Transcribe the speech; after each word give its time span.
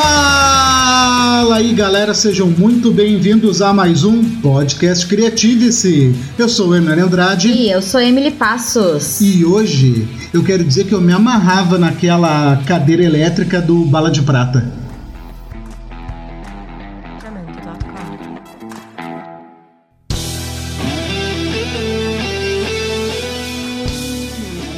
Fala 0.00 1.56
aí 1.56 1.72
galera, 1.72 2.14
sejam 2.14 2.46
muito 2.46 2.92
bem-vindos 2.92 3.60
a 3.60 3.72
mais 3.72 4.04
um 4.04 4.22
podcast 4.40 5.04
Criative-se. 5.04 6.14
Eu 6.38 6.48
sou 6.48 6.68
o 6.68 6.76
Hernani 6.76 7.00
Andrade. 7.00 7.48
E 7.48 7.68
eu 7.68 7.82
sou 7.82 8.00
Emily 8.00 8.30
Passos. 8.30 9.20
E 9.20 9.44
hoje 9.44 10.06
eu 10.32 10.44
quero 10.44 10.62
dizer 10.62 10.84
que 10.84 10.92
eu 10.92 11.00
me 11.00 11.12
amarrava 11.12 11.78
naquela 11.78 12.62
cadeira 12.64 13.02
elétrica 13.02 13.60
do 13.60 13.84
Bala 13.86 14.08
de 14.08 14.22
Prata. 14.22 14.77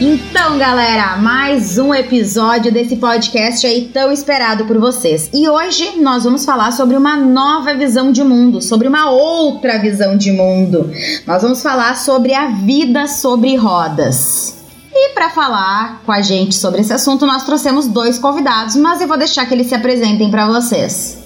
Então, 0.02 0.56
galera, 0.56 1.18
mais 1.18 1.76
um 1.76 1.92
episódio 1.92 2.72
desse 2.72 2.96
podcast 2.96 3.66
aí 3.66 3.90
tão 3.92 4.10
esperado 4.10 4.64
por 4.64 4.78
vocês. 4.78 5.28
E 5.30 5.46
hoje 5.46 6.00
nós 6.00 6.24
vamos 6.24 6.42
falar 6.42 6.72
sobre 6.72 6.96
uma 6.96 7.18
nova 7.18 7.74
visão 7.74 8.10
de 8.10 8.24
mundo, 8.24 8.62
sobre 8.62 8.88
uma 8.88 9.10
outra 9.10 9.78
visão 9.78 10.16
de 10.16 10.32
mundo. 10.32 10.90
Nós 11.26 11.42
vamos 11.42 11.62
falar 11.62 11.96
sobre 11.96 12.32
a 12.32 12.46
vida 12.46 13.06
sobre 13.06 13.54
rodas. 13.56 14.64
E 14.90 15.12
para 15.12 15.28
falar 15.28 16.00
com 16.06 16.12
a 16.12 16.22
gente 16.22 16.54
sobre 16.54 16.80
esse 16.80 16.94
assunto, 16.94 17.26
nós 17.26 17.44
trouxemos 17.44 17.86
dois 17.86 18.18
convidados, 18.18 18.76
mas 18.76 19.02
eu 19.02 19.06
vou 19.06 19.18
deixar 19.18 19.44
que 19.44 19.52
eles 19.52 19.66
se 19.66 19.74
apresentem 19.74 20.30
para 20.30 20.46
vocês. 20.46 21.18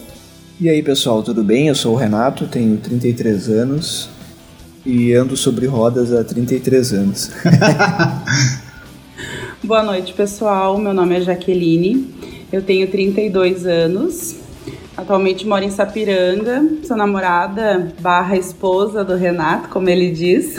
E 0.60 0.68
aí, 0.68 0.82
pessoal, 0.82 1.22
tudo 1.22 1.44
bem? 1.44 1.68
Eu 1.68 1.76
sou 1.76 1.94
o 1.94 1.96
Renato, 1.96 2.48
tenho 2.48 2.76
33 2.78 3.48
anos 3.50 4.08
e 4.84 5.14
ando 5.14 5.36
sobre 5.36 5.66
rodas 5.66 6.12
há 6.12 6.24
33 6.24 6.92
anos. 6.92 7.30
Boa 9.64 9.82
noite, 9.82 10.12
pessoal. 10.12 10.76
Meu 10.76 10.92
nome 10.92 11.16
é 11.16 11.22
Jaqueline. 11.22 12.14
Eu 12.52 12.60
tenho 12.60 12.86
32 12.86 13.64
anos. 13.64 14.36
Atualmente 14.94 15.46
moro 15.46 15.64
em 15.64 15.70
Sapiranga. 15.70 16.62
Sou 16.86 16.94
namorada 16.94 17.90
barra 17.98 18.36
esposa 18.36 19.02
do 19.02 19.16
Renato, 19.16 19.70
como 19.70 19.88
ele 19.88 20.10
diz. 20.10 20.56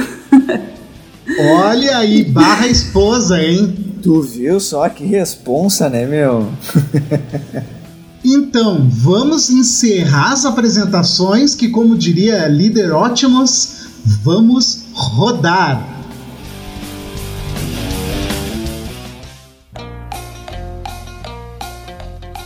Olha 1.40 2.00
aí, 2.00 2.24
barra 2.24 2.66
esposa, 2.66 3.40
hein? 3.44 3.76
Tu 4.02 4.22
viu 4.24 4.60
só 4.60 4.90
que 4.90 5.06
responsa, 5.06 5.88
né, 5.88 6.08
meu? 6.08 6.50
Então, 8.28 8.90
vamos 8.90 9.52
encerrar 9.52 10.34
as 10.34 10.46
apresentações 10.46 11.54
que, 11.54 11.70
como 11.70 11.96
diria 11.96 12.48
líder 12.48 12.92
Ótimos, 12.92 13.86
vamos 14.24 14.86
rodar. 14.96 15.95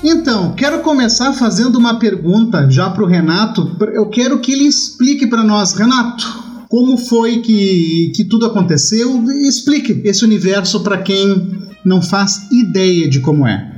Então, 0.03 0.53
quero 0.53 0.79
começar 0.79 1.33
fazendo 1.33 1.77
uma 1.77 1.99
pergunta 1.99 2.69
já 2.69 2.89
para 2.89 3.03
o 3.03 3.07
Renato. 3.07 3.75
Eu 3.93 4.07
quero 4.07 4.39
que 4.39 4.53
ele 4.53 4.63
explique 4.63 5.27
para 5.27 5.43
nós, 5.43 5.73
Renato, 5.73 6.25
como 6.69 6.97
foi 6.97 7.41
que, 7.41 8.11
que 8.15 8.23
tudo 8.23 8.45
aconteceu. 8.45 9.21
Explique 9.45 10.01
esse 10.05 10.23
universo 10.23 10.81
para 10.83 10.99
quem 10.99 11.51
não 11.83 12.01
faz 12.01 12.49
ideia 12.49 13.09
de 13.09 13.19
como 13.19 13.45
é. 13.45 13.69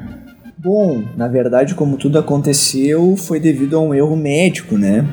Bom, 0.60 1.04
na 1.18 1.28
verdade, 1.28 1.74
como 1.74 1.98
tudo 1.98 2.20
aconteceu, 2.20 3.16
foi 3.18 3.40
devido 3.40 3.76
a 3.76 3.82
um 3.82 3.92
erro 3.92 4.16
médico, 4.16 4.78
né? 4.78 5.08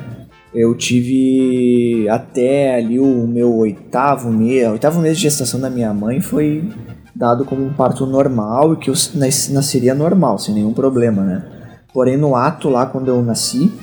Eu 0.53 0.75
tive 0.75 2.07
até 2.07 2.75
ali 2.75 2.99
o 2.99 3.25
meu 3.25 3.55
oitavo 3.55 4.31
mês, 4.31 4.67
oitavo 4.69 4.99
mês 4.99 5.17
de 5.17 5.23
gestação 5.23 5.59
da 5.59 5.69
minha 5.71 5.91
mãe 5.91 6.21
foi 6.21 6.69
dado 7.19 7.43
como 7.43 7.65
um 7.65 7.73
parto 7.73 8.05
normal 8.05 8.73
e 8.73 8.77
que 8.77 8.89
eu 8.89 8.93
nasceria 9.51 9.93
normal, 9.93 10.39
sem 10.39 10.55
nenhum 10.55 10.71
problema, 10.71 11.21
né? 11.21 11.43
Porém, 11.93 12.15
no 12.15 12.33
ato 12.33 12.69
lá, 12.69 12.85
quando 12.85 13.09
eu 13.09 13.21
nasci, 13.21 13.73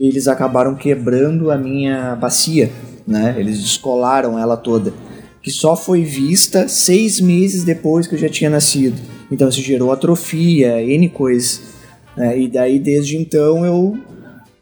eles 0.00 0.26
acabaram 0.26 0.74
quebrando 0.74 1.50
a 1.50 1.58
minha 1.58 2.16
bacia, 2.16 2.72
né? 3.06 3.34
Eles 3.36 3.60
descolaram 3.60 4.38
ela 4.38 4.56
toda, 4.56 4.94
que 5.42 5.50
só 5.50 5.76
foi 5.76 6.02
vista 6.02 6.66
seis 6.66 7.20
meses 7.20 7.62
depois 7.62 8.06
que 8.06 8.14
eu 8.14 8.18
já 8.18 8.28
tinha 8.30 8.48
nascido. 8.48 8.98
Então, 9.30 9.50
isso 9.50 9.60
gerou 9.60 9.92
atrofia, 9.92 10.82
N 10.82 11.10
coisas. 11.10 11.60
Né? 12.16 12.40
E 12.40 12.48
daí, 12.48 12.78
desde 12.78 13.18
então, 13.18 13.66
eu, 13.66 13.98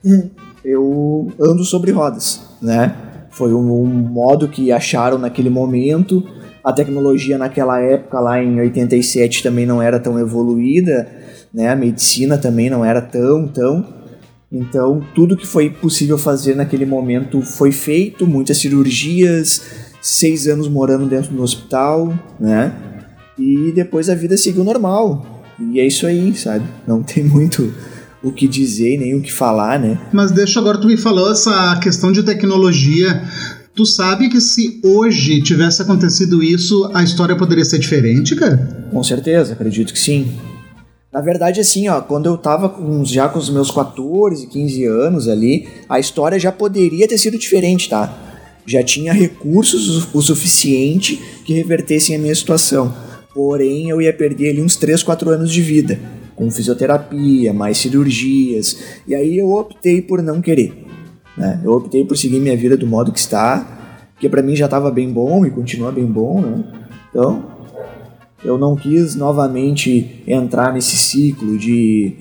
eu 0.65 1.33
ando 1.41 1.65
sobre 1.65 1.93
rodas, 1.93 2.41
né? 2.61 2.93
Foi 3.31 3.55
um, 3.55 3.83
um 3.83 3.87
modo 3.87 4.49
que 4.49 4.73
acharam 4.73 5.17
naquele 5.17 5.51
momento 5.51 6.27
a 6.67 6.73
tecnologia 6.73 7.39
naquela 7.39 7.81
época, 7.81 8.19
lá 8.19 8.43
em 8.43 8.59
87, 8.59 9.41
também 9.41 9.65
não 9.65 9.81
era 9.81 10.01
tão 10.01 10.19
evoluída, 10.19 11.07
né? 11.55 11.69
A 11.69 11.77
medicina 11.77 12.37
também 12.37 12.69
não 12.69 12.85
era 12.85 13.01
tão, 13.01 13.47
tão. 13.47 13.87
Então, 14.51 15.01
tudo 15.15 15.37
que 15.37 15.47
foi 15.47 15.71
possível 15.71 16.19
fazer 16.19 16.57
naquele 16.57 16.85
momento 16.85 17.41
foi 17.41 17.71
feito, 17.71 18.27
muitas 18.27 18.59
cirurgias, 18.59 19.63
seis 20.03 20.49
anos 20.49 20.67
morando 20.67 21.07
dentro 21.07 21.33
do 21.33 21.41
hospital, 21.41 22.13
né? 22.41 22.73
E 23.39 23.71
depois 23.71 24.11
a 24.11 24.17
vida 24.17 24.37
seguiu 24.37 24.65
normal. 24.65 25.45
E 25.71 25.79
é 25.79 25.87
isso 25.87 26.05
aí, 26.05 26.35
sabe? 26.35 26.65
Não 26.85 27.01
tem 27.01 27.23
muito 27.23 27.73
o 28.25 28.33
que 28.33 28.49
dizer 28.49 28.99
nem 28.99 29.15
o 29.15 29.23
que 29.23 29.33
falar, 29.33 29.79
né? 29.79 30.01
Mas 30.13 30.33
deixa 30.33 30.59
agora 30.59 30.81
tu 30.81 30.89
me 30.89 30.97
falou 30.97 31.31
essa 31.31 31.79
questão 31.81 32.11
de 32.11 32.25
tecnologia. 32.25 33.23
Tu 33.77 33.85
sabe 33.85 34.31
que 34.31 34.41
se 34.41 34.81
hoje 34.83 35.43
tivesse 35.43 35.83
acontecido 35.83 36.43
isso, 36.43 36.91
a 36.95 37.05
história 37.05 37.37
poderia 37.37 37.63
ser 37.63 37.79
diferente, 37.79 38.35
cara? 38.35 38.57
Com 38.91 39.05
certeza, 39.05 39.53
acredito 39.53 39.93
que 39.93 39.99
sim. 39.99 40.33
Na 41.13 41.21
verdade, 41.21 41.61
assim, 41.61 41.87
ó, 41.87 42.01
quando 42.01 42.25
eu 42.25 42.39
tava 42.39 42.71
com, 42.71 43.05
já 43.05 43.29
com 43.29 43.39
os 43.39 43.51
meus 43.51 43.71
14, 43.71 44.47
15 44.47 44.85
anos 44.87 45.29
ali, 45.29 45.69
a 45.91 46.01
história 46.01 46.41
já 46.41 46.51
poderia 46.51 47.07
ter 47.07 47.19
sido 47.19 47.39
diferente, 47.39 47.91
tá? 47.91 48.19
Já 48.65 48.83
tinha 48.83 49.13
recursos 49.13 50.09
o 50.15 50.23
suficiente 50.23 51.21
que 51.45 51.53
revertessem 51.53 52.17
a 52.17 52.19
minha 52.19 52.35
situação. 52.35 52.95
Porém, 53.35 53.91
eu 53.91 54.01
ia 54.01 54.13
perder 54.13 54.53
ali 54.53 54.63
uns 54.63 54.77
3, 54.77 55.03
4 55.03 55.29
anos 55.29 55.53
de 55.53 55.61
vida, 55.61 56.01
com 56.35 56.51
fisioterapia, 56.51 57.53
mais 57.53 57.77
cirurgias, 57.77 58.79
e 59.07 59.15
aí 59.15 59.37
eu 59.37 59.51
optei 59.51 60.01
por 60.01 60.23
não 60.23 60.41
querer. 60.41 60.86
Né? 61.37 61.61
Eu 61.65 61.73
optei 61.73 62.05
por 62.05 62.17
seguir 62.17 62.41
minha 62.41 62.57
vida 62.57 62.77
do 62.77 62.87
modo 62.87 63.13
que 63.13 63.19
está, 63.19 64.05
que 64.19 64.29
para 64.29 64.43
mim 64.43 64.57
já 64.57 64.65
estava 64.65 64.91
bem 64.91 65.13
bom 65.13 65.45
e 65.45 65.51
continua 65.51 65.93
bem 65.93 66.07
bom, 66.07 66.41
né? 66.41 66.65
Então, 67.11 67.45
eu 68.45 68.57
não 68.57 68.77
quis 68.77 69.15
novamente 69.15 70.23
entrar 70.27 70.73
nesse 70.73 70.97
ciclo 70.97 71.59
de 71.59 72.17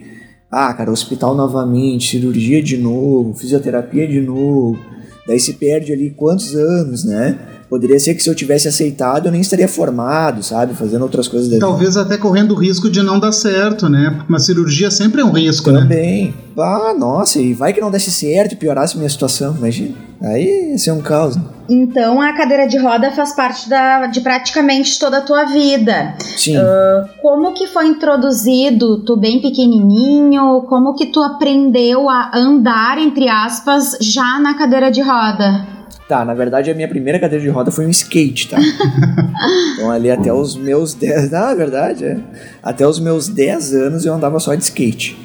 ah, 0.52 0.74
cara, 0.74 0.92
hospital 0.92 1.36
novamente, 1.36 2.12
cirurgia 2.12 2.62
de 2.62 2.78
novo, 2.78 3.34
fisioterapia 3.34 4.08
de 4.08 4.22
novo. 4.22 4.80
Daí 5.28 5.40
se 5.40 5.53
perde 5.53 5.92
ali 5.92 6.12
quantos 6.12 6.56
anos, 6.56 7.03
né? 7.03 7.38
Poderia 7.75 8.00
ser 8.00 8.16
que 8.16 8.24
se 8.24 8.30
eu 8.30 8.34
tivesse 8.34 8.69
aceitado 8.69 9.25
eu 9.25 9.34
nem 9.34 9.41
estaria 9.41 9.68
formado, 9.68 10.41
sabe? 10.41 10.74
Fazendo 10.74 11.02
outras 11.02 11.28
coisas 11.28 11.50
da 11.50 11.59
Talvez 11.59 11.97
até 11.97 12.18
correndo 12.18 12.52
o 12.52 12.56
risco 12.56 12.90
de 12.90 13.03
não 13.03 13.19
dar 13.19 13.34
certo, 13.34 13.90
né? 13.90 14.13
Porque 14.16 14.31
uma 14.31 14.40
cirurgia 14.40 14.90
sempre 14.90 15.19
é 15.19 15.25
um 15.25 15.31
risco, 15.31 15.66
Também. 15.74 15.84
né? 15.84 15.90
Também. 15.90 16.34
Ah, 16.58 16.96
nossa, 16.97 17.38
e 17.38 17.53
vai 17.53 17.74
que 17.74 17.81
não 17.81 17.91
desse 17.91 18.09
certo 18.12 18.53
e 18.53 18.56
piorasse 18.56 18.96
minha 18.97 19.09
situação, 19.09 19.53
imagina. 19.58 19.94
Aí 20.22 20.72
ia 20.72 20.78
ser 20.78 20.91
um 20.91 21.02
caos. 21.02 21.35
Né? 21.35 21.44
Então 21.68 22.22
a 22.22 22.31
cadeira 22.31 22.66
de 22.66 22.78
roda 22.78 23.12
faz 23.12 23.35
parte 23.35 23.68
da, 23.68 24.08
de 24.08 24.22
praticamente 24.22 24.97
toda 24.97 25.18
a 25.18 25.22
tua 25.22 25.44
vida. 25.44 26.16
Sim. 26.38 26.58
Uh, 26.58 27.09
como 27.22 27.53
que 27.53 27.68
foi 27.68 27.88
introduzido, 27.88 29.03
tu 29.03 29.18
bem 29.18 29.41
pequenininho, 29.41 30.62
como 30.69 30.96
que 30.96 31.08
tu 31.08 31.22
aprendeu 31.22 32.09
a 32.09 32.31
andar, 32.34 32.97
entre 33.00 33.28
aspas, 33.28 33.97
já 34.00 34.40
na 34.40 34.53
cadeira 34.53 34.90
de 34.90 35.02
roda? 35.02 35.74
Tá, 36.07 36.23
na 36.23 36.35
verdade 36.35 36.69
a 36.69 36.75
minha 36.75 36.87
primeira 36.87 37.19
cadeira 37.19 37.43
de 37.43 37.49
roda 37.49 37.72
foi 37.72 37.85
um 37.87 37.90
skate, 37.90 38.49
tá? 38.49 38.57
então 39.73 39.90
ali 39.90 40.11
até 40.11 40.31
os 40.31 40.55
meus 40.55 40.93
10. 40.93 41.34
Ah, 41.34 41.47
na 41.47 41.53
verdade, 41.55 42.05
é. 42.05 42.17
Até 42.61 42.87
os 42.87 42.99
meus 42.99 43.28
10 43.28 43.73
anos 43.73 44.05
eu 44.05 44.13
andava 44.13 44.40
só 44.40 44.53
de 44.53 44.63
skate. 44.63 45.17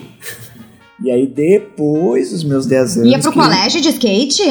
E 1.03 1.11
aí 1.11 1.27
depois 1.27 2.31
dos 2.31 2.44
meus 2.44 2.67
10 2.67 2.99
anos. 2.99 3.11
Ia 3.11 3.19
pro 3.19 3.32
que... 3.32 3.38
colégio 3.38 3.81
de 3.81 3.88
skate? 3.88 4.43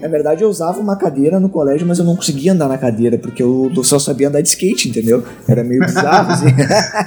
Na 0.00 0.08
verdade, 0.08 0.42
eu 0.42 0.50
usava 0.50 0.78
uma 0.78 0.96
cadeira 0.96 1.40
no 1.40 1.48
colégio, 1.48 1.86
mas 1.86 1.98
eu 1.98 2.04
não 2.04 2.14
conseguia 2.14 2.52
andar 2.52 2.68
na 2.68 2.76
cadeira, 2.76 3.16
porque 3.16 3.42
eu 3.42 3.70
só 3.82 3.98
sabia 3.98 4.28
andar 4.28 4.42
de 4.42 4.48
skate, 4.48 4.88
entendeu? 4.88 5.24
Era 5.48 5.64
meio 5.64 5.80
bizarro, 5.80 6.32
assim. 6.32 6.46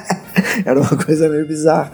Era 0.66 0.80
uma 0.80 0.98
coisa 0.98 1.30
meio 1.30 1.48
bizarra. 1.48 1.92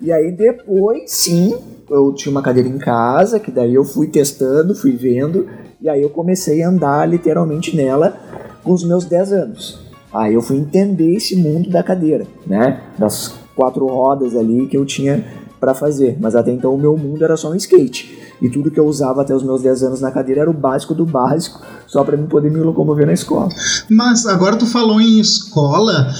E 0.00 0.12
aí 0.12 0.30
depois, 0.30 1.10
sim, 1.10 1.56
eu 1.90 2.12
tinha 2.12 2.30
uma 2.30 2.42
cadeira 2.42 2.68
em 2.68 2.78
casa, 2.78 3.40
que 3.40 3.50
daí 3.50 3.74
eu 3.74 3.84
fui 3.84 4.06
testando, 4.06 4.76
fui 4.76 4.92
vendo, 4.92 5.48
e 5.80 5.88
aí 5.88 6.02
eu 6.02 6.10
comecei 6.10 6.62
a 6.62 6.68
andar 6.68 7.08
literalmente 7.08 7.76
nela 7.76 8.16
com 8.62 8.72
os 8.72 8.84
meus 8.84 9.04
10 9.04 9.32
anos. 9.32 9.78
Aí 10.12 10.34
eu 10.34 10.42
fui 10.42 10.56
entender 10.56 11.14
esse 11.14 11.36
mundo 11.36 11.70
da 11.70 11.82
cadeira, 11.82 12.26
né? 12.46 12.80
Das 12.98 13.34
quatro 13.54 13.86
rodas 13.86 14.34
ali 14.34 14.66
que 14.66 14.76
eu 14.76 14.84
tinha 14.84 15.24
para 15.60 15.74
fazer. 15.74 16.16
Mas 16.20 16.34
até 16.34 16.50
então 16.50 16.74
o 16.74 16.78
meu 16.78 16.96
mundo 16.96 17.22
era 17.24 17.36
só 17.36 17.50
um 17.50 17.54
skate. 17.54 18.18
E 18.40 18.48
tudo 18.48 18.70
que 18.70 18.78
eu 18.78 18.86
usava 18.86 19.22
até 19.22 19.34
os 19.34 19.42
meus 19.42 19.62
10 19.62 19.82
anos 19.82 20.00
na 20.00 20.10
cadeira 20.10 20.42
era 20.42 20.50
o 20.50 20.54
básico 20.54 20.94
do 20.94 21.04
básico, 21.04 21.60
só 21.86 22.04
para 22.04 22.16
mim 22.16 22.26
poder 22.26 22.50
me 22.50 22.60
locomover 22.60 23.04
na 23.04 23.12
escola. 23.12 23.48
Mas 23.90 24.26
agora 24.26 24.56
tu 24.56 24.66
falou 24.66 25.00
em 25.00 25.18
escola, 25.18 26.12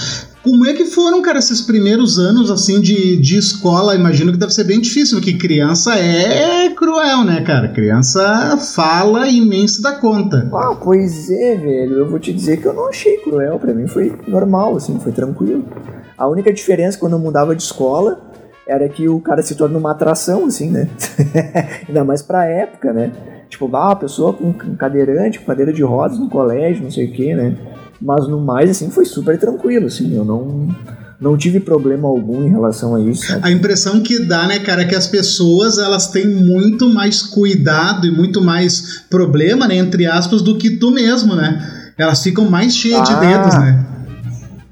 Como 0.43 0.67
é 0.67 0.73
que 0.73 0.87
foram, 0.87 1.20
cara, 1.20 1.38
esses 1.38 1.61
primeiros 1.61 2.19
anos, 2.19 2.50
assim, 2.50 2.81
de, 2.81 3.17
de 3.20 3.37
escola? 3.37 3.94
Imagino 3.94 4.32
que 4.32 4.38
deve 4.38 4.52
ser 4.52 4.64
bem 4.64 4.81
difícil, 4.81 5.19
porque 5.19 5.37
criança 5.37 5.94
é 5.99 6.70
cruel, 6.70 7.25
né, 7.25 7.43
cara? 7.43 7.69
Criança 7.69 8.56
fala 8.56 9.29
e 9.29 9.40
nem 9.40 9.67
se 9.67 9.82
dá 9.82 9.93
conta. 9.93 10.49
Ah, 10.52 10.75
pois 10.75 11.29
é, 11.31 11.56
velho. 11.56 11.99
Eu 11.99 12.08
vou 12.08 12.19
te 12.19 12.32
dizer 12.32 12.58
que 12.61 12.67
eu 12.67 12.73
não 12.73 12.88
achei 12.88 13.19
cruel. 13.19 13.58
Pra 13.58 13.75
mim 13.75 13.87
foi 13.87 14.17
normal, 14.26 14.76
assim, 14.76 14.99
foi 15.00 15.12
tranquilo. 15.12 15.64
A 16.17 16.29
única 16.29 16.52
diferença 16.52 16.99
quando 16.99 17.12
eu 17.14 17.19
mudava 17.19 17.55
de 17.55 17.62
escola 17.62 18.20
era 18.67 18.88
que 18.88 19.08
o 19.08 19.20
cara 19.20 19.43
se 19.43 19.55
torna 19.55 19.79
uma 19.79 19.93
atração, 19.93 20.46
assim, 20.46 20.70
né? 20.70 20.88
Ainda 21.88 22.05
mais 22.05 22.23
pra 22.23 22.44
época, 22.44 22.93
né? 22.93 23.11
Tipo, 23.48 23.74
ah, 23.74 23.92
a 23.92 23.96
pessoa 23.96 24.32
com 24.32 24.52
cadeirante, 24.52 25.38
com 25.38 25.46
cadeira 25.46 25.72
de 25.72 25.82
rodas 25.82 26.18
no 26.18 26.28
colégio, 26.28 26.84
não 26.84 26.90
sei 26.90 27.06
o 27.06 27.12
quê, 27.12 27.34
né? 27.34 27.56
Mas 28.00 28.28
no 28.28 28.40
mais, 28.40 28.70
assim, 28.70 28.90
foi 28.90 29.04
super 29.04 29.38
tranquilo, 29.38 29.86
assim, 29.86 30.14
eu 30.14 30.24
não, 30.24 30.68
não 31.20 31.36
tive 31.36 31.58
problema 31.58 32.08
algum 32.08 32.44
em 32.44 32.50
relação 32.50 32.94
a 32.94 33.00
isso. 33.00 33.26
Sabe? 33.26 33.40
A 33.42 33.50
impressão 33.50 34.00
que 34.00 34.20
dá, 34.20 34.46
né, 34.46 34.60
cara, 34.60 34.82
é 34.82 34.84
que 34.84 34.94
as 34.94 35.06
pessoas, 35.06 35.78
elas 35.78 36.08
têm 36.08 36.26
muito 36.28 36.88
mais 36.88 37.22
cuidado 37.22 38.06
e 38.06 38.10
muito 38.10 38.40
mais 38.40 39.04
problema, 39.10 39.66
né, 39.66 39.76
entre 39.76 40.06
aspas, 40.06 40.42
do 40.42 40.56
que 40.56 40.76
tu 40.76 40.90
mesmo, 40.90 41.34
né? 41.34 41.92
Elas 41.98 42.22
ficam 42.22 42.48
mais 42.48 42.76
cheias 42.76 43.00
ah. 43.00 43.02
de 43.02 43.26
dedos, 43.26 43.54
né? 43.58 43.86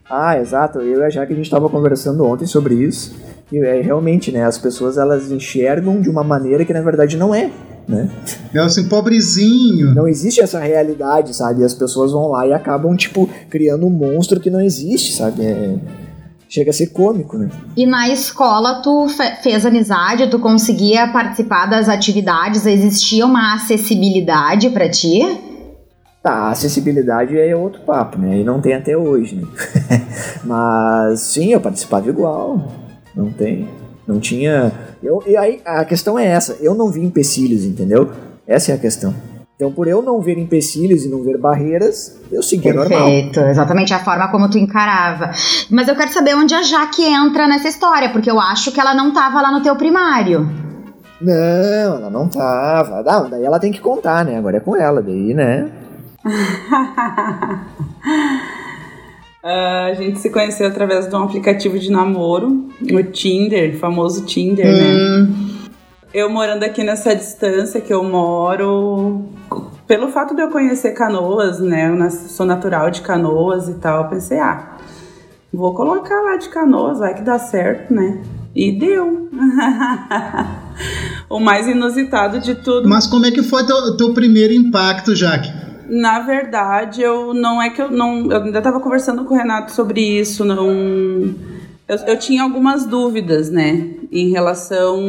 Ah, 0.09 0.39
exato. 0.39 0.79
Eu 0.79 1.01
e 1.01 1.05
a 1.05 1.11
Jaque, 1.11 1.33
a 1.33 1.37
gente 1.37 1.47
estava 1.47 1.69
conversando 1.69 2.25
ontem 2.25 2.47
sobre 2.47 2.75
isso. 2.75 3.13
E 3.51 3.59
é, 3.59 3.81
realmente, 3.81 4.31
né, 4.31 4.45
as 4.45 4.59
pessoas, 4.59 4.97
elas 4.97 5.33
enxergam 5.33 6.01
de 6.01 6.09
uma 6.09 6.23
maneira 6.23 6.65
que, 6.65 6.73
na 6.73 6.81
verdade, 6.81 7.17
não 7.17 7.35
é 7.35 7.51
né? 7.89 8.09
É 8.53 8.59
assim, 8.59 8.89
pobrezinho. 8.89 9.95
Não 9.95 10.09
existe 10.09 10.41
essa 10.41 10.59
realidade, 10.59 11.35
sabe? 11.35 11.63
E 11.63 11.65
as 11.65 11.75
pessoas 11.75 12.13
vão 12.13 12.29
lá 12.29 12.47
e 12.47 12.53
acabam, 12.53 12.97
tipo, 12.97 13.29
criando 13.49 13.87
um 13.87 13.91
monstro 13.91 14.41
que 14.41 14.51
não 14.51 14.61
existe, 14.61 15.13
sabe? 15.13 15.45
É... 15.45 15.77
Chega 16.49 16.71
a 16.71 16.73
ser 16.73 16.89
cômico, 16.89 17.37
né? 17.37 17.51
E 17.77 17.85
na 17.85 18.09
escola 18.09 18.81
tu 18.81 19.09
fez 19.43 19.67
amizade, 19.67 20.31
tu 20.31 20.39
conseguia 20.39 21.09
participar 21.09 21.67
das 21.67 21.89
atividades, 21.89 22.67
existia 22.67 23.27
uma 23.27 23.55
acessibilidade 23.55 24.71
para 24.71 24.89
ti? 24.89 25.23
Tá, 26.23 26.33
a 26.33 26.51
acessibilidade 26.51 27.39
é 27.39 27.55
outro 27.55 27.81
papo, 27.83 28.19
né? 28.19 28.39
E 28.39 28.45
não 28.45 28.61
tem 28.61 28.75
até 28.75 28.97
hoje, 28.97 29.37
né? 29.37 29.47
Mas 30.45 31.21
sim, 31.21 31.53
eu 31.53 31.61
participava 31.61 32.09
igual. 32.09 32.69
Não 33.15 33.33
tem. 33.33 33.69
Não 34.07 34.21
tinha. 34.21 34.73
Eu, 35.03 35.23
e 35.27 35.37
aí 35.37 35.61
a 35.65 35.85
questão 35.85 36.19
é 36.19 36.27
essa: 36.27 36.57
eu 36.61 36.75
não 36.75 36.91
vi 36.91 37.05
empecilhos, 37.05 37.65
entendeu? 37.65 38.11
Essa 38.47 38.73
é 38.73 38.75
a 38.75 38.79
questão. 38.79 39.15
Então, 39.57 39.73
por 39.73 39.89
eu 39.89 40.03
não 40.03 40.21
ver 40.21 40.37
empecilhos 40.37 41.07
e 41.07 41.09
não 41.09 41.23
ver 41.23 41.39
barreiras, 41.39 42.15
eu 42.31 42.43
segui 42.43 42.71
normal. 42.75 43.07
Perfeito, 43.07 43.41
exatamente 43.41 43.95
a 43.95 43.99
forma 43.99 44.29
como 44.29 44.51
tu 44.51 44.59
encarava. 44.59 45.31
Mas 45.71 45.89
eu 45.89 45.97
quero 45.97 46.13
saber 46.13 46.37
onde 46.37 46.55
a 46.55 46.63
Jaque 46.63 47.03
entra 47.03 47.49
nessa 47.49 47.67
história, 47.67 48.11
porque 48.11 48.31
eu 48.31 48.39
acho 48.39 48.71
que 48.71 48.79
ela 48.79 48.95
não 48.95 49.09
estava 49.09 49.41
lá 49.41 49.51
no 49.51 49.63
teu 49.63 49.75
primário. 49.75 50.47
Não, 51.19 51.97
ela 51.97 52.11
não 52.11 52.29
tava. 52.29 53.03
Não, 53.03 53.31
daí 53.31 53.45
ela 53.45 53.59
tem 53.59 53.73
que 53.73 53.81
contar, 53.81 54.27
né? 54.27 54.37
Agora 54.37 54.59
é 54.59 54.61
com 54.61 54.77
ela, 54.77 55.01
daí, 55.01 55.33
né? 55.33 55.71
Uh, 59.47 59.93
a 59.93 59.95
gente 59.95 60.19
se 60.19 60.29
conheceu 60.29 60.67
através 60.67 61.09
de 61.09 61.15
um 61.15 61.23
aplicativo 61.23 61.79
de 61.79 61.89
namoro, 61.89 62.69
o 62.83 63.03
Tinder, 63.05 63.79
famoso 63.79 64.25
Tinder, 64.25 64.67
né? 64.67 64.73
hum. 64.73 65.23
né? 65.23 65.69
Eu 66.13 66.29
morando 66.29 66.65
aqui 66.65 66.83
nessa 66.83 67.15
distância 67.15 67.81
que 67.81 67.95
eu 67.95 68.03
moro, 68.03 69.25
pelo 69.87 70.09
fato 70.09 70.35
de 70.35 70.43
eu 70.43 70.51
conhecer 70.51 70.95
Canoas, 70.95 71.61
né? 71.61 71.89
Eu 71.89 72.11
sou 72.11 72.45
natural 72.45 72.91
de 72.91 73.03
Canoas 73.03 73.69
e 73.69 73.75
tal, 73.75 74.03
eu 74.03 74.11
pensei, 74.11 74.41
ah, 74.41 74.79
vou 75.55 75.73
colocar 75.75 76.23
lá 76.23 76.37
de 76.37 76.49
Canoas, 76.49 76.99
vai 76.99 77.15
que 77.15 77.23
dá 77.23 77.39
certo, 77.39 77.95
né? 77.95 78.21
E 78.53 78.73
deu. 78.73 79.31
o 81.31 81.39
mais 81.39 81.69
inusitado 81.69 82.41
de 82.41 82.57
tudo. 82.57 82.89
Mas 82.89 83.07
como 83.07 83.27
é 83.27 83.31
que 83.31 83.45
foi 83.45 83.65
teu, 83.65 83.97
teu 83.97 84.13
primeiro 84.13 84.53
impacto, 84.53 85.15
Jaque? 85.15 85.53
Na 85.89 86.21
verdade, 86.21 87.03
eu 87.03 87.33
não 87.33 87.61
é 87.61 87.71
que 87.71 87.81
eu 87.81 87.91
não. 87.91 88.31
Eu 88.31 88.43
ainda 88.43 88.59
estava 88.59 88.81
conversando 88.81 89.25
com 89.25 89.35
o 89.35 89.37
Renato 89.37 89.73
sobre 89.73 90.01
isso, 90.01 90.45
não. 90.45 90.69
Eu, 91.89 91.97
eu 92.07 92.19
tinha 92.19 92.43
algumas 92.43 92.85
dúvidas, 92.85 93.51
né? 93.51 93.91
Em 94.11 94.31
relação. 94.31 95.01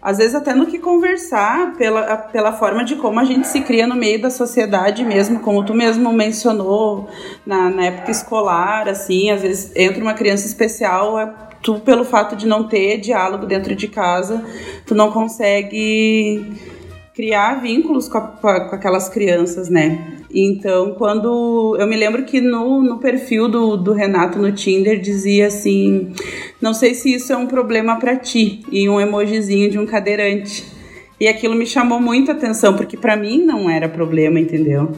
Às 0.00 0.18
vezes 0.18 0.34
até 0.34 0.52
no 0.52 0.66
que 0.66 0.78
conversar, 0.78 1.76
pela, 1.78 2.16
pela 2.18 2.52
forma 2.52 2.84
de 2.84 2.94
como 2.94 3.18
a 3.18 3.24
gente 3.24 3.48
se 3.48 3.62
cria 3.62 3.86
no 3.86 3.94
meio 3.94 4.20
da 4.20 4.28
sociedade 4.28 5.02
mesmo, 5.02 5.40
como 5.40 5.64
tu 5.64 5.72
mesmo 5.72 6.12
mencionou 6.12 7.08
na, 7.46 7.70
na 7.70 7.86
época 7.86 8.10
escolar, 8.10 8.86
assim, 8.86 9.30
às 9.30 9.40
vezes 9.40 9.72
entra 9.74 10.02
uma 10.02 10.12
criança 10.12 10.46
especial, 10.46 11.18
é, 11.18 11.32
tu 11.62 11.80
pelo 11.80 12.04
fato 12.04 12.36
de 12.36 12.46
não 12.46 12.68
ter 12.68 12.98
diálogo 12.98 13.46
dentro 13.46 13.74
de 13.74 13.88
casa, 13.88 14.44
tu 14.84 14.94
não 14.94 15.10
consegue 15.10 16.52
criar 17.14 17.60
vínculos 17.62 18.08
com, 18.08 18.18
a, 18.18 18.22
com, 18.28 18.48
aquelas 18.48 19.08
crianças, 19.08 19.68
né? 19.68 20.18
Então, 20.34 20.94
quando. 20.94 21.76
Eu 21.78 21.86
me 21.86 21.96
lembro 21.96 22.24
que 22.24 22.40
no, 22.40 22.82
no 22.82 22.98
perfil 22.98 23.48
do, 23.48 23.76
do 23.76 23.92
Renato 23.92 24.38
no 24.38 24.50
Tinder 24.52 25.00
dizia 25.00 25.46
assim: 25.46 26.12
Não 26.60 26.74
sei 26.74 26.94
se 26.94 27.14
isso 27.14 27.32
é 27.32 27.36
um 27.36 27.46
problema 27.46 27.98
para 27.98 28.16
ti, 28.16 28.62
e 28.70 28.88
um 28.88 29.00
emojizinho 29.00 29.70
de 29.70 29.78
um 29.78 29.86
cadeirante. 29.86 30.64
E 31.20 31.28
aquilo 31.28 31.54
me 31.54 31.64
chamou 31.64 32.00
muita 32.00 32.32
atenção, 32.32 32.76
porque 32.76 32.96
para 32.96 33.16
mim 33.16 33.44
não 33.44 33.70
era 33.70 33.88
problema, 33.88 34.40
entendeu? 34.40 34.90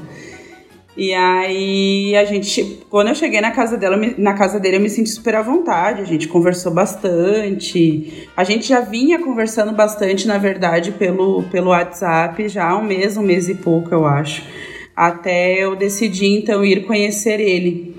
E 0.97 1.13
aí 1.13 2.17
a 2.17 2.25
gente, 2.25 2.81
quando 2.89 3.09
eu 3.09 3.15
cheguei 3.15 3.41
na 3.41 3.51
casa 3.51 3.77
dela, 3.77 3.99
na 4.17 4.33
casa 4.33 4.59
dele, 4.59 4.77
eu 4.77 4.81
me 4.81 4.89
senti 4.89 5.11
super 5.11 5.35
à 5.35 5.43
vontade. 5.43 6.01
A 6.01 6.05
gente 6.07 6.27
conversou 6.27 6.73
bastante. 6.73 8.27
A 8.35 8.43
gente 8.45 8.67
já 8.67 8.81
vinha 8.81 9.19
conversando 9.19 9.73
bastante, 9.73 10.27
na 10.27 10.39
verdade, 10.39 10.93
pelo, 10.93 11.43
pelo 11.45 11.71
WhatsApp 11.71 12.49
já 12.49 12.71
há 12.71 12.79
um 12.79 12.83
mês, 12.83 13.17
um 13.17 13.23
mês 13.23 13.49
e 13.49 13.55
pouco, 13.55 13.93
eu 13.93 14.07
acho. 14.07 14.43
Até 14.95 15.63
eu 15.63 15.77
decidi 15.77 16.27
então 16.27 16.65
ir 16.65 16.87
conhecer 16.87 17.41
ele. 17.41 17.96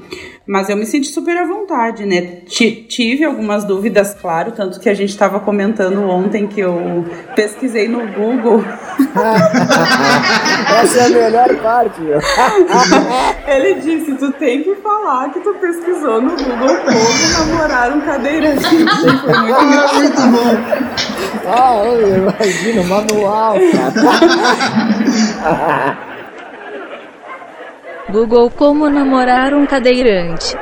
Mas 0.47 0.69
eu 0.69 0.77
me 0.77 0.85
senti 0.85 1.07
super 1.07 1.35
à 1.37 1.45
vontade, 1.45 2.05
né? 2.05 2.37
tive 2.47 3.25
algumas 3.25 3.65
dúvidas, 3.65 4.13
claro, 4.13 4.53
tanto 4.53 4.79
que 4.79 4.87
a 4.87 4.93
gente 4.93 5.09
estava 5.09 5.41
comentando 5.41 6.09
ontem 6.09 6.47
que 6.47 6.61
eu 6.61 7.05
pesquisei 7.35 7.89
no 7.89 8.07
Google. 8.13 8.63
Essa 10.81 10.99
é 10.99 11.05
a 11.05 11.09
melhor 11.09 11.53
parte. 11.57 11.99
Ele 13.45 13.73
disse: 13.75 14.15
tu 14.15 14.31
tem 14.33 14.63
que 14.63 14.73
falar 14.75 15.31
que 15.33 15.41
tu 15.41 15.53
pesquisou 15.55 16.21
no 16.21 16.29
Google 16.31 16.77
como 16.77 17.53
namorar 17.53 17.91
um 17.91 17.99
cadeirante. 18.01 18.63
Foi 18.63 18.77
muito, 18.77 18.87
muito 19.95 20.21
bom. 20.31 20.55
Ah, 21.45 21.83
imagina, 22.17 22.83
manual, 22.83 23.57
cara. 25.43 26.16
Google 28.09 28.49
Como 28.49 28.89
namorar 28.89 29.53
um 29.53 29.65
cadeirante. 29.65 30.55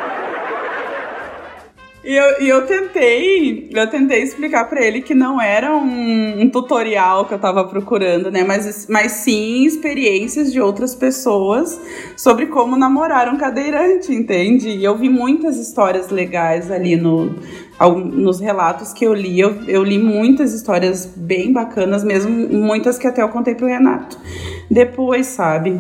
E 2.04 2.16
eu, 2.16 2.42
e 2.42 2.50
eu 2.50 2.66
tentei, 2.66 3.70
eu 3.72 3.90
tentei 3.90 4.24
explicar 4.24 4.68
para 4.68 4.84
ele 4.84 5.02
que 5.02 5.14
não 5.14 5.40
era 5.40 5.76
um, 5.76 6.42
um, 6.42 6.50
tutorial 6.50 7.26
que 7.26 7.34
eu 7.34 7.40
tava 7.40 7.64
procurando, 7.64 8.32
né? 8.32 8.44
Mas, 8.44 8.88
mas 8.90 9.12
sim 9.12 9.64
experiências 9.64 10.52
de 10.52 10.60
outras 10.60 10.96
pessoas 10.96 11.80
sobre 12.18 12.48
como 12.48 12.76
namorar 12.78 13.32
um 13.32 13.38
cadeirante, 13.38 14.12
entende? 14.12 14.70
E 14.70 14.84
eu 14.84 14.96
vi 14.96 15.10
muitas 15.10 15.58
histórias 15.58 16.10
legais 16.10 16.72
ali 16.72 16.96
no, 16.96 17.36
nos 17.96 18.40
relatos 18.40 18.92
que 18.92 19.06
eu 19.06 19.14
li. 19.14 19.40
Eu, 19.40 19.64
eu 19.68 19.84
li 19.84 20.00
muitas 20.00 20.52
histórias 20.54 21.06
bem 21.16 21.54
bacanas, 21.54 22.04
mesmo 22.04 22.32
muitas 22.32 22.98
que 22.98 23.06
até 23.06 23.22
eu 23.22 23.30
contei 23.30 23.54
pro 23.54 23.68
Renato. 23.68 24.18
Depois, 24.70 25.28
sabe? 25.28 25.80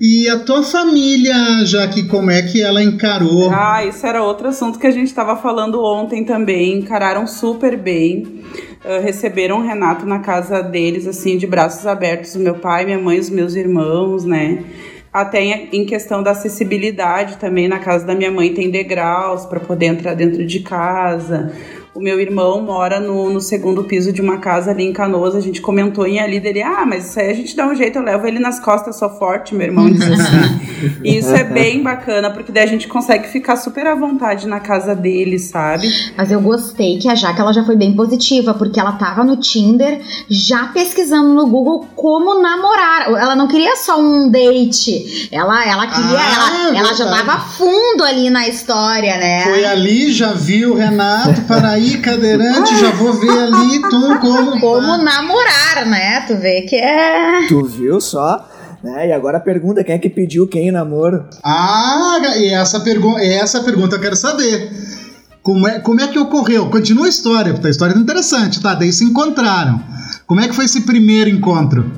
E 0.00 0.28
a 0.28 0.38
tua 0.40 0.62
família, 0.62 1.64
já 1.64 1.86
que 1.88 2.06
como 2.06 2.30
é 2.30 2.42
que 2.42 2.62
ela 2.62 2.82
encarou? 2.82 3.50
Ah, 3.50 3.84
isso 3.84 4.06
era 4.06 4.22
outro 4.22 4.48
assunto 4.48 4.78
que 4.78 4.86
a 4.86 4.90
gente 4.90 5.08
estava 5.08 5.36
falando 5.36 5.82
ontem 5.82 6.24
também. 6.24 6.78
Encararam 6.78 7.26
super 7.26 7.76
bem. 7.76 8.42
Uh, 8.84 9.02
receberam 9.02 9.58
o 9.58 9.62
Renato 9.62 10.04
na 10.04 10.18
casa 10.18 10.60
deles, 10.62 11.06
assim, 11.06 11.38
de 11.38 11.46
braços 11.46 11.86
abertos. 11.86 12.34
O 12.34 12.40
meu 12.40 12.56
pai, 12.56 12.84
minha 12.84 12.98
mãe, 12.98 13.18
os 13.18 13.30
meus 13.30 13.54
irmãos, 13.54 14.24
né? 14.24 14.64
Até 15.12 15.42
em 15.72 15.84
questão 15.84 16.22
da 16.22 16.30
acessibilidade 16.30 17.36
também, 17.36 17.68
na 17.68 17.78
casa 17.78 18.06
da 18.06 18.14
minha 18.14 18.30
mãe 18.30 18.54
tem 18.54 18.70
degraus 18.70 19.44
para 19.44 19.60
poder 19.60 19.86
entrar 19.86 20.14
dentro 20.14 20.44
de 20.46 20.60
casa. 20.60 21.52
O 21.94 22.00
meu 22.00 22.18
irmão 22.18 22.62
mora 22.62 22.98
no, 22.98 23.30
no, 23.30 23.40
segundo 23.40 23.84
piso 23.84 24.12
de 24.12 24.22
uma 24.22 24.38
casa 24.38 24.70
ali 24.70 24.84
em 24.84 24.92
Canoas. 24.92 25.34
A 25.34 25.40
gente 25.40 25.60
comentou 25.60 26.06
em 26.06 26.20
ali 26.20 26.40
dele, 26.40 26.62
ah, 26.62 26.86
mas 26.86 27.10
isso 27.10 27.20
aí 27.20 27.30
a 27.30 27.34
gente 27.34 27.54
dá 27.54 27.66
um 27.66 27.74
jeito, 27.74 27.98
eu 27.98 28.02
levo 28.02 28.26
ele 28.26 28.38
nas 28.38 28.58
costas, 28.58 28.98
sou 28.98 29.10
forte, 29.10 29.54
meu 29.54 29.66
irmão 29.66 29.90
diz 29.90 30.02
assim. 30.02 30.96
e 31.04 31.18
isso 31.18 31.34
é 31.34 31.44
bem 31.44 31.82
bacana, 31.82 32.30
porque 32.30 32.50
daí 32.50 32.64
a 32.64 32.68
gente 32.68 32.88
consegue 32.88 33.28
ficar 33.28 33.56
super 33.56 33.86
à 33.86 33.94
vontade 33.94 34.48
na 34.48 34.58
casa 34.58 34.94
dele, 34.94 35.38
sabe? 35.38 35.92
Mas 36.16 36.30
eu 36.30 36.40
gostei 36.40 36.98
que 36.98 37.08
a 37.08 37.14
Jaque 37.14 37.40
ela 37.40 37.52
já 37.52 37.64
foi 37.64 37.76
bem 37.76 37.94
positiva, 37.94 38.54
porque 38.54 38.80
ela 38.80 38.92
tava 38.92 39.22
no 39.22 39.36
Tinder 39.36 40.00
já 40.30 40.68
pesquisando 40.68 41.34
no 41.34 41.46
Google 41.46 41.86
como 41.94 42.40
namorar. 42.40 43.08
Ela 43.08 43.36
não 43.36 43.48
queria 43.48 43.76
só 43.76 44.00
um 44.00 44.30
date. 44.30 45.28
Ela, 45.30 45.68
ela 45.68 45.86
queria. 45.86 46.18
Ah, 46.18 46.68
ela, 46.68 46.78
ela 46.78 46.94
já 46.94 47.04
tava 47.04 47.38
fundo 47.38 48.02
ali 48.02 48.30
na 48.30 48.48
história, 48.48 49.18
né? 49.18 49.44
Foi 49.44 49.64
ali, 49.64 50.10
já 50.10 50.32
viu 50.32 50.72
o 50.72 50.76
Renato 50.76 51.42
para 51.42 51.81
aí, 51.82 51.98
cadeirante, 51.98 52.78
já 52.78 52.90
vou 52.92 53.12
ver 53.12 53.30
ali, 53.30 53.80
tu 53.82 54.20
como. 54.20 54.52
Como 54.62 54.96
namorar, 54.98 55.86
né? 55.86 56.20
Tu 56.26 56.36
vê 56.36 56.62
que 56.62 56.76
é. 56.76 57.46
Tu 57.48 57.64
viu 57.64 58.00
só? 58.00 58.48
Né? 58.82 59.08
E 59.08 59.12
agora 59.12 59.38
a 59.38 59.40
pergunta: 59.40 59.82
quem 59.82 59.94
é 59.94 59.98
que 59.98 60.08
pediu 60.08 60.46
quem 60.46 60.68
em 60.68 60.70
namoro? 60.70 61.24
Ah, 61.42 62.18
e 62.36 62.48
essa, 62.48 62.80
pergu 62.80 63.18
essa 63.18 63.62
pergunta 63.62 63.96
eu 63.96 64.00
quero 64.00 64.16
saber. 64.16 64.70
Como 65.42 65.66
é, 65.66 65.80
como 65.80 66.00
é 66.00 66.06
que 66.06 66.18
ocorreu? 66.18 66.70
Continua 66.70 67.06
a 67.06 67.08
história, 67.08 67.52
porque 67.52 67.66
a 67.66 67.70
história 67.70 67.94
é 67.94 67.98
interessante, 67.98 68.62
tá? 68.62 68.74
Daí 68.74 68.92
se 68.92 69.04
encontraram. 69.04 69.82
Como 70.24 70.40
é 70.40 70.46
que 70.46 70.54
foi 70.54 70.66
esse 70.66 70.82
primeiro 70.82 71.28
encontro? 71.28 71.90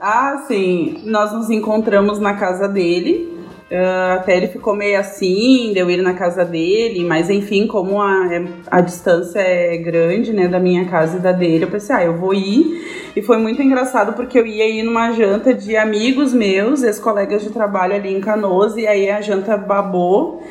Ah, 0.00 0.44
sim. 0.46 1.02
Nós 1.04 1.32
nos 1.32 1.50
encontramos 1.50 2.20
na 2.20 2.34
casa 2.34 2.68
dele. 2.68 3.35
Uh, 3.68 4.14
até 4.14 4.36
ele 4.36 4.46
ficou 4.46 4.76
meio 4.76 4.98
assim, 5.00 5.72
deu 5.74 5.90
ir 5.90 6.00
na 6.00 6.14
casa 6.14 6.44
dele, 6.44 7.02
mas 7.02 7.28
enfim, 7.28 7.66
como 7.66 8.00
a, 8.00 8.32
é, 8.32 8.44
a 8.70 8.80
distância 8.80 9.40
é 9.40 9.76
grande, 9.76 10.32
né, 10.32 10.46
da 10.46 10.60
minha 10.60 10.84
casa 10.84 11.16
e 11.16 11.20
da 11.20 11.32
dele, 11.32 11.64
eu 11.64 11.68
pensei, 11.68 11.96
ah, 11.96 12.04
eu 12.04 12.16
vou 12.16 12.32
ir. 12.32 13.10
E 13.16 13.22
foi 13.22 13.38
muito 13.38 13.60
engraçado 13.60 14.12
porque 14.12 14.38
eu 14.38 14.46
ia 14.46 14.68
ir 14.68 14.84
numa 14.84 15.10
janta 15.10 15.52
de 15.52 15.76
amigos 15.76 16.32
meus, 16.32 16.84
ex-colegas 16.84 17.42
de 17.42 17.50
trabalho 17.50 17.96
ali 17.96 18.14
em 18.14 18.20
Canoas, 18.20 18.76
e 18.76 18.86
aí 18.86 19.10
a 19.10 19.20
janta 19.20 19.56
babou. 19.56 20.44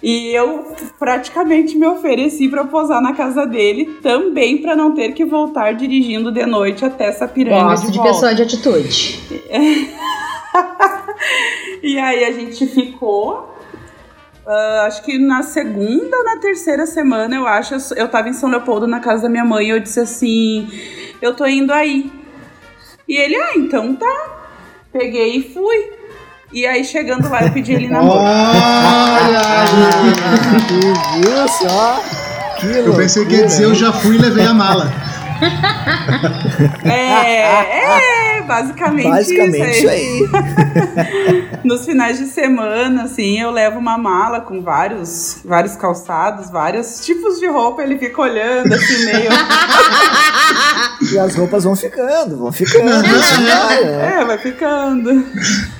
E 0.00 0.32
eu 0.34 0.72
praticamente 0.98 1.76
me 1.76 1.86
ofereci 1.86 2.48
para 2.48 2.64
posar 2.64 3.02
na 3.02 3.14
casa 3.14 3.46
dele, 3.46 3.98
também 4.00 4.58
para 4.58 4.76
não 4.76 4.94
ter 4.94 5.12
que 5.12 5.24
voltar 5.24 5.74
dirigindo 5.74 6.30
de 6.30 6.46
noite 6.46 6.84
até 6.84 7.06
essa 7.06 7.26
piranga 7.26 7.64
Gosto 7.64 7.86
de, 7.86 7.92
de 7.92 8.02
pessoa 8.02 8.32
de 8.32 8.42
atitude. 8.42 9.18
e 11.82 11.98
aí 11.98 12.24
a 12.24 12.32
gente 12.32 12.66
ficou. 12.66 13.56
Uh, 14.46 14.80
acho 14.86 15.02
que 15.02 15.18
na 15.18 15.42
segunda 15.42 16.16
ou 16.16 16.24
na 16.24 16.38
terceira 16.38 16.86
semana, 16.86 17.36
eu 17.36 17.46
acho, 17.46 17.74
eu 17.94 18.08
tava 18.08 18.28
em 18.28 18.32
São 18.32 18.48
Leopoldo 18.48 18.86
na 18.86 18.98
casa 18.98 19.24
da 19.24 19.28
minha 19.28 19.44
mãe 19.44 19.66
e 19.66 19.70
eu 19.70 19.80
disse 19.80 20.00
assim: 20.00 20.68
Eu 21.20 21.34
tô 21.34 21.46
indo 21.46 21.72
aí. 21.72 22.10
E 23.06 23.16
ele, 23.16 23.36
ah, 23.36 23.52
então 23.56 23.94
tá. 23.94 24.38
Peguei 24.92 25.36
e 25.36 25.54
fui. 25.54 26.00
E 26.52 26.66
aí, 26.66 26.84
chegando 26.84 27.28
lá, 27.30 27.44
eu 27.44 27.52
pedi 27.52 27.72
ele 27.72 27.88
na 27.88 28.02
mão. 28.02 28.16
Olha! 28.18 29.40
Viu 31.20 31.48
só? 31.48 32.02
Que 32.58 32.66
eu 32.66 32.94
pensei 32.94 33.24
que 33.24 33.36
ia 33.36 33.46
dizer, 33.46 33.64
eu 33.64 33.74
já 33.74 33.92
fui 33.92 34.16
e 34.16 34.18
levei 34.18 34.44
a 34.44 34.52
mala. 34.52 34.92
é, 36.84 36.92
é, 36.92 38.29
basicamente, 38.50 39.08
basicamente 39.08 39.78
isso 39.78 39.88
aí. 39.88 40.22
Isso 40.22 40.36
aí. 40.36 41.50
Nos 41.62 41.84
finais 41.84 42.18
de 42.18 42.26
semana, 42.26 43.04
assim, 43.04 43.40
eu 43.40 43.50
levo 43.50 43.78
uma 43.78 43.96
mala 43.96 44.40
com 44.40 44.60
vários, 44.60 45.40
vários 45.44 45.76
calçados, 45.76 46.50
vários 46.50 47.04
tipos 47.04 47.38
de 47.38 47.46
roupa, 47.46 47.82
ele 47.82 47.96
fica 47.98 48.20
olhando 48.20 48.74
assim 48.74 49.04
meio. 49.04 49.30
e 51.12 51.18
as 51.18 51.36
roupas 51.36 51.64
vão 51.64 51.76
ficando, 51.76 52.38
vão 52.38 52.50
ficando. 52.50 52.90
é, 52.90 54.24
vai 54.24 54.38
ficando. 54.38 55.24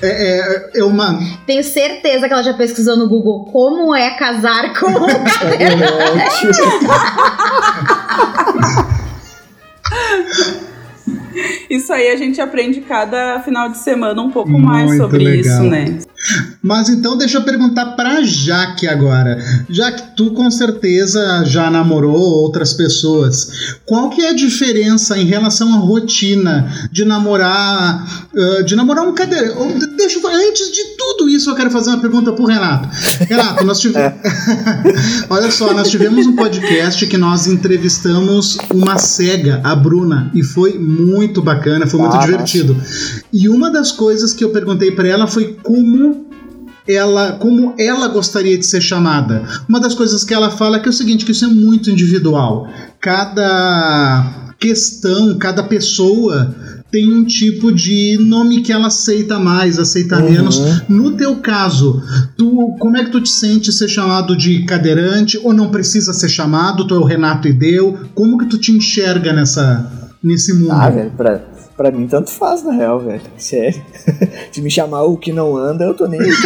É, 0.01 0.39
é, 0.39 0.79
é 0.79 0.83
uma. 0.83 1.19
Tenho 1.45 1.63
certeza 1.63 2.27
que 2.27 2.33
ela 2.33 2.43
já 2.43 2.53
pesquisou 2.53 2.95
no 2.95 3.09
Google 3.09 3.45
como 3.51 3.93
é 3.93 4.11
casar 4.17 4.79
com 4.79 4.87
um 5.03 5.23
cadeirante. 5.23 6.47
Isso 11.71 11.93
aí 11.93 12.09
a 12.09 12.17
gente 12.17 12.41
aprende 12.41 12.81
cada 12.81 13.39
final 13.39 13.69
de 13.69 13.77
semana 13.77 14.21
um 14.21 14.29
pouco 14.29 14.49
Muito 14.49 14.65
mais 14.65 14.97
sobre 14.97 15.23
legal. 15.23 15.39
isso, 15.39 15.63
né? 15.63 15.99
Mas 16.61 16.89
então 16.89 17.17
deixa 17.17 17.37
eu 17.37 17.43
perguntar 17.43 17.87
pra 17.95 18.21
Jaque 18.23 18.87
agora. 18.87 19.43
Já 19.69 19.91
que 19.91 20.15
tu 20.15 20.31
com 20.31 20.49
certeza 20.51 21.43
já 21.45 21.69
namorou 21.71 22.15
outras 22.15 22.73
pessoas, 22.73 23.75
qual 23.85 24.09
que 24.09 24.21
é 24.21 24.29
a 24.29 24.33
diferença 24.33 25.17
em 25.17 25.25
relação 25.25 25.73
à 25.73 25.77
rotina 25.77 26.89
de 26.91 27.03
namorar, 27.03 28.27
uh, 28.33 28.63
de 28.63 28.75
namorar 28.75 29.07
um 29.07 29.13
cadeira? 29.13 29.53
Deixa 29.97 30.19
eu, 30.19 30.27
antes 30.27 30.71
de 30.71 30.83
tudo 30.97 31.29
isso 31.29 31.49
eu 31.49 31.55
quero 31.55 31.71
fazer 31.71 31.89
uma 31.89 31.99
pergunta 31.99 32.31
pro 32.31 32.45
Renato. 32.45 32.89
Renato, 33.27 33.65
nós 33.65 33.79
tivemos, 33.79 34.13
olha 35.29 35.51
só, 35.51 35.73
nós 35.73 35.89
tivemos 35.89 36.27
um 36.27 36.35
podcast 36.35 37.05
que 37.07 37.17
nós 37.17 37.47
entrevistamos 37.47 38.57
uma 38.71 38.97
cega, 38.97 39.59
a 39.63 39.75
Bruna, 39.75 40.31
e 40.33 40.43
foi 40.43 40.77
muito 40.77 41.41
bacana, 41.41 41.87
foi 41.87 41.99
muito 41.99 42.17
ah, 42.17 42.19
divertido. 42.19 42.75
Nossa. 42.75 43.20
E 43.33 43.47
uma 43.47 43.71
das 43.71 43.91
coisas 43.91 44.33
que 44.33 44.43
eu 44.43 44.49
perguntei 44.49 44.91
para 44.91 45.07
ela 45.07 45.27
foi 45.27 45.57
como 45.63 46.25
ela, 46.87 47.33
como 47.33 47.73
ela 47.77 48.07
gostaria 48.07 48.57
de 48.57 48.65
ser 48.65 48.81
chamada. 48.81 49.43
Uma 49.67 49.79
das 49.79 49.93
coisas 49.93 50.23
que 50.23 50.33
ela 50.33 50.49
fala 50.49 50.77
é 50.77 50.79
que 50.79 50.87
é 50.87 50.89
o 50.89 50.93
seguinte, 50.93 51.25
que 51.25 51.31
isso 51.31 51.45
é 51.45 51.47
muito 51.47 51.89
individual. 51.89 52.67
Cada 52.99 54.51
questão, 54.59 55.37
cada 55.37 55.63
pessoa 55.63 56.55
tem 56.91 57.11
um 57.11 57.23
tipo 57.23 57.71
de 57.71 58.17
nome 58.19 58.61
que 58.61 58.71
ela 58.71 58.87
aceita 58.87 59.39
mais, 59.39 59.79
aceita 59.79 60.17
uhum. 60.19 60.29
menos. 60.29 60.61
No 60.89 61.11
teu 61.13 61.37
caso, 61.37 62.03
tu, 62.37 62.75
como 62.79 62.97
é 62.97 63.05
que 63.05 63.11
tu 63.11 63.21
te 63.21 63.29
sente 63.29 63.71
ser 63.71 63.87
chamado 63.87 64.35
de 64.35 64.65
cadeirante 64.65 65.39
ou 65.41 65.53
não 65.53 65.69
precisa 65.69 66.11
ser 66.11 66.27
chamado? 66.27 66.85
Tu 66.85 66.93
é 66.93 66.97
o 66.97 67.05
Renato 67.05 67.47
e 67.47 67.53
deu? 67.53 67.97
Como 68.13 68.37
que 68.37 68.45
tu 68.45 68.57
te 68.57 68.71
enxerga 68.71 69.31
nessa 69.31 69.89
nesse 70.21 70.53
mundo? 70.53 70.73
Ah, 70.73 70.89
velho, 70.89 71.11
pra, 71.11 71.41
Pra 71.81 71.89
mim, 71.89 72.05
tanto 72.05 72.29
faz, 72.29 72.63
na 72.63 72.73
real, 72.73 72.99
velho. 72.99 73.21
Sério. 73.39 73.81
Se 74.53 74.61
me 74.61 74.69
chamar 74.69 75.01
o 75.01 75.17
que 75.17 75.33
não 75.33 75.57
anda, 75.57 75.83
eu 75.83 75.95
tô 75.95 76.05
nem 76.05 76.21
aí 76.21 76.29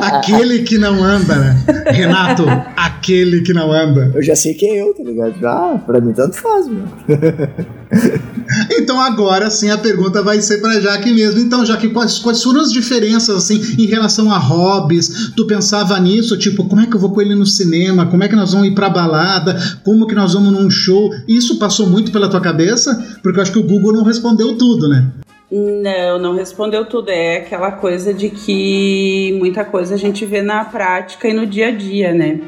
aquele 0.00 0.62
que 0.62 0.78
não 0.78 1.02
anda, 1.02 1.34
né? 1.34 1.64
Renato, 1.88 2.44
aquele 2.76 3.40
que 3.40 3.52
não 3.52 3.72
anda. 3.72 4.12
Eu 4.14 4.22
já 4.22 4.36
sei 4.36 4.54
que 4.54 4.64
é 4.64 4.80
eu, 4.80 4.94
tá 4.94 5.02
ligado? 5.02 5.44
Ah, 5.44 5.76
pra 5.84 6.00
mim, 6.00 6.12
tanto 6.12 6.36
faz, 6.36 6.68
meu. 6.68 6.84
então 8.72 9.00
agora 9.00 9.50
sim 9.50 9.70
a 9.70 9.78
pergunta 9.78 10.22
vai 10.22 10.40
ser 10.40 10.58
pra 10.60 10.80
Jaque 10.80 11.12
mesmo. 11.12 11.40
Então, 11.40 11.64
Jaque, 11.64 11.88
quais, 11.90 12.18
quais 12.18 12.42
foram 12.42 12.60
as 12.60 12.72
diferenças, 12.72 13.36
assim, 13.36 13.60
em 13.78 13.86
relação 13.86 14.32
a 14.32 14.38
hobbies? 14.38 15.32
Tu 15.36 15.46
pensava 15.46 15.98
nisso, 16.00 16.36
tipo, 16.38 16.64
como 16.66 16.80
é 16.80 16.86
que 16.86 16.94
eu 16.94 17.00
vou 17.00 17.12
com 17.12 17.20
ele 17.20 17.34
no 17.34 17.46
cinema? 17.46 18.06
Como 18.06 18.22
é 18.22 18.28
que 18.28 18.36
nós 18.36 18.52
vamos 18.52 18.68
ir 18.68 18.74
pra 18.74 18.88
balada? 18.88 19.58
Como 19.84 20.06
que 20.06 20.14
nós 20.14 20.32
vamos 20.32 20.52
num 20.52 20.70
show? 20.70 21.10
Isso 21.28 21.58
passou 21.58 21.86
muito 21.86 22.10
pela 22.10 22.28
tua 22.28 22.40
cabeça? 22.40 22.94
Porque 23.22 23.38
eu 23.38 23.42
acho 23.42 23.52
que 23.52 23.58
o 23.58 23.66
Google 23.66 23.92
não 23.92 24.04
respondeu 24.04 24.56
tudo, 24.56 24.88
né? 24.88 25.06
Não, 25.50 26.18
não 26.18 26.34
respondeu 26.34 26.86
tudo. 26.86 27.10
É 27.10 27.36
aquela 27.36 27.72
coisa 27.72 28.14
de 28.14 28.30
que 28.30 29.36
muita 29.38 29.64
coisa 29.64 29.94
a 29.94 29.98
gente 29.98 30.24
vê 30.24 30.40
na 30.40 30.64
prática 30.64 31.28
e 31.28 31.34
no 31.34 31.46
dia 31.46 31.68
a 31.68 31.70
dia, 31.70 32.14
né? 32.14 32.40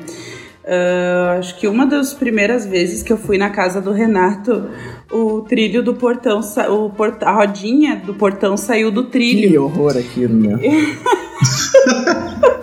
Uh, 0.64 1.38
acho 1.38 1.59
que 1.59 1.68
uma 1.68 1.85
das 1.85 2.14
primeiras 2.14 2.64
vezes 2.64 3.02
que 3.02 3.12
eu 3.12 3.18
fui 3.18 3.37
na 3.37 3.50
casa 3.50 3.83
do 3.83 3.92
Renato, 3.92 4.71
o 5.12 5.42
trilho 5.42 5.83
do 5.83 5.94
portão, 5.94 6.40
o 6.71 6.88
port 6.88 7.23
a 7.23 7.33
rodinha 7.33 7.97
do 7.97 8.14
portão 8.14 8.56
saiu 8.56 8.90
do 8.90 9.04
trilho. 9.04 9.50
Que 9.50 9.59
horror 9.59 9.97
aquilo, 9.97 10.35
né? 10.35 10.59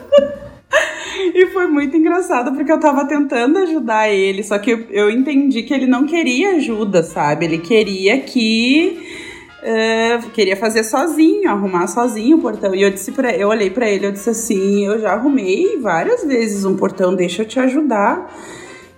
E 1.34 1.48
foi 1.48 1.65
muito 1.67 1.96
engraçado 1.96 2.51
porque 2.53 2.72
eu 2.72 2.79
tava 2.79 3.08
tentando 3.08 3.58
ajudar 3.60 4.10
ele, 4.10 4.43
só 4.43 4.60
que 4.60 4.72
eu, 4.72 4.79
eu 4.89 5.10
entendi 5.10 5.63
que 5.63 5.74
ele 5.74 5.88
não 5.88 6.05
queria 6.05 6.55
ajuda, 6.55 7.03
sabe? 7.03 7.46
Ele 7.46 7.58
queria 7.58 8.20
que. 8.20 9.21
Uh, 9.62 10.30
queria 10.32 10.58
fazer 10.58 10.84
sozinho, 10.84 11.50
arrumar 11.50 11.88
sozinho 11.88 12.38
o 12.38 12.41
portão. 12.41 12.74
E 12.74 12.82
eu 12.82 12.89
disse 12.89 13.12
para 13.12 13.36
eu 13.36 13.50
olhei 13.50 13.70
para 13.70 13.88
ele, 13.88 14.08
eu 14.08 14.12
disse 14.12 14.30
assim: 14.30 14.88
"Eu 14.88 15.00
já 15.00 15.13
arrumei 15.13 15.77
várias 15.80 16.24
vezes 16.25 16.65
um 16.65 16.75
portão, 16.75 17.13
deixa 17.13 17.44
eu 17.44 17.48
te 17.48 17.60
ajudar". 17.60 18.34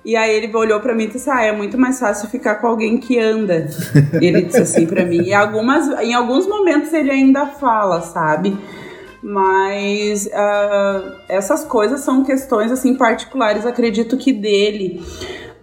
E 0.06 0.16
aí 0.16 0.36
ele 0.36 0.56
olhou 0.56 0.80
para 0.80 0.96
mim 0.96 1.04
e 1.04 1.08
disse: 1.08 1.30
"Ah, 1.30 1.44
é 1.44 1.52
muito 1.52 1.78
mais 1.78 2.00
fácil 2.00 2.30
ficar 2.30 2.56
com 2.56 2.68
alguém 2.68 2.98
que 2.98 3.20
anda". 3.20 3.68
ele 4.22 4.44
disse 4.44 4.62
assim 4.62 4.86
para 4.86 5.04
mim. 5.04 5.24
E 5.24 5.34
algumas 5.34 5.88
em 6.02 6.14
alguns 6.14 6.48
momentos 6.48 6.94
ele 6.94 7.12
ainda 7.12 7.46
fala, 7.46 8.02
sabe? 8.02 8.58
mas 9.24 10.26
uh, 10.26 11.16
essas 11.30 11.64
coisas 11.64 12.02
são 12.02 12.26
questões 12.26 12.74
assim 12.74 12.96
particulares, 12.96 13.66
acredito 13.66 14.18
que 14.18 14.34
dele. 14.34 15.02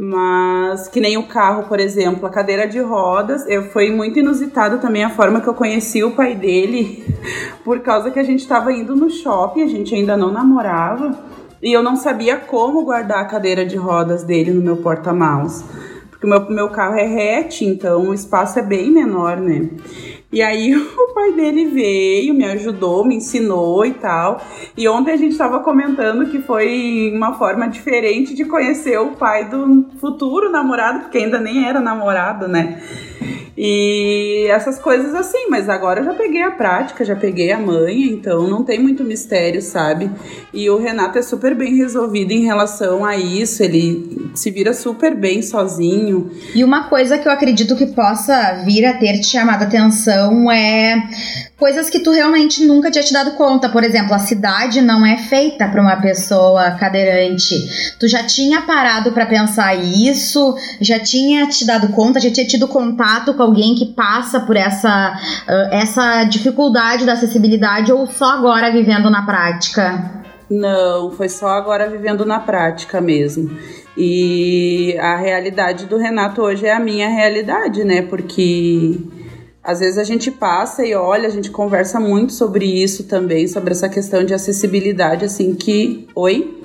Mas 0.02 0.88
que 0.88 0.98
nem 0.98 1.18
o 1.18 1.24
carro, 1.24 1.64
por 1.64 1.78
exemplo, 1.78 2.24
a 2.24 2.30
cadeira 2.30 2.66
de 2.66 2.80
rodas, 2.80 3.46
eu 3.46 3.64
foi 3.64 3.90
muito 3.90 4.18
inusitado 4.18 4.78
também 4.78 5.04
a 5.04 5.10
forma 5.10 5.42
que 5.42 5.46
eu 5.46 5.52
conheci 5.52 6.02
o 6.02 6.12
pai 6.12 6.34
dele, 6.34 7.04
por 7.62 7.80
causa 7.80 8.10
que 8.10 8.18
a 8.18 8.22
gente 8.22 8.40
estava 8.40 8.72
indo 8.72 8.96
no 8.96 9.10
shopping, 9.10 9.62
a 9.62 9.66
gente 9.66 9.94
ainda 9.94 10.16
não 10.16 10.32
namorava. 10.32 11.18
E 11.62 11.70
eu 11.70 11.82
não 11.82 11.96
sabia 11.96 12.38
como 12.38 12.82
guardar 12.82 13.18
a 13.18 13.26
cadeira 13.26 13.66
de 13.66 13.76
rodas 13.76 14.24
dele 14.24 14.52
no 14.52 14.62
meu 14.62 14.78
porta-malas. 14.78 15.62
Porque 16.08 16.26
o 16.26 16.30
meu, 16.30 16.48
meu 16.48 16.70
carro 16.70 16.94
é 16.94 17.40
hatch, 17.40 17.60
então 17.60 18.08
o 18.08 18.14
espaço 18.14 18.58
é 18.58 18.62
bem 18.62 18.90
menor, 18.90 19.36
né? 19.36 19.68
E 20.32 20.40
aí 20.42 20.74
o 20.76 21.14
pai 21.14 21.32
dele 21.32 21.66
veio, 21.66 22.34
me 22.34 22.44
ajudou, 22.44 23.04
me 23.04 23.16
ensinou 23.16 23.84
e 23.84 23.92
tal. 23.94 24.40
E 24.76 24.88
ontem 24.88 25.12
a 25.12 25.16
gente 25.16 25.32
estava 25.32 25.60
comentando 25.60 26.30
que 26.30 26.40
foi 26.40 27.12
uma 27.14 27.34
forma 27.34 27.68
diferente 27.68 28.34
de 28.34 28.44
conhecer 28.44 28.98
o 28.98 29.12
pai 29.12 29.48
do 29.48 29.86
futuro 29.98 30.50
namorado, 30.50 31.00
porque 31.00 31.18
ainda 31.18 31.40
nem 31.40 31.66
era 31.66 31.80
namorado, 31.80 32.46
né? 32.46 32.80
E 33.62 34.46
essas 34.48 34.78
coisas 34.78 35.14
assim, 35.14 35.48
mas 35.50 35.68
agora 35.68 36.00
eu 36.00 36.04
já 36.06 36.14
peguei 36.14 36.40
a 36.40 36.50
prática, 36.50 37.04
já 37.04 37.14
peguei 37.14 37.52
a 37.52 37.58
manha, 37.58 38.06
então 38.06 38.48
não 38.48 38.64
tem 38.64 38.78
muito 38.78 39.04
mistério, 39.04 39.60
sabe? 39.60 40.10
E 40.50 40.70
o 40.70 40.78
Renato 40.78 41.18
é 41.18 41.22
super 41.22 41.54
bem 41.54 41.76
resolvido 41.76 42.32
em 42.32 42.42
relação 42.42 43.04
a 43.04 43.18
isso, 43.18 43.62
ele 43.62 44.30
se 44.34 44.50
vira 44.50 44.72
super 44.72 45.14
bem 45.14 45.42
sozinho. 45.42 46.30
E 46.54 46.64
uma 46.64 46.88
coisa 46.88 47.18
que 47.18 47.28
eu 47.28 47.32
acredito 47.32 47.76
que 47.76 47.84
possa 47.88 48.62
vir 48.64 48.86
a 48.86 48.96
ter 48.96 49.20
te 49.20 49.26
chamado 49.26 49.62
a 49.64 49.66
atenção 49.66 50.50
é 50.50 50.96
coisas 51.60 51.90
que 51.90 52.00
tu 52.00 52.10
realmente 52.10 52.64
nunca 52.64 52.90
tinha 52.90 53.04
te 53.04 53.12
dado 53.12 53.32
conta. 53.32 53.68
Por 53.68 53.84
exemplo, 53.84 54.14
a 54.14 54.18
cidade 54.18 54.80
não 54.80 55.04
é 55.04 55.18
feita 55.18 55.68
para 55.68 55.82
uma 55.82 55.96
pessoa 55.96 56.70
cadeirante. 56.72 57.94
Tu 57.98 58.08
já 58.08 58.24
tinha 58.24 58.62
parado 58.62 59.12
para 59.12 59.26
pensar 59.26 59.74
isso? 59.74 60.56
Já 60.80 60.98
tinha 60.98 61.46
te 61.46 61.66
dado 61.66 61.88
conta? 61.92 62.18
Já 62.18 62.30
tinha 62.30 62.46
tido 62.46 62.66
contato 62.66 63.34
com 63.34 63.42
alguém 63.42 63.74
que 63.74 63.86
passa 63.86 64.40
por 64.40 64.56
essa, 64.56 65.14
essa 65.70 66.24
dificuldade 66.24 67.04
da 67.04 67.12
acessibilidade 67.12 67.92
ou 67.92 68.06
só 68.06 68.30
agora 68.30 68.72
vivendo 68.72 69.10
na 69.10 69.26
prática? 69.26 70.22
Não, 70.50 71.10
foi 71.12 71.28
só 71.28 71.48
agora 71.48 71.88
vivendo 71.88 72.24
na 72.24 72.40
prática 72.40 73.00
mesmo. 73.00 73.56
E 73.96 74.96
a 74.98 75.16
realidade 75.16 75.84
do 75.84 75.98
Renato 75.98 76.40
hoje 76.40 76.64
é 76.64 76.72
a 76.72 76.80
minha 76.80 77.08
realidade, 77.08 77.84
né? 77.84 78.02
Porque 78.02 78.98
às 79.62 79.80
vezes 79.80 79.98
a 79.98 80.04
gente 80.04 80.30
passa 80.30 80.84
e 80.84 80.94
olha, 80.94 81.28
a 81.28 81.30
gente 81.30 81.50
conversa 81.50 82.00
muito 82.00 82.32
sobre 82.32 82.64
isso 82.64 83.04
também, 83.04 83.46
sobre 83.46 83.72
essa 83.72 83.88
questão 83.88 84.24
de 84.24 84.32
acessibilidade, 84.32 85.24
assim 85.24 85.54
que. 85.54 86.08
Oi? 86.14 86.62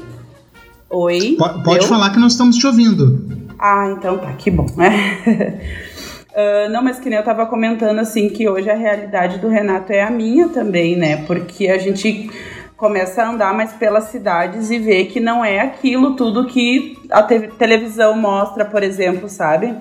Oi? 0.89 1.35
Pode, 1.37 1.63
pode 1.63 1.87
falar 1.87 2.11
que 2.11 2.19
nós 2.19 2.31
estamos 2.31 2.55
te 2.55 2.65
ouvindo. 2.65 3.49
Ah, 3.59 3.93
então 3.97 4.17
tá, 4.17 4.31
que 4.33 4.49
bom. 4.49 4.65
Uh, 4.65 6.69
não, 6.71 6.81
mas 6.81 6.99
que 6.99 7.09
nem 7.09 7.19
eu 7.19 7.25
tava 7.25 7.45
comentando 7.47 7.99
assim 7.99 8.29
que 8.29 8.47
hoje 8.47 8.69
a 8.69 8.75
realidade 8.75 9.39
do 9.39 9.49
Renato 9.49 9.91
é 9.91 10.01
a 10.01 10.09
minha 10.09 10.47
também, 10.49 10.95
né? 10.95 11.25
Porque 11.25 11.67
a 11.67 11.77
gente 11.77 12.29
começa 12.77 13.23
a 13.23 13.29
andar 13.29 13.53
mais 13.53 13.73
pelas 13.73 14.05
cidades 14.05 14.69
e 14.69 14.79
ver 14.79 15.05
que 15.05 15.19
não 15.19 15.43
é 15.43 15.59
aquilo 15.59 16.15
tudo 16.15 16.45
que 16.45 16.97
a 17.09 17.23
te 17.23 17.47
televisão 17.57 18.17
mostra, 18.17 18.63
por 18.63 18.83
exemplo, 18.83 19.27
sabe? 19.27 19.75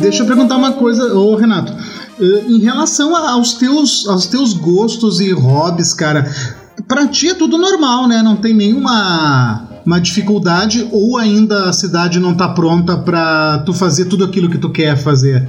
Deixa 0.00 0.22
eu 0.22 0.26
perguntar 0.26 0.56
uma 0.56 0.72
coisa, 0.72 1.14
ô 1.14 1.34
Renato. 1.36 1.72
Eh, 2.20 2.44
em 2.48 2.58
relação 2.58 3.14
aos 3.14 3.54
teus, 3.54 4.08
aos 4.08 4.26
teus 4.26 4.52
gostos 4.54 5.20
e 5.20 5.30
hobbies, 5.32 5.92
cara, 5.92 6.26
pra 6.88 7.06
ti 7.06 7.28
é 7.28 7.34
tudo 7.34 7.58
normal, 7.58 8.08
né? 8.08 8.22
Não 8.22 8.36
tem 8.36 8.54
nenhuma 8.54 9.68
uma 9.84 10.00
dificuldade 10.00 10.88
ou 10.92 11.16
ainda 11.16 11.68
a 11.68 11.72
cidade 11.72 12.20
não 12.20 12.36
tá 12.36 12.48
pronta 12.48 12.98
pra 12.98 13.62
tu 13.64 13.72
fazer 13.72 14.04
tudo 14.04 14.24
aquilo 14.24 14.50
que 14.50 14.58
tu 14.58 14.70
quer 14.70 14.96
fazer? 14.96 15.48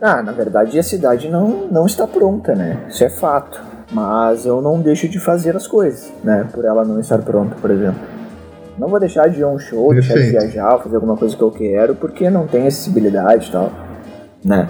Ah, 0.00 0.22
na 0.22 0.32
verdade 0.32 0.78
a 0.78 0.82
cidade 0.82 1.28
não, 1.28 1.68
não 1.70 1.86
está 1.86 2.06
pronta, 2.06 2.54
né? 2.54 2.78
Isso 2.88 3.04
é 3.04 3.10
fato. 3.10 3.60
Mas 3.92 4.44
eu 4.44 4.60
não 4.60 4.80
deixo 4.80 5.08
de 5.08 5.20
fazer 5.20 5.56
as 5.56 5.66
coisas, 5.66 6.12
né? 6.22 6.46
Por 6.52 6.64
ela 6.64 6.84
não 6.84 6.98
estar 6.98 7.18
pronta, 7.18 7.54
por 7.54 7.70
exemplo. 7.70 8.00
Não 8.78 8.88
vou 8.88 8.98
deixar 8.98 9.28
de 9.28 9.38
ir 9.38 9.44
a 9.44 9.48
um 9.48 9.58
show, 9.58 9.88
Perfeito. 9.90 10.14
deixar 10.20 10.40
de 10.40 10.48
viajar, 10.48 10.78
fazer 10.78 10.96
alguma 10.96 11.16
coisa 11.16 11.36
que 11.36 11.42
eu 11.42 11.50
quero, 11.50 11.94
porque 11.94 12.28
não 12.28 12.46
tem 12.46 12.66
acessibilidade 12.66 13.48
e 13.48 13.52
tal, 13.52 13.72
né? 14.44 14.68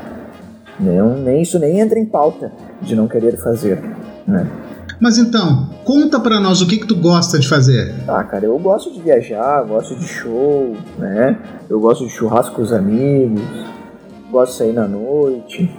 Nem, 0.78 1.00
nem 1.22 1.42
isso 1.42 1.58
nem 1.58 1.80
entra 1.80 1.98
em 1.98 2.04
pauta 2.04 2.52
de 2.82 2.94
não 2.94 3.06
querer 3.08 3.36
fazer, 3.36 3.80
né? 4.26 4.46
Mas 5.00 5.18
então, 5.18 5.70
conta 5.84 6.20
pra 6.20 6.38
nós 6.38 6.60
o 6.60 6.66
que 6.66 6.78
que 6.78 6.86
tu 6.86 6.96
gosta 6.96 7.38
de 7.38 7.48
fazer. 7.48 7.94
Ah, 8.06 8.22
cara, 8.24 8.44
eu 8.44 8.58
gosto 8.58 8.92
de 8.92 9.00
viajar, 9.00 9.62
gosto 9.64 9.96
de 9.96 10.06
show, 10.06 10.76
né? 10.98 11.38
Eu 11.68 11.80
gosto 11.80 12.04
de 12.04 12.10
churrasco 12.10 12.56
com 12.56 12.62
os 12.62 12.72
amigos, 12.72 13.42
gosto 14.30 14.52
de 14.52 14.58
sair 14.58 14.72
na 14.72 14.86
noite. 14.86 15.70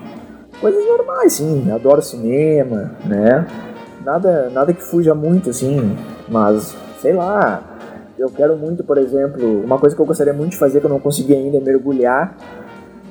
Coisas 0.60 0.84
normais, 0.86 1.34
sim. 1.34 1.72
Adoro 1.72 2.02
cinema, 2.02 2.92
né? 3.06 3.46
Nada, 4.04 4.50
nada 4.54 4.74
que 4.74 4.84
fuja 4.84 5.16
muito, 5.16 5.50
assim, 5.50 5.96
mas, 6.28 6.76
sei 7.02 7.14
lá, 7.14 7.64
eu 8.18 8.30
quero 8.30 8.56
muito, 8.56 8.84
por 8.84 8.98
exemplo, 8.98 9.64
uma 9.64 9.78
coisa 9.78 9.96
que 9.96 10.02
eu 10.02 10.06
gostaria 10.06 10.34
muito 10.34 10.52
de 10.52 10.58
fazer 10.58 10.80
que 10.80 10.86
eu 10.86 10.90
não 10.90 11.00
consegui 11.00 11.34
ainda 11.34 11.58
é 11.58 11.62
mergulhar. 11.62 12.36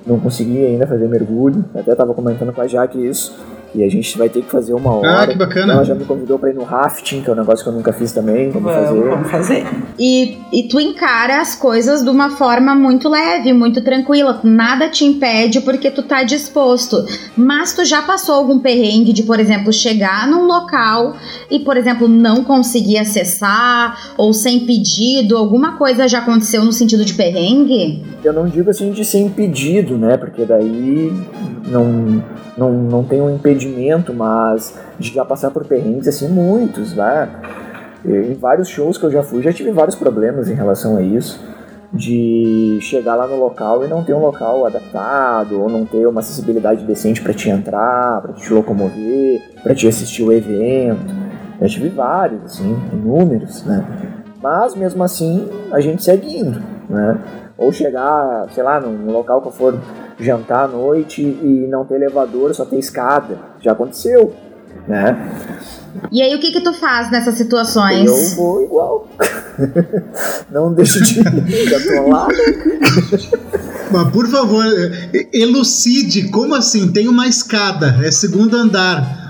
Não 0.06 0.20
consegui 0.20 0.64
ainda 0.64 0.86
fazer 0.86 1.08
mergulho. 1.08 1.64
Até 1.74 1.92
estava 1.92 2.12
comentando 2.12 2.52
com 2.52 2.60
a 2.60 2.66
Jaque 2.66 2.98
isso 3.06 3.53
e 3.74 3.82
a 3.82 3.90
gente 3.90 4.16
vai 4.16 4.28
ter 4.28 4.42
que 4.42 4.50
fazer 4.50 4.72
uma 4.72 4.94
hora. 4.94 5.22
Ah, 5.22 5.26
que 5.26 5.37
bacana. 5.37 5.72
Ela 5.72 5.84
já 5.84 5.94
me 5.94 6.04
convidou 6.04 6.38
pra 6.38 6.50
ir 6.50 6.54
no 6.54 6.62
rafting, 6.62 7.22
que 7.22 7.28
é 7.28 7.32
um 7.32 7.37
negócio 7.37 7.64
que 7.64 7.68
eu 7.68 7.74
nunca 7.74 7.92
fiz 7.92 8.12
também. 8.12 8.50
Vamos, 8.50 8.72
vamos 8.72 8.88
fazer. 8.88 9.08
Vamos 9.08 9.30
fazer. 9.30 9.66
E, 9.98 10.38
e 10.52 10.68
tu 10.68 10.78
encara 10.78 11.40
as 11.40 11.56
coisas 11.56 12.02
de 12.02 12.08
uma 12.08 12.30
forma 12.30 12.74
muito 12.74 13.08
leve, 13.08 13.52
muito 13.52 13.82
tranquila. 13.82 14.40
Nada 14.44 14.88
te 14.88 15.04
impede 15.04 15.60
porque 15.60 15.90
tu 15.90 16.02
tá 16.02 16.22
disposto. 16.22 17.04
Mas 17.37 17.74
tu 17.74 17.84
já 17.84 18.02
passou 18.02 18.37
algum 18.37 18.60
perrengue 18.60 19.12
de, 19.12 19.24
por 19.24 19.40
exemplo, 19.40 19.72
chegar 19.72 20.28
num 20.28 20.46
local 20.46 21.16
e, 21.50 21.58
por 21.58 21.76
exemplo, 21.76 22.06
não 22.06 22.44
conseguir 22.44 22.98
acessar 22.98 24.14
ou 24.16 24.32
sem 24.32 24.60
pedido? 24.60 25.37
Alguma 25.37 25.76
coisa 25.76 26.06
já 26.06 26.20
aconteceu 26.20 26.64
no 26.64 26.72
sentido 26.72 27.04
de 27.04 27.14
perrengue? 27.14 28.04
Eu 28.22 28.32
não 28.32 28.46
digo 28.46 28.70
assim 28.70 28.92
de 28.92 29.04
ser 29.04 29.18
impedido, 29.18 29.98
né? 29.98 30.16
Porque 30.16 30.44
daí 30.44 31.12
não, 31.66 32.22
não, 32.56 32.72
não 32.72 33.04
tem 33.04 33.20
um 33.20 33.34
impedimento, 33.34 34.12
mas 34.12 34.78
de 34.98 35.12
já 35.12 35.24
passar 35.24 35.50
por 35.50 35.64
perrengues, 35.64 36.08
assim, 36.08 36.28
muitos, 36.28 36.94
né? 36.94 37.28
Em 38.04 38.34
vários 38.34 38.68
shows 38.68 38.98
que 38.98 39.04
eu 39.04 39.10
já 39.10 39.22
fui, 39.22 39.42
já 39.42 39.52
tive 39.52 39.70
vários 39.70 39.96
problemas 39.96 40.48
em 40.48 40.54
relação 40.54 40.96
a 40.96 41.02
isso. 41.02 41.52
De 41.92 42.78
chegar 42.80 43.14
lá 43.14 43.26
no 43.26 43.36
local 43.36 43.84
e 43.84 43.88
não 43.88 44.02
ter 44.02 44.14
um 44.14 44.18
local 44.18 44.66
adaptado, 44.66 45.60
ou 45.60 45.68
não 45.68 45.86
ter 45.86 46.06
uma 46.06 46.20
acessibilidade 46.20 46.84
decente 46.84 47.22
para 47.22 47.32
te 47.32 47.48
entrar, 47.48 48.20
para 48.20 48.32
te 48.32 48.52
locomover, 48.52 49.40
para 49.62 49.74
te 49.74 49.86
assistir 49.86 50.24
o 50.24 50.32
evento. 50.32 51.14
Já 51.60 51.68
tive 51.68 51.88
vários, 51.90 52.44
assim, 52.44 52.76
inúmeros, 52.92 53.64
né? 53.64 53.86
Mas 54.44 54.74
mesmo 54.74 55.02
assim, 55.02 55.48
a 55.72 55.80
gente 55.80 56.04
segue 56.04 56.37
indo, 56.37 56.62
né? 56.90 57.18
Ou 57.57 57.72
chegar, 57.72 58.46
sei 58.54 58.62
lá, 58.62 58.78
num 58.78 59.11
local 59.11 59.40
que 59.40 59.48
eu 59.48 59.52
for 59.52 59.80
jantar 60.20 60.64
à 60.64 60.68
noite 60.68 61.22
e 61.22 61.66
não 61.66 61.87
ter 61.87 61.94
elevador, 61.94 62.54
só 62.54 62.66
ter 62.66 62.78
escada. 62.78 63.38
Já 63.62 63.72
aconteceu, 63.72 64.35
né? 64.87 65.16
E 66.12 66.20
aí 66.20 66.35
o 66.35 66.40
que 66.40 66.52
que 66.52 66.61
tu 66.61 66.74
faz 66.74 67.11
nessas 67.11 67.37
situações? 67.37 68.04
Eu 68.04 68.37
vou 68.37 68.62
igual. 68.62 69.09
não 70.52 70.74
deixo 70.74 71.02
de 71.02 71.20
ir, 71.20 71.66
já 71.66 71.80
tô 71.80 72.11
lá. 72.11 72.28
Mas 73.90 74.11
por 74.11 74.28
favor, 74.28 74.66
elucide, 75.33 76.28
como 76.28 76.54
assim? 76.54 76.92
Tem 76.92 77.09
uma 77.09 77.26
escada, 77.26 77.96
é 78.04 78.11
segundo 78.11 78.54
andar. 78.59 79.23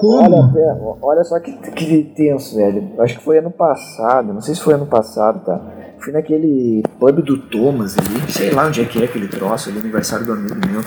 Como? 0.00 0.50
Olha, 0.56 0.96
olha 1.02 1.24
só 1.24 1.38
que, 1.38 1.52
que 1.52 2.02
tenso, 2.16 2.56
velho. 2.56 2.90
Acho 2.98 3.18
que 3.18 3.24
foi 3.24 3.38
ano 3.38 3.50
passado, 3.50 4.32
não 4.32 4.40
sei 4.40 4.54
se 4.54 4.60
foi 4.60 4.74
ano 4.74 4.86
passado, 4.86 5.44
tá? 5.44 5.60
Fui 5.98 6.12
naquele 6.12 6.82
pub 6.98 7.20
do 7.20 7.36
Thomas 7.36 7.96
ali, 7.98 8.32
sei 8.32 8.50
lá 8.50 8.66
onde 8.66 8.80
é 8.80 8.84
que 8.86 9.02
é 9.02 9.04
aquele 9.04 9.28
troço, 9.28 9.68
ali, 9.68 9.78
aniversário 9.78 10.24
do 10.24 10.32
amigo 10.32 10.54
meu. 10.66 10.80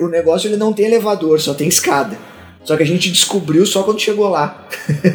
O 0.00 0.10
negócio 0.10 0.48
ele 0.48 0.56
não 0.56 0.72
tem 0.72 0.86
elevador, 0.86 1.40
só 1.40 1.54
tem 1.54 1.68
escada. 1.68 2.16
Só 2.64 2.76
que 2.76 2.82
a 2.82 2.86
gente 2.86 3.10
descobriu 3.10 3.66
só 3.66 3.82
quando 3.82 4.00
chegou 4.00 4.28
lá. 4.28 4.66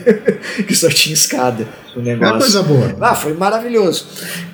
que 0.68 0.76
só 0.76 0.88
tinha 0.88 1.14
escada 1.14 1.68
o 1.96 2.00
negócio. 2.00 2.26
É 2.26 2.32
uma 2.32 2.40
coisa 2.40 2.64
boa. 2.64 2.98
Ah, 3.02 3.16
foi 3.16 3.34
maravilhoso. 3.34 4.06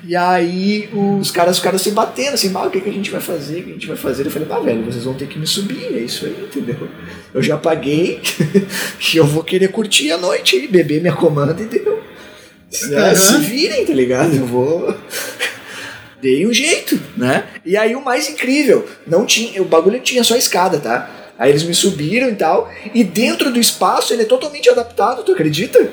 E 0.04 0.16
aí 0.16 0.88
os 0.92 1.30
caras 1.30 1.58
ficaram 1.58 1.78
se 1.78 1.90
batendo, 1.90 2.34
assim, 2.34 2.50
ah, 2.54 2.66
o 2.66 2.70
que, 2.70 2.80
que 2.80 2.88
a 2.88 2.92
gente 2.92 3.10
vai 3.10 3.20
fazer? 3.20 3.60
O 3.60 3.62
que 3.64 3.70
a 3.70 3.72
gente 3.74 3.86
vai 3.86 3.96
fazer? 3.96 4.26
Eu 4.26 4.30
falei, 4.30 4.48
ah, 4.50 4.60
velho, 4.60 4.84
vocês 4.84 5.04
vão 5.04 5.14
ter 5.14 5.28
que 5.28 5.38
me 5.38 5.46
subir, 5.46 5.94
é 5.94 5.98
isso 5.98 6.24
aí, 6.24 6.36
entendeu? 6.42 6.88
Eu 7.34 7.42
já 7.42 7.58
paguei 7.58 8.20
e 9.12 9.16
eu 9.16 9.26
vou 9.26 9.44
querer 9.44 9.68
curtir 9.68 10.10
a 10.10 10.16
noite 10.16 10.56
e 10.56 10.66
beber 10.66 11.00
minha 11.00 11.14
comanda 11.14 11.60
e 11.60 11.66
deu. 11.66 11.96
Uhum. 11.96 13.14
Se 13.14 13.38
virem, 13.38 13.84
tá 13.84 13.92
ligado? 13.92 14.34
Eu 14.34 14.46
vou. 14.46 14.94
Dei 16.20 16.46
um 16.46 16.52
jeito, 16.52 16.98
né? 17.16 17.44
E 17.64 17.76
aí 17.76 17.94
o 17.94 18.02
mais 18.02 18.28
incrível, 18.28 18.88
não 19.06 19.26
tinha, 19.26 19.60
o 19.60 19.66
bagulho 19.66 20.00
tinha 20.00 20.24
só 20.24 20.34
escada, 20.34 20.78
tá? 20.78 21.25
Aí 21.38 21.50
eles 21.50 21.62
me 21.62 21.74
subiram 21.74 22.28
e 22.28 22.34
tal, 22.34 22.70
e 22.94 23.04
dentro 23.04 23.52
do 23.52 23.58
espaço 23.58 24.12
ele 24.12 24.22
é 24.22 24.26
totalmente 24.26 24.70
adaptado, 24.70 25.22
tu 25.22 25.32
acredita? 25.32 25.78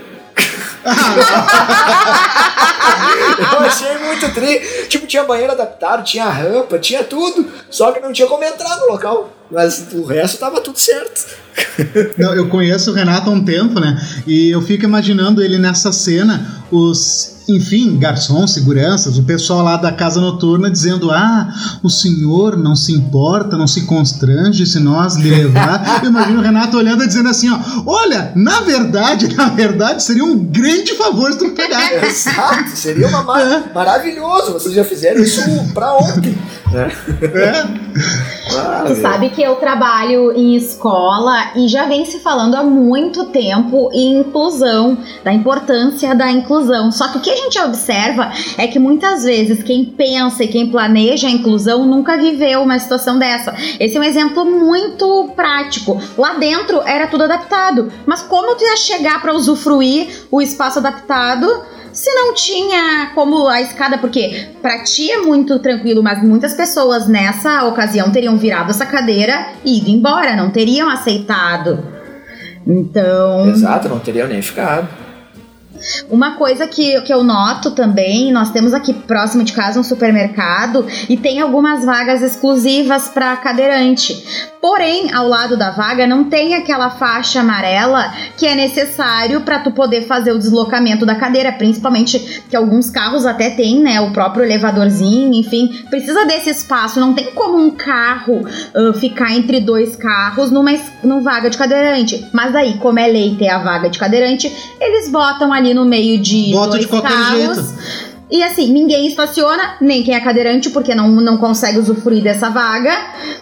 Eu 3.52 3.60
achei 3.60 3.98
muito 4.00 4.34
tri. 4.34 4.60
Tipo, 4.88 5.08
tinha 5.08 5.24
banheiro 5.24 5.52
adaptado, 5.52 6.04
tinha 6.04 6.30
rampa, 6.30 6.78
tinha 6.80 7.04
tudo. 7.04 7.48
Só 7.70 7.92
que 7.92 8.00
não 8.00 8.12
tinha 8.12 8.28
como 8.28 8.44
entrar 8.44 8.78
no 8.78 8.88
local. 8.88 9.32
Mas 9.50 9.88
o 9.94 10.04
resto 10.04 10.40
tava 10.40 10.62
tudo 10.62 10.80
certo. 10.80 11.26
Não, 12.18 12.34
eu 12.34 12.50
conheço 12.50 12.92
o 12.92 12.94
Renato 12.94 13.30
há 13.30 13.34
um 13.34 13.44
tempo, 13.44 13.80
né? 13.80 13.96
E 14.26 14.50
eu 14.50 14.62
fico 14.62 14.86
imaginando 14.86 15.42
ele 15.42 15.58
nessa 15.58 15.92
cena, 15.92 16.64
os, 16.72 17.33
enfim, 17.48 17.98
garçons, 17.98 18.52
seguranças, 18.54 19.18
o 19.18 19.24
pessoal 19.24 19.64
lá 19.64 19.76
da 19.78 19.92
casa 19.92 20.20
noturna 20.22 20.70
dizendo: 20.70 21.12
Ah, 21.12 21.48
o 21.84 21.90
senhor 21.90 22.56
não 22.58 22.76
se 22.76 22.94
importa, 22.94 23.58
não 23.58 23.68
se 23.68 23.82
constrange 23.86 24.66
se 24.66 24.80
nós 24.80 25.16
lhe 25.16 25.30
levar. 25.30 26.00
Eu 26.04 26.10
imagino 26.10 26.40
o 26.40 26.44
Renato 26.44 26.78
olhando 26.78 27.04
e 27.04 27.08
dizendo 27.08 27.30
assim: 27.30 27.50
ó, 27.50 27.60
olha, 27.86 28.32
na 28.36 28.62
verdade, 28.62 29.34
na 29.36 29.50
verdade, 29.50 30.04
seria 30.04 30.24
um 30.24 30.38
grande 30.38 30.94
favor 30.96 31.32
se 31.32 31.40
tu 31.40 31.50
pegar. 31.52 31.94
Exato, 32.06 32.70
seria 32.76 33.08
uma 33.08 33.24
mar 33.24 33.42
É. 33.42 33.64
maravilhoso. 33.74 34.54
Vocês 34.54 34.74
já 34.74 34.84
fizeram 34.84 35.22
isso 35.22 35.42
pra 35.74 35.96
ontem. 35.98 36.38
né? 36.72 36.92
É. 37.22 38.43
Ah, 38.58 38.84
Tu 38.88 38.96
sabe 38.96 39.30
que 39.30 39.42
eu 39.42 39.56
trabalho 39.56 40.32
em 40.34 40.56
escola 40.56 41.52
e 41.56 41.68
já 41.68 41.86
vem 41.86 42.06
se 42.06 42.20
falando 42.20 42.56
há 42.56 42.64
muito 42.64 43.26
tempo 43.26 43.90
em 43.94 44.20
inclusão, 44.20 44.98
da 45.24 45.34
importância 45.34 46.14
da 46.16 46.32
inclusão. 46.32 46.92
Só 46.92 47.08
que 47.10 47.18
o 47.18 47.22
que 47.22 47.30
a 47.30 47.36
gente 47.36 47.60
observa 47.60 48.32
é 48.58 48.68
que 48.68 48.80
muitas 48.80 49.24
vezes 49.24 49.64
quem 49.64 49.86
pensa 49.86 50.44
e 50.44 50.48
quem 50.48 50.70
planeja 50.70 51.28
a 51.28 51.32
inclusão 51.32 51.86
nunca 51.86 52.18
viveu 52.18 52.62
uma 52.62 52.80
situação 52.80 53.18
dessa. 53.18 53.56
Esse 53.80 53.98
é 53.98 54.00
um 54.00 54.04
exemplo 54.04 54.46
muito 54.46 55.32
prático. 55.36 56.02
Lá 56.18 56.34
dentro 56.34 56.82
era 56.82 57.08
tudo 57.08 57.24
adaptado, 57.24 57.92
mas 58.06 58.22
como 58.22 58.56
tu 58.56 58.64
ia 58.64 58.78
chegar 58.78 59.22
para 59.22 59.34
usufruir 59.34 60.26
o 60.32 60.42
espaço 60.42 60.80
adaptado? 60.80 61.48
Se 61.94 62.12
não 62.12 62.34
tinha 62.34 63.12
como 63.14 63.48
a 63.48 63.62
escada, 63.62 64.00
porque 64.00 64.50
pra 64.62 64.84
ti 64.84 65.12
é 65.12 65.22
muito 65.22 65.60
tranquilo, 65.60 66.02
mas 66.02 66.24
muitas 66.24 66.56
pessoas 66.56 67.08
nessa 67.08 67.66
ocasião 67.66 68.12
teriam 68.12 68.36
virado 68.36 68.72
essa 68.72 68.86
cadeira 68.86 69.50
e 69.64 69.78
ido 69.78 69.90
embora, 69.90 70.36
não 70.36 70.50
teriam 70.50 70.90
aceitado. 70.90 71.86
Então, 72.66 73.48
Exato, 73.50 73.88
não 73.88 74.00
teriam 74.00 74.28
nem 74.28 74.42
ficado. 74.42 75.03
Uma 76.10 76.36
coisa 76.36 76.68
que, 76.68 77.00
que 77.02 77.14
eu 77.14 77.24
noto 77.24 77.72
também, 77.72 78.32
nós 78.32 78.52
temos 78.52 78.74
aqui 78.74 78.94
próximo 78.94 79.44
de 79.44 79.54
casa 79.54 79.80
um 79.80 79.84
supermercado 79.84 80.86
e 81.10 81.18
tem 81.18 81.40
algumas 81.40 81.84
vagas 81.86 82.22
exclusivas 82.22 83.10
para 83.10 83.36
cadeirante. 83.38 84.52
Porém, 84.62 85.14
ao 85.14 85.28
lado 85.28 85.58
da 85.58 85.72
vaga 85.72 86.08
não 86.08 86.24
tem 86.24 86.56
aquela 86.56 86.90
faixa 86.90 87.42
amarela 87.42 88.14
que 88.38 88.46
é 88.46 88.56
necessário 88.56 89.42
para 89.42 89.60
tu 89.60 89.72
poder 89.72 90.04
fazer 90.04 90.32
o 90.32 90.40
deslocamento 90.40 91.06
da 91.06 91.16
cadeira, 91.16 91.52
principalmente 91.52 92.44
que 92.50 92.56
alguns 92.56 92.90
carros 92.90 93.26
até 93.26 93.50
tem, 93.50 93.82
né, 93.82 94.00
o 94.00 94.12
próprio 94.12 94.46
elevadorzinho, 94.46 95.34
enfim, 95.34 95.84
precisa 95.90 96.26
desse 96.26 96.50
espaço, 96.50 97.00
não 97.00 97.14
tem 97.14 97.32
como 97.32 97.58
um 97.58 97.72
carro 97.72 98.46
ah, 98.74 98.94
ficar 98.94 99.34
entre 99.34 99.60
dois 99.60 99.98
carros 99.98 100.50
numa, 100.50 100.72
numa 101.04 101.22
vaga 101.22 101.50
de 101.50 101.58
cadeirante. 101.58 102.26
Mas 102.32 102.54
daí, 102.54 102.78
como 102.78 103.00
é 103.00 103.08
lei 103.08 103.36
ter 103.38 103.50
a 103.50 103.60
vaga 103.60 103.90
de 103.90 104.00
cadeirante, 104.00 104.52
eles 104.80 105.10
botam 105.10 105.52
ali 105.52 105.63
no 105.72 105.86
meio 105.86 106.18
de 106.20 106.52
Bota 106.52 106.70
dois 106.72 106.82
de 106.82 106.88
qualquer 106.88 107.12
carros. 107.12 107.58
jeito. 107.58 108.14
E 108.32 108.42
assim, 108.42 108.74
ninguém 108.74 109.06
estaciona, 109.06 109.76
nem 109.80 110.02
quem 110.02 110.16
é 110.16 110.20
cadeirante, 110.20 110.72
porque 110.72 110.96
não, 110.96 111.08
não 111.10 111.38
consegue 111.38 111.78
usufruir 111.78 112.24
dessa 112.24 112.50
vaga. 112.50 112.92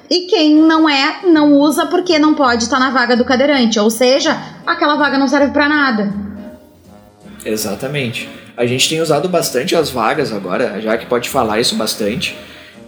E 0.10 0.28
quem 0.28 0.58
não 0.58 0.90
é, 0.90 1.22
não 1.24 1.58
usa 1.58 1.86
porque 1.86 2.20
não 2.20 2.34
pode 2.34 2.64
estar 2.64 2.78
na 2.78 2.90
vaga 2.90 3.16
do 3.16 3.24
cadeirante. 3.24 3.80
Ou 3.80 3.90
seja, 3.90 4.38
aquela 4.68 4.98
vaga 4.98 5.18
não 5.18 5.30
serve 5.30 5.54
pra 5.54 5.70
nada. 5.70 6.14
Exatamente. 7.46 8.28
A 8.58 8.66
gente 8.66 8.90
tem 8.90 9.00
usado 9.00 9.30
bastante 9.30 9.78
as 9.78 9.90
vagas 9.90 10.34
agora, 10.34 10.82
já 10.82 10.98
que 10.98 11.06
pode 11.06 11.30
falar 11.30 11.62
isso 11.62 11.76
bastante. 11.76 12.36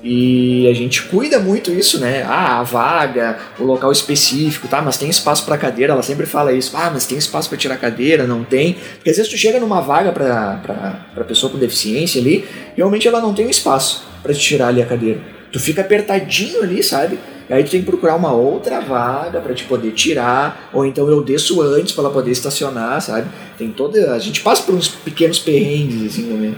E 0.05 0.67
a 0.69 0.73
gente 0.73 1.03
cuida 1.03 1.39
muito 1.39 1.71
isso, 1.71 1.97
né? 1.97 2.23
Ah, 2.23 2.59
a 2.59 2.63
vaga, 2.63 3.37
o 3.57 3.63
local 3.63 3.89
específico, 3.89 4.67
tá? 4.67 4.81
Mas 4.81 4.97
tem 4.97 5.09
espaço 5.09 5.45
pra 5.45 5.57
cadeira, 5.57 5.93
ela 5.93 6.03
sempre 6.03 6.25
fala 6.25 6.51
isso. 6.51 6.75
Ah, 6.75 6.91
mas 6.93 7.05
tem 7.05 7.17
espaço 7.17 7.47
pra 7.47 7.57
tirar 7.57 7.77
cadeira, 7.77 8.27
não 8.27 8.43
tem. 8.43 8.75
Porque 8.95 9.09
às 9.09 9.15
vezes 9.15 9.31
tu 9.31 9.37
chega 9.37 9.61
numa 9.61 9.79
vaga 9.79 10.11
pra 10.11 11.23
pessoa 11.25 11.49
com 11.49 11.57
deficiência 11.57 12.19
ali, 12.19 12.43
realmente 12.75 13.07
ela 13.07 13.21
não 13.21 13.33
tem 13.33 13.49
espaço 13.49 14.03
pra 14.21 14.33
te 14.33 14.41
tirar 14.41 14.67
ali 14.67 14.81
a 14.81 14.85
cadeira. 14.85 15.21
Tu 15.53 15.59
fica 15.59 15.79
apertadinho 15.79 16.63
ali, 16.63 16.83
sabe? 16.83 17.17
E 17.49 17.53
aí 17.53 17.63
tu 17.63 17.71
tem 17.71 17.79
que 17.79 17.85
procurar 17.85 18.15
uma 18.15 18.33
outra 18.33 18.81
vaga 18.81 19.39
pra 19.39 19.53
te 19.53 19.63
poder 19.63 19.91
tirar, 19.91 20.69
ou 20.73 20.85
então 20.85 21.07
eu 21.07 21.23
desço 21.23 21.61
antes 21.61 21.93
pra 21.93 22.05
ela 22.05 22.13
poder 22.13 22.31
estacionar, 22.31 23.01
sabe? 23.01 23.27
Tem 23.57 23.69
toda. 23.69 24.13
A 24.13 24.19
gente 24.19 24.41
passa 24.41 24.63
por 24.63 24.75
uns 24.75 24.89
pequenos 24.89 25.39
perrengues 25.39 26.11
assim 26.11 26.27
também. 26.27 26.55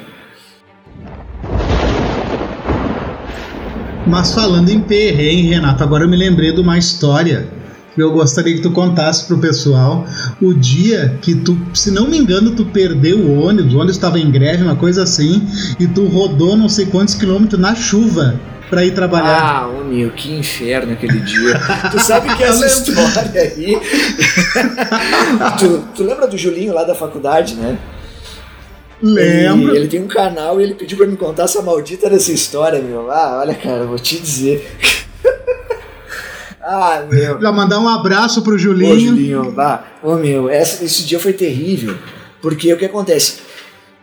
Mas 4.07 4.33
falando 4.33 4.69
em 4.69 4.79
perrengue, 4.79 5.49
Renato, 5.49 5.83
agora 5.83 6.03
eu 6.03 6.09
me 6.09 6.15
lembrei 6.15 6.51
de 6.51 6.61
uma 6.61 6.77
história 6.77 7.47
que 7.95 8.01
eu 8.01 8.11
gostaria 8.11 8.53
que 8.53 8.61
tu 8.61 8.71
contasse 8.71 9.25
pro 9.25 9.37
pessoal. 9.37 10.05
O 10.41 10.53
dia 10.53 11.17
que 11.21 11.33
tu, 11.33 11.57
se 11.73 11.89
não 11.89 12.07
me 12.07 12.17
engano, 12.17 12.51
tu 12.51 12.65
perdeu 12.65 13.17
o 13.17 13.41
ônibus, 13.41 13.73
o 13.73 13.77
ônibus 13.77 13.95
estava 13.95 14.19
em 14.19 14.29
greve, 14.29 14.63
uma 14.63 14.75
coisa 14.75 15.03
assim, 15.03 15.47
e 15.79 15.87
tu 15.87 16.05
rodou 16.05 16.55
não 16.55 16.69
sei 16.69 16.85
quantos 16.85 17.15
quilômetros 17.15 17.59
na 17.59 17.73
chuva 17.73 18.39
pra 18.69 18.83
ir 18.83 18.91
trabalhar. 18.91 19.41
Ah, 19.41 19.67
ô 19.67 19.83
meu, 19.83 20.11
que 20.11 20.33
inferno 20.33 20.93
aquele 20.93 21.19
dia. 21.21 21.59
tu 21.89 21.99
sabe 21.99 22.35
que 22.35 22.43
essa 22.43 22.65
história 22.65 23.41
aí. 23.41 23.79
tu, 25.57 25.83
tu 25.95 26.03
lembra 26.03 26.27
do 26.27 26.37
Julinho 26.37 26.73
lá 26.73 26.83
da 26.83 26.93
faculdade, 26.93 27.55
né? 27.55 27.77
Lembro. 29.13 29.69
Ele, 29.69 29.77
ele 29.79 29.87
tem 29.87 30.01
um 30.01 30.07
canal 30.07 30.59
e 30.59 30.63
ele 30.63 30.73
pediu 30.73 30.97
pra 30.97 31.05
me 31.05 31.15
contar 31.15 31.43
essa 31.43 31.61
maldita 31.61 32.09
dessa 32.09 32.31
história, 32.31 32.79
meu. 32.81 33.11
Ah, 33.11 33.39
olha, 33.41 33.53
cara, 33.53 33.85
vou 33.85 33.99
te 33.99 34.19
dizer. 34.19 34.65
ah, 36.61 37.03
meu. 37.09 37.39
Já 37.39 37.51
mandar 37.51 37.79
um 37.79 37.87
abraço 37.87 38.41
pro 38.41 38.55
Ô, 38.55 38.57
Julinho. 38.57 38.99
Julinho, 38.99 39.51
vá. 39.51 39.83
Ô, 40.01 40.15
meu, 40.15 40.49
essa- 40.49 40.83
esse 40.83 41.03
dia 41.03 41.19
foi 41.19 41.33
terrível. 41.33 41.95
Porque 42.41 42.71
o 42.73 42.77
que 42.77 42.85
acontece? 42.85 43.37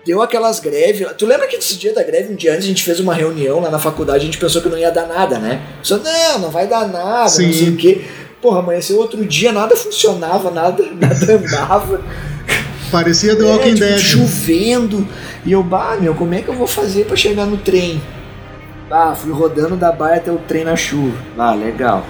Deu 0.05 0.21
aquelas 0.21 0.59
greves. 0.61 1.07
Tu 1.17 1.27
lembra 1.27 1.47
que 1.47 1.57
esse 1.57 1.77
dia 1.77 1.93
da 1.95 2.03
greve, 2.03 2.33
um 2.33 2.37
dia 2.37 2.53
antes, 2.53 2.65
a 2.65 2.69
gente 2.69 2.83
fez 2.83 2.99
uma 2.99 3.15
reunião 3.15 3.61
lá 3.61 3.71
na 3.71 3.79
faculdade, 3.79 4.19
a 4.23 4.25
gente 4.25 4.39
pensou 4.39 4.61
que 4.61 4.69
não 4.69 4.79
ia 4.79 4.91
dar 4.91 5.07
nada, 5.07 5.39
né? 5.39 5.63
Pensou, 5.79 5.99
não, 5.99 6.39
não 6.41 6.51
vai 6.51 6.67
dar 6.67 6.89
nada, 6.89 7.29
Sim. 7.29 7.47
não 7.47 7.53
sei 7.53 7.69
o 7.71 7.77
quê. 7.77 8.05
Porra, 8.41 8.59
amanheceu 8.59 8.99
outro 8.99 9.25
dia, 9.25 9.53
nada 9.53 9.77
funcionava, 9.77 10.51
nada, 10.51 10.85
nada 11.01 11.35
andava. 11.35 12.01
Parecia 12.93 13.35
The 13.35 13.43
É, 13.43 13.47
Walking 13.47 13.75
tipo, 13.75 13.87
Dead. 13.87 13.99
chovendo. 13.99 15.09
E 15.45 15.51
eu, 15.53 15.63
bah, 15.63 15.97
meu, 15.99 16.15
como 16.15 16.35
é 16.35 16.43
que 16.43 16.49
eu 16.49 16.55
vou 16.55 16.67
fazer 16.67 17.07
pra 17.07 17.17
chegar 17.17 17.47
no 17.47 17.57
trem? 17.57 18.01
Ah, 18.91 19.15
fui 19.15 19.33
rodando 19.33 19.75
da 19.77 19.91
baia 19.91 20.17
até 20.19 20.31
o 20.31 20.37
trem 20.37 20.63
na 20.65 20.77
chuva. 20.77 21.17
Ah, 21.39 21.55
legal. 21.55 22.05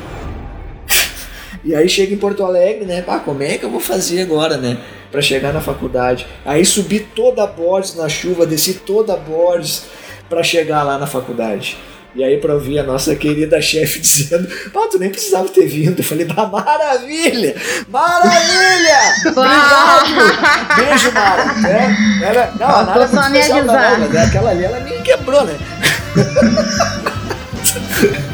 E 1.64 1.76
aí 1.76 1.88
chega 1.88 2.12
em 2.12 2.16
Porto 2.18 2.44
Alegre, 2.44 2.84
né? 2.84 3.04
Ah, 3.06 3.20
como 3.20 3.40
é 3.40 3.56
que 3.56 3.64
eu 3.64 3.70
vou 3.70 3.78
fazer 3.78 4.22
agora, 4.22 4.56
né? 4.56 4.78
Pra 5.12 5.22
chegar 5.22 5.52
na 5.52 5.60
faculdade. 5.60 6.26
Aí 6.44 6.64
subi 6.64 6.98
toda 6.98 7.44
a 7.44 7.46
Borges 7.46 7.94
na 7.94 8.08
chuva, 8.08 8.44
desci 8.44 8.74
toda 8.74 9.12
a 9.12 9.16
Borges 9.16 9.84
pra 10.28 10.42
chegar 10.42 10.82
lá 10.82 10.98
na 10.98 11.06
faculdade. 11.06 11.76
E 12.14 12.22
aí 12.22 12.38
pra 12.38 12.52
ouvir 12.54 12.78
a 12.78 12.82
nossa 12.82 13.16
querida 13.16 13.60
chefe 13.62 13.98
dizendo, 14.00 14.46
pá, 14.70 14.86
tu 14.90 14.98
nem 14.98 15.08
precisava 15.10 15.48
ter 15.48 15.66
vindo. 15.66 16.00
Eu 16.00 16.04
falei, 16.04 16.26
bah, 16.26 16.46
maravilha! 16.46 17.54
Maravilha! 17.88 18.98
Obrigado! 19.32 20.76
Beijo, 20.76 21.12
Mara. 21.12 21.42
É, 21.68 22.28
ela, 22.28 22.52
não, 22.58 22.66
a 22.68 22.82
Nara 22.84 23.04
é 23.04 23.08
muito 23.08 23.30
me 23.30 23.38
especial 23.38 23.58
avisar. 23.60 23.92
ela, 23.94 24.08
né? 24.08 24.24
Aquela 24.24 24.50
ali, 24.50 24.64
ela 24.64 24.80
me 24.80 25.02
quebrou, 25.02 25.44
né? 25.44 25.56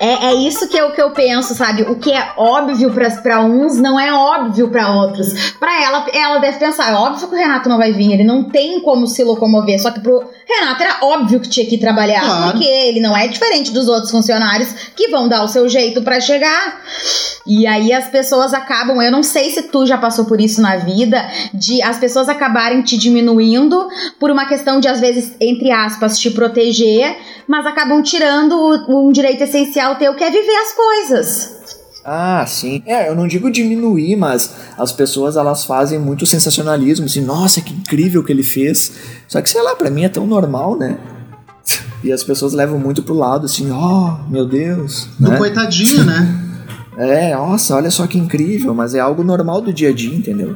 É, 0.00 0.28
é 0.28 0.34
isso 0.34 0.66
que 0.66 0.78
eu, 0.78 0.92
que 0.92 1.00
eu 1.02 1.10
penso, 1.10 1.54
sabe? 1.54 1.82
O 1.82 1.96
que 1.96 2.10
é 2.10 2.32
óbvio 2.38 2.90
para 3.22 3.42
uns 3.42 3.76
não 3.76 4.00
é 4.00 4.10
óbvio 4.12 4.70
para 4.70 4.90
outros. 4.90 5.52
Para 5.60 5.82
ela, 5.84 6.06
ela 6.14 6.38
deve 6.38 6.58
pensar, 6.58 6.90
é 6.90 6.94
óbvio 6.94 7.28
que 7.28 7.34
o 7.34 7.38
Renato 7.38 7.68
não 7.68 7.76
vai 7.76 7.92
vir, 7.92 8.10
ele 8.12 8.24
não 8.24 8.44
tem 8.44 8.80
como 8.80 9.06
se 9.06 9.22
locomover. 9.22 9.78
Só 9.80 9.90
que 9.90 10.00
pro 10.00 10.24
Renato 10.48 10.82
era 10.82 10.96
óbvio 11.02 11.38
que 11.38 11.48
tinha 11.50 11.66
que 11.66 11.76
trabalhar, 11.76 12.24
Claro. 12.24 12.52
porque 12.52 12.64
ele 12.66 12.98
não 13.00 13.14
é 13.14 13.28
diferente 13.28 13.70
dos 13.72 13.88
outros 13.88 14.10
funcionários 14.10 14.72
que 14.96 15.08
vão 15.08 15.28
dar 15.28 15.44
o 15.44 15.48
seu 15.48 15.68
jeito 15.68 16.00
para 16.00 16.18
chegar. 16.18 16.80
E 17.46 17.66
aí 17.66 17.92
as 17.92 18.08
pessoas 18.08 18.54
acabam, 18.54 19.02
eu 19.02 19.10
não 19.12 19.22
sei 19.22 19.50
se 19.50 19.64
tu 19.64 19.84
já 19.86 19.98
passou 19.98 20.24
por 20.24 20.40
isso 20.40 20.62
na 20.62 20.76
vida, 20.76 21.22
de 21.52 21.82
as 21.82 21.98
pessoas 21.98 22.28
acabarem 22.28 22.80
te 22.82 22.96
diminuindo 22.96 23.88
por 24.18 24.30
uma 24.30 24.46
questão 24.46 24.80
de 24.80 24.88
às 24.88 25.00
vezes 25.00 25.34
entre 25.40 25.70
aspas 25.70 26.18
te 26.18 26.30
proteger, 26.30 27.16
mas 27.46 27.66
acabam 27.66 28.02
tirando 28.02 28.52
o- 28.88 29.08
um 29.08 29.12
direito 29.12 29.42
essencial 29.42 29.89
teu 29.96 30.14
que 30.14 30.24
é 30.24 30.30
viver 30.30 30.56
as 30.56 30.72
coisas. 30.72 31.60
Ah, 32.04 32.44
sim. 32.46 32.82
É, 32.86 33.08
eu 33.08 33.14
não 33.14 33.28
digo 33.28 33.50
diminuir, 33.50 34.16
mas 34.16 34.54
as 34.78 34.90
pessoas 34.90 35.36
elas 35.36 35.64
fazem 35.64 35.98
muito 35.98 36.24
sensacionalismo, 36.24 37.06
assim, 37.06 37.20
nossa, 37.20 37.60
que 37.60 37.74
incrível 37.74 38.24
que 38.24 38.32
ele 38.32 38.42
fez. 38.42 38.92
Só 39.28 39.40
que 39.42 39.50
sei 39.50 39.62
lá, 39.62 39.76
pra 39.76 39.90
mim 39.90 40.04
é 40.04 40.08
tão 40.08 40.26
normal, 40.26 40.76
né? 40.76 40.98
E 42.02 42.10
as 42.10 42.24
pessoas 42.24 42.54
levam 42.54 42.78
muito 42.78 43.02
pro 43.02 43.12
lado, 43.12 43.44
assim, 43.44 43.70
oh, 43.70 44.30
meu 44.30 44.46
Deus. 44.46 45.06
Do 45.18 45.30
né? 45.30 45.36
coitadinho, 45.36 46.04
né? 46.04 46.46
É, 46.96 47.34
nossa, 47.34 47.76
olha 47.76 47.90
só 47.90 48.06
que 48.06 48.18
incrível, 48.18 48.74
mas 48.74 48.94
é 48.94 49.00
algo 49.00 49.22
normal 49.22 49.62
do 49.62 49.72
dia 49.72 49.88
a 49.88 49.92
dia, 49.92 50.14
entendeu? 50.14 50.54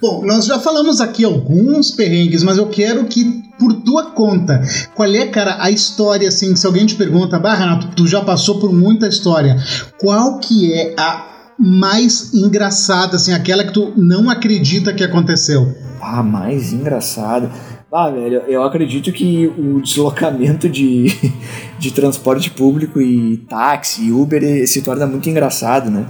Bom, 0.00 0.24
nós 0.24 0.46
já 0.46 0.58
falamos 0.58 1.00
aqui 1.00 1.24
alguns 1.24 1.90
perrengues, 1.90 2.42
mas 2.42 2.58
eu 2.58 2.68
quero 2.68 3.04
que, 3.06 3.39
por 3.60 3.74
tua 3.82 4.12
conta, 4.12 4.62
qual 4.94 5.14
é, 5.14 5.26
cara, 5.26 5.58
a 5.60 5.70
história, 5.70 6.26
assim, 6.26 6.56
se 6.56 6.66
alguém 6.66 6.86
te 6.86 6.94
pergunta, 6.94 7.38
bah, 7.38 7.54
Renato, 7.54 7.88
tu 7.94 8.06
já 8.06 8.22
passou 8.22 8.58
por 8.58 8.72
muita 8.72 9.06
história, 9.06 9.56
qual 9.98 10.38
que 10.38 10.72
é 10.72 10.94
a 10.98 11.26
mais 11.58 12.32
engraçada, 12.32 13.16
assim, 13.16 13.34
aquela 13.34 13.62
que 13.62 13.72
tu 13.72 13.92
não 13.94 14.30
acredita 14.30 14.94
que 14.94 15.04
aconteceu? 15.04 15.76
Ah, 16.00 16.22
mais 16.22 16.72
engraçada. 16.72 17.50
Ah, 17.92 18.08
velho, 18.08 18.42
eu 18.46 18.62
acredito 18.62 19.12
que 19.12 19.46
o 19.46 19.80
deslocamento 19.80 20.68
de, 20.68 21.08
de 21.78 21.90
transporte 21.92 22.50
público 22.50 23.00
e 23.00 23.36
táxi 23.48 24.06
e 24.06 24.12
Uber 24.12 24.66
se 24.66 24.80
torna 24.80 25.06
muito 25.06 25.28
engraçado, 25.28 25.90
né? 25.90 26.06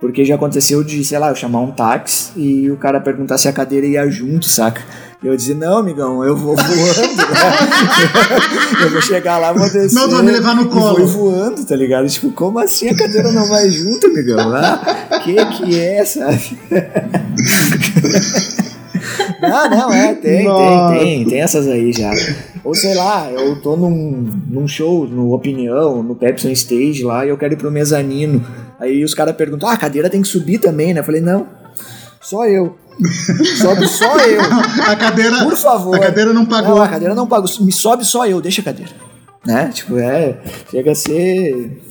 Porque 0.00 0.24
já 0.24 0.36
aconteceu 0.36 0.82
de, 0.82 1.04
sei 1.04 1.18
lá, 1.18 1.28
eu 1.28 1.34
chamar 1.34 1.60
um 1.60 1.72
táxi 1.72 2.32
e 2.40 2.70
o 2.70 2.76
cara 2.76 3.00
perguntar 3.00 3.36
se 3.36 3.48
a 3.48 3.52
cadeira 3.52 3.86
ia 3.86 4.08
junto, 4.08 4.46
saca? 4.46 4.80
Eu 5.22 5.36
dizer, 5.36 5.54
não, 5.54 5.78
amigão, 5.78 6.24
eu 6.24 6.34
vou 6.34 6.56
voando. 6.56 6.68
Né? 6.72 7.26
eu 8.82 8.90
vou 8.90 9.02
chegar 9.02 9.36
lá, 9.36 9.52
vou 9.52 9.70
descer. 9.70 9.92
Não, 9.92 10.08
tu 10.08 10.14
vai 10.14 10.22
me 10.24 10.32
levar 10.32 10.56
no 10.56 10.66
colo. 10.70 10.98
E 10.98 11.04
vou 11.04 11.32
voando, 11.32 11.62
tá 11.62 11.76
ligado? 11.76 12.08
Tipo, 12.08 12.32
como 12.32 12.58
assim 12.58 12.88
a 12.88 12.96
cadeira 12.96 13.30
não 13.30 13.46
vai 13.46 13.70
junto, 13.70 14.06
amigão? 14.06 14.50
Ah, 14.54 15.20
que 15.22 15.34
que 15.34 15.78
é, 15.78 16.04
sabe? 16.06 16.58
Não, 19.40 19.70
não, 19.70 19.92
é, 19.92 20.14
tem, 20.14 20.44
tem, 20.44 20.98
tem, 20.98 21.24
tem 21.24 21.40
essas 21.40 21.66
aí 21.66 21.92
já. 21.92 22.10
Ou 22.62 22.74
sei 22.74 22.94
lá, 22.94 23.30
eu 23.30 23.60
tô 23.62 23.74
num, 23.74 24.30
num 24.46 24.68
show, 24.68 25.08
no 25.08 25.32
Opinião, 25.32 26.02
no 26.02 26.14
Pepsi 26.14 26.52
Stage 26.52 27.02
lá, 27.02 27.24
e 27.24 27.30
eu 27.30 27.38
quero 27.38 27.54
ir 27.54 27.56
pro 27.56 27.70
mezanino. 27.70 28.44
Aí 28.78 29.02
os 29.02 29.14
caras 29.14 29.34
perguntam, 29.34 29.68
ah, 29.68 29.72
a 29.72 29.78
cadeira 29.78 30.10
tem 30.10 30.20
que 30.20 30.28
subir 30.28 30.58
também, 30.58 30.92
né? 30.92 31.00
Eu 31.00 31.04
falei, 31.04 31.22
não, 31.22 31.46
só 32.20 32.46
eu. 32.46 32.78
Sobe 33.58 33.88
só 33.88 34.16
eu. 34.18 34.40
A 34.86 34.96
cadeira. 34.96 35.44
Por 35.44 35.56
favor. 35.56 35.96
A 35.96 36.00
cadeira 36.00 36.32
não 36.32 36.44
pagou. 36.44 36.76
Não, 36.76 36.82
a 36.82 36.88
cadeira 36.88 37.14
não 37.14 37.26
pagou. 37.26 37.48
Me 37.60 37.72
sobe 37.72 38.04
só 38.04 38.26
eu, 38.26 38.40
deixa 38.40 38.60
a 38.60 38.64
cadeira. 38.64 38.92
Né? 39.46 39.68
Tipo, 39.68 39.98
é. 39.98 40.38
Chega 40.70 40.92
a 40.92 40.94
ser. 40.94 41.82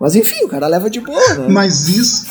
Mas 0.00 0.14
enfim, 0.14 0.44
o 0.44 0.48
cara 0.48 0.68
leva 0.68 0.88
de 0.88 1.00
boa, 1.00 1.34
né? 1.34 1.48
Mas 1.48 1.88
isso. 1.88 2.26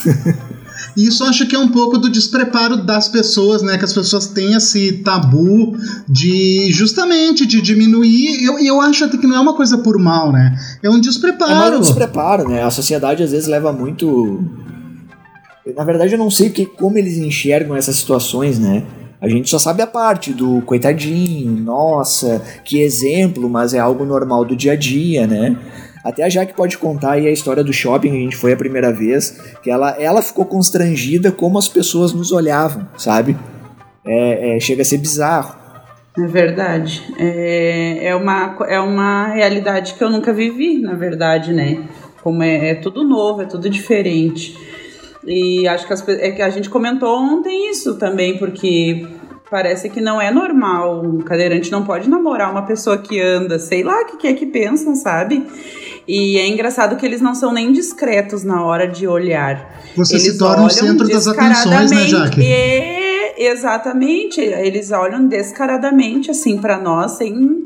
Isso 0.95 1.23
acho 1.23 1.47
que 1.47 1.55
é 1.55 1.59
um 1.59 1.67
pouco 1.67 1.99
do 1.99 2.09
despreparo 2.09 2.77
das 2.77 3.07
pessoas, 3.07 3.61
né? 3.61 3.77
Que 3.77 3.85
as 3.85 3.93
pessoas 3.93 4.27
têm 4.27 4.55
esse 4.55 4.93
tabu 5.03 5.77
de 6.09 6.71
justamente 6.71 7.45
de 7.45 7.61
diminuir. 7.61 8.41
E 8.41 8.45
eu, 8.45 8.57
eu 8.57 8.81
acho 8.81 9.05
até 9.05 9.15
que 9.15 9.27
não 9.27 9.35
é 9.35 9.39
uma 9.39 9.53
coisa 9.53 9.77
por 9.77 9.99
mal, 9.99 10.31
né? 10.31 10.57
É 10.81 10.89
um 10.89 10.99
despreparo. 10.99 11.75
É 11.75 11.77
um 11.77 11.81
despreparo, 11.81 12.49
né? 12.49 12.63
A 12.63 12.71
sociedade 12.71 13.21
às 13.21 13.31
vezes 13.31 13.47
leva 13.47 13.71
muito. 13.71 14.43
Na 15.75 15.83
verdade, 15.83 16.13
eu 16.13 16.19
não 16.19 16.29
sei 16.29 16.49
que, 16.49 16.65
como 16.65 16.97
eles 16.97 17.17
enxergam 17.17 17.75
essas 17.75 17.95
situações, 17.95 18.59
né? 18.59 18.83
A 19.19 19.27
gente 19.27 19.49
só 19.49 19.57
sabe 19.57 19.81
a 19.81 19.87
parte 19.87 20.31
do 20.31 20.61
coitadinho, 20.61 21.51
nossa, 21.51 22.41
que 22.63 22.81
exemplo, 22.81 23.49
mas 23.49 23.73
é 23.73 23.79
algo 23.79 24.05
normal 24.05 24.45
do 24.45 24.55
dia 24.55 24.73
a 24.73 24.75
dia, 24.75 25.25
né? 25.25 25.57
Até 26.03 26.23
a 26.23 26.29
Jaque 26.29 26.53
pode 26.53 26.77
contar 26.77 27.13
aí 27.13 27.27
a 27.27 27.31
história 27.31 27.63
do 27.63 27.73
shopping 27.73 28.09
a 28.09 28.13
gente 28.13 28.35
foi 28.37 28.53
a 28.53 28.57
primeira 28.57 28.93
vez, 28.93 29.37
que 29.61 29.69
ela, 29.69 29.91
ela 29.99 30.21
ficou 30.21 30.45
constrangida 30.45 31.31
como 31.31 31.57
as 31.57 31.67
pessoas 31.67 32.13
nos 32.13 32.31
olhavam, 32.31 32.87
sabe? 32.97 33.35
É, 34.05 34.55
é, 34.55 34.59
chega 34.59 34.83
a 34.83 34.85
ser 34.85 34.99
bizarro. 34.99 35.55
É 36.17 36.25
verdade. 36.25 37.03
É, 37.19 38.07
é, 38.07 38.15
uma, 38.15 38.57
é 38.67 38.79
uma 38.79 39.27
realidade 39.27 39.95
que 39.95 40.03
eu 40.03 40.09
nunca 40.09 40.31
vivi, 40.31 40.79
na 40.79 40.93
verdade, 40.93 41.51
né? 41.51 41.83
Como 42.23 42.41
é, 42.41 42.69
é 42.69 42.75
tudo 42.75 43.03
novo, 43.03 43.41
é 43.41 43.45
tudo 43.45 43.69
diferente. 43.69 44.57
E 45.27 45.67
acho 45.67 45.85
que, 45.85 45.93
as, 45.93 46.07
é 46.07 46.31
que 46.31 46.41
a 46.41 46.49
gente 46.49 46.69
comentou 46.69 47.19
ontem 47.19 47.69
isso 47.69 47.95
também, 47.95 48.37
porque 48.37 49.05
parece 49.51 49.89
que 49.89 49.99
não 49.99 50.21
é 50.21 50.31
normal. 50.31 51.03
Um 51.03 51.19
cadeirante 51.19 51.69
não 51.69 51.83
pode 51.83 52.09
namorar 52.09 52.49
uma 52.49 52.63
pessoa 52.63 52.97
que 52.97 53.19
anda, 53.19 53.59
sei 53.59 53.83
lá 53.83 54.01
o 54.01 54.05
que, 54.05 54.17
que 54.17 54.27
é 54.27 54.33
que 54.33 54.45
pensam, 54.45 54.95
sabe? 54.95 55.45
E 56.07 56.37
é 56.37 56.47
engraçado 56.47 56.95
que 56.95 57.05
eles 57.05 57.19
não 57.19 57.35
são 57.35 57.51
nem 57.53 57.73
discretos 57.73 58.43
na 58.43 58.63
hora 58.63 58.87
de 58.87 59.05
olhar. 59.05 59.81
Você 59.97 60.13
eles 60.13 60.23
se 60.23 60.37
torna 60.37 60.65
o 60.65 60.69
centro 60.69 61.05
das 61.05 61.27
atenções, 61.27 61.91
né, 61.91 62.07
Jaque? 62.07 62.39
E, 62.41 63.45
exatamente. 63.49 64.39
Eles 64.39 64.91
olham 64.91 65.27
descaradamente, 65.27 66.31
assim, 66.31 66.57
para 66.57 66.79
nós, 66.79 67.17
sem, 67.17 67.65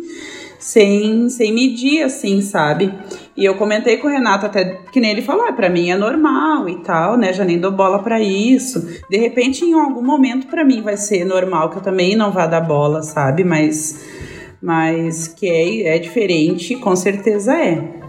sem, 0.58 1.30
sem 1.30 1.54
medir, 1.54 2.02
assim, 2.02 2.41
sabe? 2.41 2.91
E 3.36 3.46
eu 3.46 3.56
comentei 3.56 3.98
com 3.98 4.08
o 4.08 4.12
Renato 4.12 4.46
até 4.46 4.80
que 4.91 5.00
nem 5.00 5.12
ele 5.12 5.22
falou, 5.22 5.46
ah, 5.46 5.54
para 5.54 5.70
mim 5.70 5.89
é 5.89 5.96
normal 5.96 6.67
e 6.67 6.78
tal, 6.84 7.17
né? 7.17 7.32
Já 7.32 7.46
nem 7.46 7.58
dou 7.58 7.72
bola 7.72 8.04
para 8.04 8.20
isso. 8.20 8.86
De 9.10 9.17
repente, 9.17 9.63
em 9.63 9.74
algum 9.74 10.04
momento 10.04 10.48
para 10.48 10.65
mim 10.65 10.82
vai 10.82 10.98
ser 10.98 11.24
normal 11.24 11.70
que 11.70 11.78
eu 11.78 11.82
também 11.82 12.15
não 12.15 12.32
vá 12.32 12.46
dar 12.46 12.62
bola, 12.62 13.02
sabe? 13.02 13.44
Mas 13.44 14.22
mas 14.62 15.28
que 15.28 15.50
é, 15.50 15.96
é 15.96 16.00
diferente, 16.00 16.76
com 16.76 16.96
certeza 16.96 17.56
é. 17.56 18.02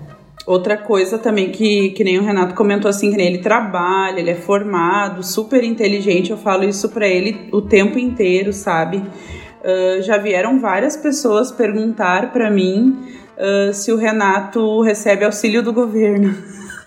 Outra 0.46 0.76
coisa 0.76 1.18
também 1.18 1.50
que, 1.50 1.90
que 1.90 2.02
nem 2.02 2.18
o 2.18 2.22
Renato 2.22 2.54
comentou 2.54 2.88
assim, 2.88 3.10
que 3.10 3.16
nem 3.16 3.28
ele 3.28 3.38
trabalha, 3.38 4.18
ele 4.18 4.30
é 4.30 4.34
formado, 4.34 5.22
super 5.22 5.62
inteligente, 5.62 6.30
eu 6.30 6.36
falo 6.36 6.64
isso 6.64 6.88
para 6.88 7.06
ele 7.06 7.48
o 7.52 7.62
tempo 7.62 7.98
inteiro, 7.98 8.52
sabe? 8.52 8.98
Uh, 8.98 10.02
já 10.02 10.18
vieram 10.18 10.58
várias 10.58 10.96
pessoas 10.96 11.52
perguntar 11.52 12.32
para 12.32 12.50
mim 12.50 13.21
uh, 13.36 13.72
se 13.72 13.92
o 13.92 13.96
Renato 13.96 14.82
recebe 14.82 15.24
auxílio 15.24 15.62
do 15.62 15.72
governo. 15.72 16.36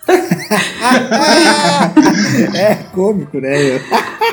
é 2.54 2.74
cômico, 2.94 3.40
né? 3.40 3.80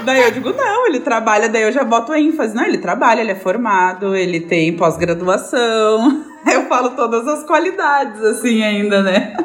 daí 0.06 0.21
eu 0.21 0.32
digo, 0.32 0.52
não, 0.52 0.86
ele 0.88 0.99
trabalha, 0.99 1.49
daí 1.49 1.63
eu 1.63 1.71
já 1.71 1.84
boto 1.84 2.13
ênfase. 2.13 2.56
Não, 2.56 2.63
ele 2.63 2.78
trabalha, 2.78 3.21
ele 3.21 3.32
é 3.32 3.36
formado, 3.36 4.15
ele 4.15 4.41
tem 4.41 4.76
pós-graduação. 4.76 6.26
Eu 6.45 6.67
falo 6.67 6.89
todas 6.89 7.26
as 7.26 7.45
qualidades, 7.45 8.21
assim, 8.21 8.62
ainda, 8.62 9.02
né? 9.02 9.32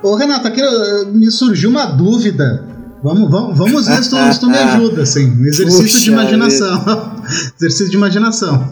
Ô, 0.00 0.14
Renata, 0.14 0.46
aqui 0.46 0.60
me 1.12 1.28
surgiu 1.28 1.70
uma 1.70 1.86
dúvida. 1.86 2.64
Vamos, 3.02 3.28
vamos, 3.28 3.58
vamos 3.58 3.88
ver 3.88 4.04
se 4.04 4.10
tu, 4.10 4.32
se 4.32 4.38
tu 4.38 4.48
me 4.48 4.56
ajuda, 4.56 5.02
assim. 5.02 5.28
Um 5.28 5.44
exercício 5.44 5.82
Puxa 5.82 5.98
de 5.98 6.10
imaginação. 6.10 7.16
exercício 7.56 7.90
de 7.90 7.96
imaginação. 7.96 8.64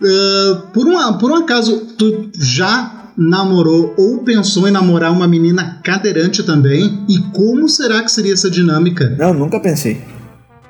Uh, 0.00 0.68
por, 0.72 0.86
um, 0.86 1.18
por 1.18 1.32
um 1.32 1.36
acaso, 1.36 1.94
tu 1.98 2.30
já 2.38 3.10
namorou 3.16 3.94
ou 3.96 4.18
pensou 4.18 4.68
em 4.68 4.70
namorar 4.70 5.10
uma 5.10 5.26
menina 5.26 5.80
cadeirante 5.82 6.44
também? 6.44 7.04
E 7.08 7.18
como 7.32 7.68
será 7.68 8.02
que 8.02 8.12
seria 8.12 8.34
essa 8.34 8.48
dinâmica? 8.48 9.08
Não, 9.18 9.34
nunca 9.34 9.58
pensei. 9.58 10.00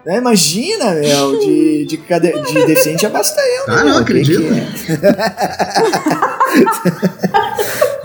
É, 0.06 0.16
imagina, 0.16 0.94
meu, 0.94 1.38
de, 1.38 1.84
de, 1.84 1.98
cade... 1.98 2.32
de 2.32 2.66
deficiente 2.66 3.04
é 3.04 3.10
basta 3.10 3.38
eu? 3.40 3.74
Ah, 3.74 3.84
não 3.84 3.98
acredito. 3.98 4.40
Que 4.40 4.92
é? 4.92 4.98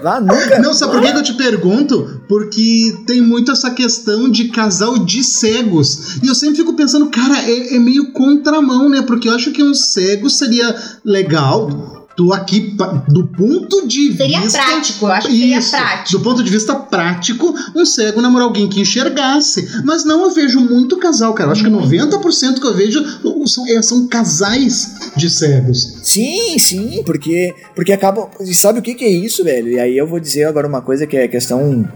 ah, 0.06 0.20
nunca. 0.20 0.60
Não, 0.60 0.74
sabe 0.74 0.94
por 0.94 1.02
que 1.02 1.08
eu 1.08 1.24
te 1.24 1.34
pergunto? 1.34 2.22
Porque 2.28 3.04
tem 3.06 3.22
muito 3.22 3.52
essa 3.52 3.72
questão 3.72 4.30
de 4.30 4.50
casal 4.50 5.00
de 5.00 5.24
cegos. 5.24 6.18
E 6.22 6.28
eu 6.28 6.36
sempre 6.36 6.58
fico 6.58 6.74
pensando, 6.74 7.10
cara, 7.10 7.38
é, 7.40 7.76
é 7.76 7.80
meio 7.80 8.12
contramão, 8.12 8.90
né? 8.90 9.02
Porque 9.02 9.30
eu 9.30 9.34
acho 9.34 9.52
que 9.52 9.64
um 9.64 9.74
cego 9.74 10.30
seria 10.30 10.76
legal 11.04 11.93
tu 12.16 12.32
aqui, 12.32 12.76
do 13.08 13.28
ponto 13.28 13.88
de 13.88 14.16
seria 14.16 14.42
vista. 14.42 14.60
Seria 14.60 14.74
prático, 14.74 15.06
eu 15.06 15.12
acho 15.12 15.28
que 15.28 15.38
seria 15.38 15.62
prático. 15.62 16.12
Do 16.12 16.24
ponto 16.24 16.44
de 16.44 16.52
vista 16.52 16.76
prático, 16.76 17.54
um 17.76 17.86
cego 17.86 18.22
namorar 18.22 18.48
alguém 18.48 18.68
que 18.68 18.80
enxergasse. 18.80 19.84
Mas 19.84 20.06
não 20.06 20.24
eu 20.24 20.32
vejo 20.32 20.60
muito 20.60 20.98
casal, 20.98 21.34
cara. 21.34 21.50
Eu 21.50 21.54
acho 21.54 21.64
que 21.64 21.70
90% 21.70 22.60
que 22.60 22.68
eu 22.68 22.74
vejo 22.74 23.04
são, 23.48 23.68
é, 23.68 23.82
são 23.82 24.08
casais 24.08 25.14
de 25.16 25.30
cegos. 25.30 26.00
Sim, 26.04 26.58
sim, 26.58 27.04
porque, 27.06 27.54
porque 27.76 27.92
acabam. 27.92 28.28
Sabe 28.54 28.80
o 28.80 28.82
que, 28.82 28.94
que 28.94 29.06
é 29.06 29.12
isso, 29.12 29.44
velho? 29.44 29.70
E 29.70 29.80
aí 29.80 29.98
eu 29.98 30.08
vou 30.08 30.20
dizer 30.20 30.46
agora 30.46 30.68
uma 30.68 30.82
coisa 30.82 31.08
que 31.08 31.18
é 31.18 31.24
a 31.24 31.28
questão. 31.28 31.88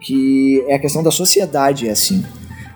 Que 0.00 0.64
é 0.68 0.76
a 0.76 0.78
questão 0.78 1.02
da 1.02 1.10
sociedade, 1.10 1.88
é 1.88 1.92
assim 1.92 2.24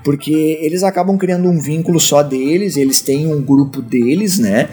porque 0.05 0.61
eles 0.63 0.85
acabam 0.85 1.19
criando 1.19 1.49
um 1.49 1.59
vínculo 1.59 1.99
só 1.99 2.23
deles, 2.23 2.77
eles 2.77 3.01
têm 3.01 3.27
um 3.27 3.43
grupo 3.43 3.83
deles, 3.83 4.39
né? 4.39 4.69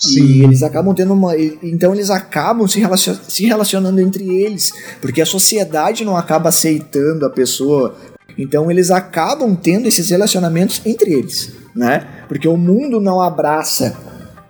Sim. 0.00 0.24
E 0.24 0.42
eles 0.44 0.62
acabam 0.62 0.94
tendo 0.94 1.12
uma. 1.12 1.36
Então 1.36 1.94
eles 1.94 2.08
acabam 2.08 2.66
se, 2.66 2.80
relacion, 2.80 3.14
se 3.28 3.44
relacionando 3.44 4.00
entre 4.00 4.26
eles. 4.26 4.72
Porque 5.00 5.20
a 5.20 5.26
sociedade 5.26 6.04
não 6.04 6.16
acaba 6.16 6.48
aceitando 6.48 7.26
a 7.26 7.30
pessoa. 7.30 7.94
Então 8.38 8.70
eles 8.70 8.90
acabam 8.90 9.54
tendo 9.54 9.86
esses 9.86 10.08
relacionamentos 10.08 10.80
entre 10.86 11.12
eles. 11.12 11.52
Né? 11.76 12.06
Porque 12.26 12.48
o 12.48 12.56
mundo 12.56 12.98
não 12.98 13.20
abraça 13.20 13.94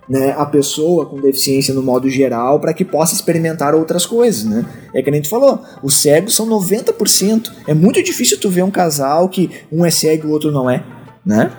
né, 0.07 0.33
a 0.37 0.45
pessoa 0.45 1.05
com 1.05 1.19
deficiência 1.19 1.73
no 1.73 1.83
modo 1.83 2.09
geral 2.09 2.59
para 2.59 2.73
que 2.73 2.83
possa 2.83 3.13
experimentar 3.13 3.75
outras 3.75 4.05
coisas, 4.05 4.43
né? 4.43 4.65
É 4.93 5.01
que 5.01 5.09
a 5.09 5.13
gente 5.13 5.29
falou, 5.29 5.63
os 5.81 6.01
cegos 6.01 6.35
são 6.35 6.47
90%. 6.47 7.51
É 7.67 7.73
muito 7.73 8.01
difícil 8.03 8.37
tu 8.37 8.49
ver 8.49 8.63
um 8.63 8.71
casal 8.71 9.29
que 9.29 9.49
um 9.71 9.85
é 9.85 9.91
cego 9.91 10.27
e 10.27 10.29
o 10.29 10.33
outro 10.33 10.51
não 10.51 10.69
é, 10.69 10.83
né? 11.25 11.51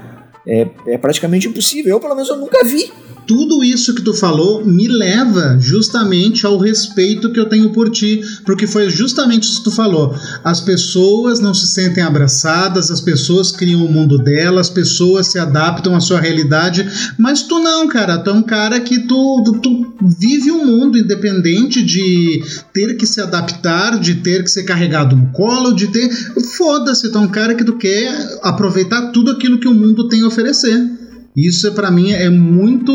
É, 0.46 0.68
é 0.88 0.98
praticamente 0.98 1.48
impossível. 1.48 1.92
Eu, 1.92 2.00
pelo 2.00 2.14
menos, 2.14 2.28
eu 2.28 2.36
nunca 2.36 2.62
vi 2.64 2.92
tudo 3.26 3.62
isso 3.62 3.94
que 3.94 4.02
tu 4.02 4.12
falou 4.14 4.64
me 4.64 4.88
leva 4.88 5.56
justamente 5.60 6.46
ao 6.46 6.58
respeito 6.58 7.30
que 7.32 7.38
eu 7.38 7.48
tenho 7.48 7.70
por 7.70 7.90
ti, 7.90 8.20
porque 8.44 8.66
foi 8.66 8.90
justamente 8.90 9.44
isso 9.44 9.58
que 9.58 9.64
tu 9.64 9.70
falou. 9.70 10.14
As 10.44 10.60
pessoas 10.60 11.40
não 11.40 11.54
se 11.54 11.66
sentem 11.66 12.02
abraçadas, 12.02 12.90
as 12.90 13.00
pessoas 13.00 13.50
criam 13.50 13.84
o 13.84 13.92
mundo 13.92 14.18
delas, 14.18 14.68
as 14.68 14.70
pessoas 14.70 15.26
se 15.26 15.38
adaptam 15.38 15.94
à 15.94 16.00
sua 16.00 16.20
realidade, 16.20 16.88
mas 17.18 17.42
tu 17.42 17.58
não, 17.58 17.88
cara, 17.88 18.18
tu 18.18 18.30
é 18.30 18.32
um 18.32 18.42
cara 18.42 18.80
que 18.80 19.00
tu, 19.06 19.42
tu, 19.62 19.94
vive 20.18 20.50
um 20.50 20.64
mundo 20.64 20.98
independente 20.98 21.82
de 21.82 22.42
ter 22.72 22.96
que 22.96 23.06
se 23.06 23.20
adaptar, 23.20 23.98
de 23.98 24.16
ter 24.16 24.42
que 24.42 24.50
ser 24.50 24.64
carregado 24.64 25.16
no 25.16 25.26
colo, 25.32 25.72
de 25.72 25.88
ter. 25.88 26.10
Foda-se, 26.56 27.10
tu 27.10 27.18
é 27.18 27.20
um 27.20 27.28
cara 27.28 27.54
que 27.54 27.64
tu 27.64 27.74
quer 27.74 28.38
aproveitar 28.42 29.10
tudo 29.12 29.30
aquilo 29.30 29.58
que 29.58 29.68
o 29.68 29.74
mundo 29.74 30.08
tem 30.08 30.22
a 30.22 30.26
oferecer. 30.26 31.01
Isso 31.36 31.72
para 31.74 31.90
mim 31.90 32.12
é 32.12 32.28
muito 32.28 32.92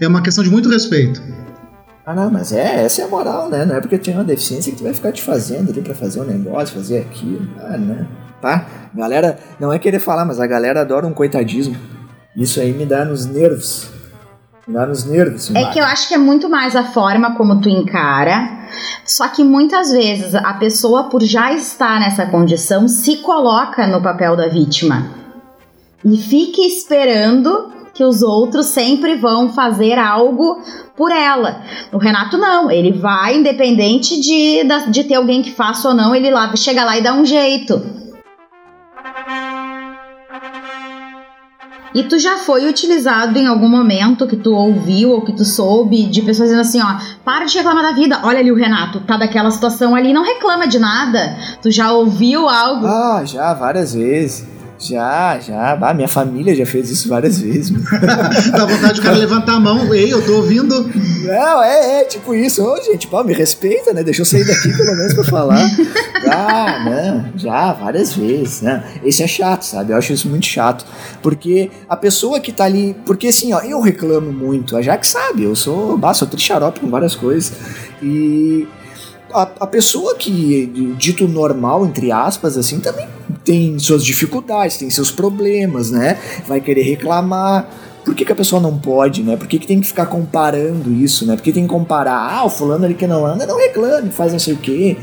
é 0.00 0.08
uma 0.08 0.22
questão 0.22 0.42
de 0.42 0.50
muito 0.50 0.68
respeito. 0.68 1.22
Ah, 2.06 2.14
não, 2.14 2.30
mas 2.30 2.52
é, 2.52 2.84
essa 2.84 3.02
é 3.02 3.04
a 3.04 3.08
moral, 3.08 3.48
né? 3.48 3.64
Não 3.64 3.76
é 3.76 3.80
porque 3.80 3.96
tem 3.96 4.12
uma 4.12 4.24
deficiência 4.24 4.70
que 4.70 4.78
tu 4.78 4.84
vai 4.84 4.92
ficar 4.92 5.10
te 5.10 5.22
fazendo 5.22 5.70
ali 5.70 5.80
pra 5.80 5.94
fazer 5.94 6.20
um 6.20 6.24
negócio, 6.24 6.74
fazer 6.74 6.98
aquilo. 6.98 7.48
Ah, 7.58 7.78
né? 7.78 8.06
Tá? 8.42 8.66
Galera, 8.94 9.38
não 9.58 9.72
é 9.72 9.78
querer 9.78 10.00
falar, 10.00 10.26
mas 10.26 10.38
a 10.38 10.46
galera 10.46 10.82
adora 10.82 11.06
um 11.06 11.14
coitadismo. 11.14 11.76
Isso 12.36 12.60
aí 12.60 12.72
me 12.72 12.84
dá 12.84 13.06
nos 13.06 13.24
nervos. 13.24 13.88
Me 14.68 14.74
dá 14.74 14.86
nos 14.86 15.04
nervos. 15.04 15.50
É 15.54 15.64
que 15.70 15.78
eu 15.78 15.84
acho 15.84 16.08
que 16.08 16.14
é 16.14 16.18
muito 16.18 16.48
mais 16.48 16.76
a 16.76 16.84
forma 16.84 17.36
como 17.36 17.60
tu 17.62 17.70
encara. 17.70 18.66
Só 19.06 19.28
que 19.28 19.42
muitas 19.42 19.90
vezes 19.90 20.34
a 20.34 20.54
pessoa, 20.54 21.04
por 21.04 21.22
já 21.22 21.54
estar 21.54 22.00
nessa 22.00 22.26
condição, 22.26 22.86
se 22.86 23.18
coloca 23.18 23.86
no 23.86 24.02
papel 24.02 24.36
da 24.36 24.48
vítima. 24.48 25.06
E 26.04 26.18
fica 26.18 26.60
esperando 26.60 27.72
que 27.94 28.04
os 28.04 28.22
outros 28.22 28.66
sempre 28.66 29.14
vão 29.14 29.52
fazer 29.52 29.98
algo 29.98 30.60
por 30.96 31.10
ela. 31.12 31.62
O 31.92 31.98
Renato 31.98 32.36
não, 32.36 32.70
ele 32.70 32.92
vai, 32.92 33.36
independente 33.36 34.20
de, 34.20 34.62
de 34.90 35.04
ter 35.04 35.14
alguém 35.14 35.42
que 35.42 35.52
faça 35.52 35.88
ou 35.88 35.94
não, 35.94 36.14
ele 36.14 36.30
lá 36.30 36.54
chega 36.56 36.84
lá 36.84 36.98
e 36.98 37.02
dá 37.02 37.14
um 37.14 37.24
jeito. 37.24 37.80
E 41.94 42.02
tu 42.02 42.18
já 42.18 42.38
foi 42.38 42.68
utilizado 42.68 43.38
em 43.38 43.46
algum 43.46 43.68
momento 43.68 44.26
que 44.26 44.34
tu 44.34 44.52
ouviu 44.52 45.12
ou 45.12 45.22
que 45.22 45.32
tu 45.32 45.44
soube 45.44 46.06
de 46.06 46.22
pessoas 46.22 46.48
dizendo 46.48 46.62
assim, 46.62 46.82
ó, 46.82 46.96
para 47.24 47.44
de 47.44 47.56
reclamar 47.56 47.84
da 47.84 47.92
vida. 47.92 48.18
Olha 48.24 48.40
ali 48.40 48.50
o 48.50 48.56
Renato, 48.56 48.98
tá 49.00 49.16
daquela 49.16 49.48
situação 49.52 49.94
ali, 49.94 50.12
não 50.12 50.24
reclama 50.24 50.66
de 50.66 50.80
nada. 50.80 51.36
Tu 51.62 51.70
já 51.70 51.92
ouviu 51.92 52.48
algo? 52.48 52.84
Ah, 52.84 53.22
já 53.24 53.54
várias 53.54 53.94
vezes. 53.94 54.53
Já, 54.78 55.38
já. 55.38 55.78
Ah, 55.80 55.94
minha 55.94 56.08
família 56.08 56.54
já 56.54 56.66
fez 56.66 56.90
isso 56.90 57.08
várias 57.08 57.40
vezes. 57.40 57.70
Dá 58.52 58.66
vontade 58.66 58.94
de 58.94 59.00
cara 59.00 59.16
levantar 59.16 59.54
a 59.54 59.60
mão. 59.60 59.94
Ei, 59.94 60.12
eu 60.12 60.24
tô 60.24 60.36
ouvindo. 60.36 60.90
Não, 61.24 61.62
é, 61.62 62.00
é 62.00 62.04
tipo 62.04 62.34
isso. 62.34 62.62
Ô, 62.62 62.76
gente, 62.82 63.06
pô, 63.06 63.22
me 63.22 63.32
respeita, 63.32 63.92
né? 63.92 64.02
Deixa 64.02 64.22
eu 64.22 64.26
sair 64.26 64.44
daqui 64.44 64.76
pelo 64.76 64.96
menos 64.96 65.14
pra 65.14 65.24
falar. 65.24 65.64
Ah, 66.26 66.82
não, 66.82 67.38
já, 67.38 67.74
várias 67.74 68.14
vezes, 68.14 68.62
né? 68.62 68.82
Esse 69.04 69.22
é 69.22 69.26
chato, 69.26 69.62
sabe? 69.62 69.92
Eu 69.92 69.98
acho 69.98 70.10
isso 70.12 70.26
muito 70.28 70.46
chato. 70.46 70.84
Porque 71.22 71.70
a 71.86 71.96
pessoa 71.96 72.40
que 72.40 72.50
tá 72.50 72.64
ali. 72.64 72.96
Porque 73.04 73.28
assim, 73.28 73.52
ó, 73.52 73.60
eu 73.60 73.78
reclamo 73.78 74.32
muito. 74.32 74.74
A 74.74 74.80
Jaque 74.80 75.06
sabe, 75.06 75.44
eu 75.44 75.54
sou. 75.54 75.98
Bah, 75.98 76.14
sou 76.14 76.26
trixarope 76.26 76.80
com 76.80 76.88
várias 76.88 77.14
coisas. 77.14 77.52
E 78.02 78.66
a, 79.34 79.42
a 79.60 79.66
pessoa 79.66 80.14
que, 80.14 80.94
dito 80.96 81.26
normal, 81.26 81.84
entre 81.84 82.12
aspas, 82.12 82.56
assim, 82.56 82.78
também 82.78 83.08
tem 83.44 83.78
suas 83.78 84.04
dificuldades, 84.04 84.76
tem 84.78 84.88
seus 84.88 85.10
problemas, 85.10 85.90
né? 85.90 86.18
Vai 86.46 86.60
querer 86.60 86.82
reclamar. 86.82 87.68
Por 88.04 88.14
que, 88.14 88.24
que 88.24 88.32
a 88.32 88.36
pessoa 88.36 88.60
não 88.60 88.78
pode, 88.78 89.22
né? 89.22 89.36
Por 89.36 89.48
que, 89.48 89.58
que 89.58 89.66
tem 89.66 89.80
que 89.80 89.86
ficar 89.86 90.06
comparando 90.06 90.92
isso, 90.92 91.26
né? 91.26 91.34
Por 91.34 91.42
que 91.42 91.52
tem 91.52 91.64
que 91.64 91.68
comparar, 91.68 92.32
ah, 92.32 92.44
o 92.44 92.50
fulano 92.50 92.84
ali 92.84 92.94
que 92.94 93.06
não 93.06 93.26
anda, 93.26 93.44
não 93.46 93.58
reclame, 93.58 94.10
faz 94.10 94.32
não 94.32 94.38
sei 94.38 94.54
o 94.54 94.58
quê. 94.58 94.96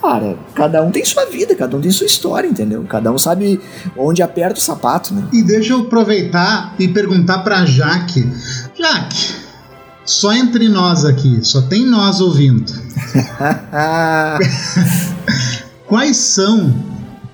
Cara, 0.00 0.36
cada 0.54 0.82
um 0.82 0.90
tem 0.90 1.04
sua 1.04 1.24
vida, 1.26 1.54
cada 1.54 1.76
um 1.76 1.80
tem 1.80 1.90
sua 1.90 2.06
história, 2.06 2.46
entendeu? 2.46 2.84
Cada 2.88 3.10
um 3.10 3.18
sabe 3.18 3.60
onde 3.96 4.22
aperta 4.22 4.58
o 4.58 4.62
sapato, 4.62 5.14
né? 5.14 5.24
E 5.32 5.42
deixa 5.42 5.72
eu 5.72 5.80
aproveitar 5.80 6.74
e 6.78 6.88
perguntar 6.88 7.38
pra 7.38 7.64
Jaque. 7.64 8.22
Jaque, 8.78 9.34
só 10.04 10.32
entre 10.32 10.68
nós 10.68 11.04
aqui, 11.04 11.44
só 11.44 11.62
tem 11.62 11.86
nós 11.86 12.20
ouvindo. 12.20 12.72
Quais 15.86 16.16
são 16.16 16.74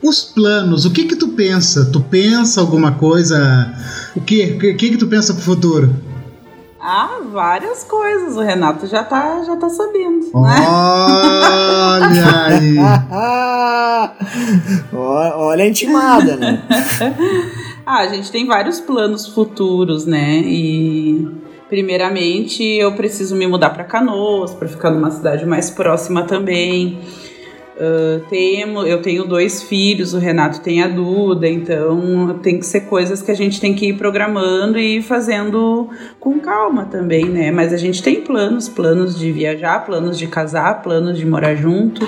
os 0.03 0.23
planos? 0.23 0.85
O 0.85 0.91
que 0.91 1.05
que 1.05 1.17
tu 1.17 1.29
pensa? 1.29 1.89
Tu 1.93 2.01
pensa 2.01 2.61
alguma 2.61 2.93
coisa? 2.93 3.73
O 4.15 4.21
que? 4.21 4.53
O 4.53 4.59
que 4.59 4.91
que 4.91 4.97
tu 4.97 5.07
pensa 5.07 5.33
pro 5.35 5.43
futuro? 5.43 5.95
Ah, 6.81 7.21
várias 7.31 7.85
coisas. 7.85 8.37
O 8.37 8.41
Renato 8.41 8.87
já 8.87 9.05
tá, 9.05 9.43
já 9.45 9.57
tá 9.57 9.69
sabendo. 9.69 10.27
Né? 10.27 10.67
Olha 10.67 12.47
aí! 12.47 12.77
Olha 14.93 15.65
a 15.65 15.69
intimada, 15.69 16.37
né? 16.37 16.63
ah, 17.85 17.99
a 17.99 18.09
gente 18.09 18.31
tem 18.31 18.47
vários 18.47 18.81
planos 18.81 19.27
futuros, 19.27 20.07
né? 20.07 20.39
E 20.39 21.29
Primeiramente, 21.71 22.65
eu 22.65 22.93
preciso 22.95 23.37
me 23.37 23.47
mudar 23.47 23.71
para 23.71 23.85
Canoas, 23.85 24.53
para 24.53 24.67
ficar 24.67 24.91
numa 24.91 25.13
cidade 25.13 25.47
mais 25.47 25.71
próxima 25.71 26.25
também. 26.25 26.99
Uh, 27.77 28.21
temo, 28.29 28.83
eu 28.83 29.01
tenho 29.01 29.25
dois 29.25 29.63
filhos, 29.63 30.13
o 30.13 30.19
Renato 30.19 30.61
tem 30.61 30.83
a 30.83 30.89
Duda, 30.89 31.49
então 31.49 32.41
tem 32.43 32.59
que 32.59 32.67
ser 32.67 32.83
coisas 32.83 33.23
que 33.23 33.31
a 33.31 33.35
gente 33.35 33.61
tem 33.61 33.73
que 33.73 33.87
ir 33.87 33.93
programando 33.97 34.81
e 34.81 35.01
fazendo 35.01 35.89
com 36.19 36.41
calma 36.41 36.87
também, 36.87 37.27
né? 37.27 37.53
Mas 37.53 37.73
a 37.73 37.77
gente 37.77 38.03
tem 38.03 38.21
planos, 38.21 38.69
planos 38.69 39.17
de 39.17 39.31
viajar, 39.31 39.87
planos 39.87 40.19
de 40.19 40.27
casar, 40.27 40.83
planos 40.83 41.17
de 41.17 41.25
morar 41.25 41.55
junto. 41.55 42.05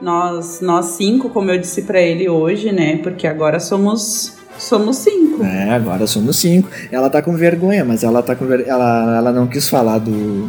Nós, 0.00 0.60
nós 0.60 0.86
cinco, 0.86 1.28
como 1.28 1.50
eu 1.50 1.58
disse 1.58 1.82
para 1.82 2.00
ele 2.00 2.28
hoje, 2.28 2.70
né? 2.70 2.98
Porque 2.98 3.26
agora 3.26 3.58
somos 3.58 4.41
Somos 4.62 4.98
cinco. 4.98 5.42
É, 5.42 5.70
agora 5.70 6.06
somos 6.06 6.36
cinco. 6.36 6.68
Ela 6.90 7.10
tá 7.10 7.20
com 7.20 7.34
vergonha, 7.34 7.84
mas 7.84 8.04
ela 8.04 8.22
tá 8.22 8.36
com 8.36 8.46
ver... 8.46 8.66
ela, 8.68 9.16
ela 9.16 9.32
não 9.32 9.46
quis 9.46 9.68
falar 9.68 9.98
do 9.98 10.48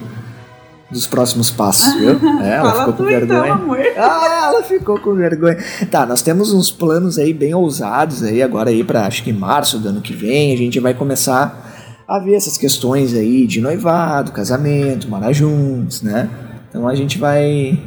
dos 0.91 1.07
próximos 1.07 1.49
passos, 1.49 1.95
viu? 1.95 2.19
É, 2.39 2.57
ela 2.57 2.71
ficou 2.71 2.93
com 2.93 3.09
então, 3.09 3.19
vergonha. 3.19 3.45
Então, 3.45 3.53
amor. 3.53 3.79
Ah, 3.97 4.51
ela 4.53 4.63
ficou 4.63 4.99
com 4.99 5.15
vergonha. 5.15 5.57
Tá, 5.89 6.05
nós 6.05 6.21
temos 6.21 6.53
uns 6.53 6.69
planos 6.69 7.17
aí 7.17 7.33
bem 7.33 7.55
ousados 7.55 8.21
aí 8.21 8.43
agora 8.43 8.69
aí 8.69 8.83
para 8.83 9.07
acho 9.07 9.23
que 9.23 9.33
março 9.33 9.79
do 9.79 9.89
ano 9.89 10.01
que 10.01 10.13
vem, 10.13 10.53
a 10.53 10.57
gente 10.57 10.79
vai 10.79 10.93
começar 10.93 12.03
a 12.07 12.19
ver 12.19 12.35
essas 12.35 12.55
questões 12.55 13.15
aí 13.15 13.47
de 13.47 13.59
noivado, 13.59 14.31
casamento, 14.31 15.09
morar 15.09 15.33
juntos, 15.33 16.03
né? 16.03 16.29
Então 16.69 16.87
a 16.87 16.93
gente 16.93 17.17
vai 17.17 17.81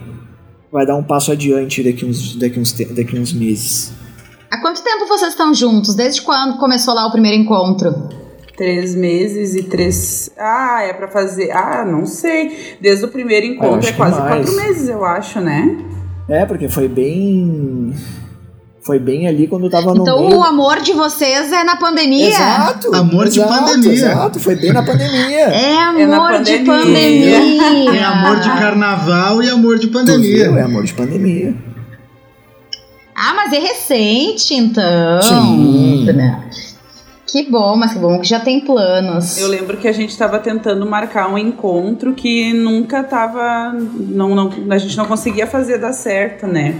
vai 0.73 0.85
dar 0.85 0.97
um 0.97 1.05
passo 1.05 1.31
adiante 1.31 1.85
daqui 1.85 2.05
uns 2.05 2.35
daqui 2.35 2.59
uns 2.59 2.73
daqui 2.73 3.17
uns 3.17 3.33
meses. 3.33 3.96
Há 4.51 4.61
quanto 4.61 4.83
tempo 4.83 5.07
vocês 5.07 5.33
estão 5.33 5.53
juntos? 5.53 5.95
Desde 5.95 6.23
quando 6.23 6.59
começou 6.59 6.95
lá 6.95 7.07
o 7.07 7.11
primeiro 7.11 7.37
encontro? 7.37 8.09
Três 8.57 8.95
meses 8.95 9.55
e 9.55 9.65
três. 9.65 10.31
Ah, 10.39 10.83
é 10.83 10.93
para 10.93 11.09
fazer. 11.09 11.51
Ah, 11.51 11.85
não 11.85 12.07
sei. 12.07 12.77
Desde 12.81 13.05
o 13.05 13.09
primeiro 13.09 13.45
encontro 13.45 13.89
é 13.89 13.93
quase 13.93 14.19
mais. 14.19 14.49
quatro 14.49 14.57
meses, 14.57 14.89
eu 14.89 15.05
acho, 15.05 15.41
né? 15.41 15.77
É, 16.29 16.47
porque 16.47 16.69
foi 16.69 16.89
bem. 16.89 17.95
Foi 18.81 18.99
bem 19.01 19.27
ali 19.27 19.49
quando 19.49 19.69
tava 19.69 19.93
no. 19.93 20.03
Então 20.03 20.21
meio... 20.21 20.39
o 20.39 20.45
amor 20.45 20.81
de 20.81 20.93
vocês 20.93 21.53
é 21.53 21.65
na 21.65 21.77
pandemia? 21.77 22.29
Exato! 22.29 22.95
Amor 22.95 23.27
exato, 23.27 23.53
de 23.53 23.59
pandemia. 23.59 23.93
Exato, 23.93 24.41
foi 24.41 24.55
bem 24.55 24.73
na 24.73 24.83
pandemia. 24.83 25.49
É 25.49 25.77
amor 25.83 26.01
é 26.01 26.39
pandemia. 26.39 26.59
de 26.59 26.65
pandemia. 26.65 27.95
É 27.95 28.05
amor 28.05 28.41
de 28.41 28.49
carnaval 28.49 29.43
e 29.43 29.51
amor 29.51 29.79
de 29.79 29.89
pandemia. 29.89 30.47
É 30.47 30.63
amor 30.63 30.85
de 30.85 30.95
pandemia. 30.95 31.76
Ah, 33.19 33.33
mas 33.35 33.51
é 33.55 33.59
recente, 33.59 34.55
então. 34.55 35.23
Sim. 35.23 36.07
Que 37.27 37.51
bom, 37.51 37.75
mas 37.75 37.95
que 37.95 37.99
bom 37.99 38.21
que 38.21 38.29
já 38.29 38.39
tem 38.39 38.61
planos. 38.61 39.39
Eu 39.39 39.49
lembro 39.49 39.79
que 39.79 39.89
a 39.89 39.93
gente 39.93 40.11
estava 40.11 40.39
tentando 40.39 40.85
marcar 40.85 41.33
um 41.33 41.39
encontro 41.39 42.13
que 42.13 42.53
nunca 42.53 43.03
tava. 43.03 43.73
Não, 43.73 44.35
não, 44.35 44.53
a 44.71 44.77
gente 44.77 44.97
não 44.99 45.07
conseguia 45.07 45.47
fazer 45.47 45.79
dar 45.79 45.95
certo, 45.95 46.47
né? 46.47 46.79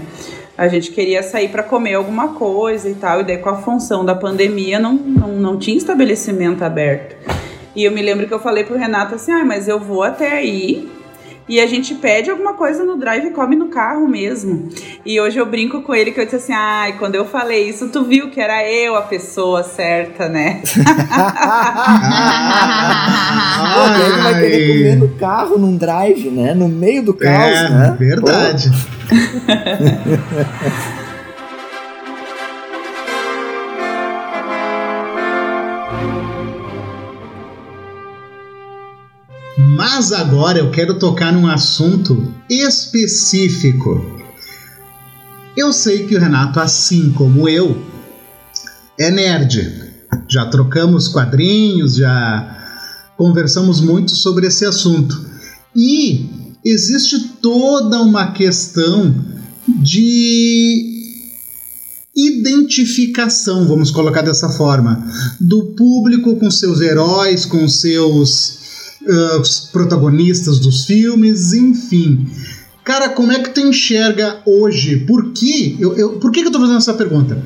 A 0.55 0.67
gente 0.67 0.91
queria 0.91 1.23
sair 1.23 1.49
para 1.49 1.63
comer 1.63 1.95
alguma 1.95 2.29
coisa 2.29 2.87
e 2.87 2.93
tal, 2.93 3.21
e 3.21 3.23
daí 3.23 3.37
com 3.37 3.49
a 3.49 3.57
função 3.57 4.05
da 4.05 4.15
pandemia 4.15 4.79
não, 4.79 4.93
não, 4.93 5.27
não 5.29 5.57
tinha 5.57 5.77
estabelecimento 5.77 6.63
aberto. 6.63 7.15
E 7.75 7.83
eu 7.83 7.91
me 7.91 8.01
lembro 8.01 8.27
que 8.27 8.33
eu 8.33 8.39
falei 8.39 8.63
pro 8.63 8.77
Renato 8.77 9.15
assim: 9.15 9.31
ah, 9.31 9.43
mas 9.43 9.67
eu 9.67 9.79
vou 9.79 10.03
até 10.03 10.31
aí 10.33 10.87
e 11.47 11.59
a 11.59 11.67
gente 11.67 11.95
pede 11.95 12.29
alguma 12.29 12.53
coisa 12.53 12.83
no 12.83 12.97
drive 12.97 13.27
e 13.27 13.31
come 13.31 13.55
no 13.55 13.69
carro 13.69 14.07
mesmo. 14.07 14.69
E 15.05 15.19
hoje 15.19 15.37
eu 15.37 15.45
brinco 15.45 15.81
com 15.81 15.95
ele 15.95 16.11
que 16.11 16.19
eu 16.19 16.25
disse 16.25 16.35
assim: 16.37 16.53
ai, 16.53 16.97
quando 16.97 17.15
eu 17.15 17.25
falei 17.25 17.69
isso, 17.69 17.87
tu 17.89 18.03
viu 18.03 18.29
que 18.29 18.39
era 18.41 18.69
eu 18.69 18.95
a 18.95 19.01
pessoa 19.03 19.63
certa, 19.63 20.27
né? 20.27 20.61
Pô, 23.73 23.81
ele 24.03 24.21
vai 24.21 24.33
querer 24.41 24.67
comer 24.67 24.95
no 24.97 25.09
carro, 25.17 25.57
num 25.57 25.77
drive, 25.77 26.29
né? 26.29 26.53
No 26.53 26.67
meio 26.67 27.01
do 27.03 27.13
caos, 27.13 27.57
é, 27.57 27.69
né? 27.69 27.95
Verdade. 27.97 28.69
Mas 39.57 40.11
agora 40.11 40.59
eu 40.59 40.69
quero 40.69 40.99
tocar 40.99 41.33
num 41.33 41.47
assunto 41.47 42.31
específico. 42.47 44.05
Eu 45.55 45.73
sei 45.73 46.05
que 46.05 46.15
o 46.15 46.19
Renato, 46.19 46.59
assim 46.59 47.11
como 47.11 47.49
eu, 47.49 47.81
é 48.99 49.09
nerd. 49.09 49.95
Já 50.29 50.45
trocamos 50.45 51.07
quadrinhos, 51.07 51.95
já 51.95 52.55
conversamos 53.17 53.81
muito 53.81 54.15
sobre 54.15 54.45
esse 54.45 54.63
assunto. 54.63 55.19
E 55.75 56.53
existe 56.63 57.19
toda 57.41 57.99
uma 57.99 58.33
questão 58.33 59.15
de 59.67 60.95
identificação, 62.15 63.67
vamos 63.67 63.89
colocar 63.89 64.21
dessa 64.21 64.49
forma, 64.49 65.03
do 65.41 65.73
público 65.75 66.35
com 66.35 66.51
seus 66.51 66.79
heróis, 66.79 67.43
com 67.43 67.67
seus 67.67 68.66
uh, 69.07 69.71
protagonistas 69.71 70.59
dos 70.59 70.85
filmes, 70.85 71.53
enfim. 71.53 72.27
Cara, 72.83 73.09
como 73.09 73.31
é 73.31 73.39
que 73.39 73.49
tu 73.49 73.59
enxerga 73.61 74.37
hoje? 74.45 74.97
Por 74.97 75.33
que 75.33 75.75
eu, 75.79 75.95
eu, 75.95 76.09
por 76.19 76.31
que, 76.31 76.41
que 76.41 76.47
eu 76.47 76.51
tô 76.51 76.59
fazendo 76.59 76.77
essa 76.77 76.93
pergunta? 76.93 77.37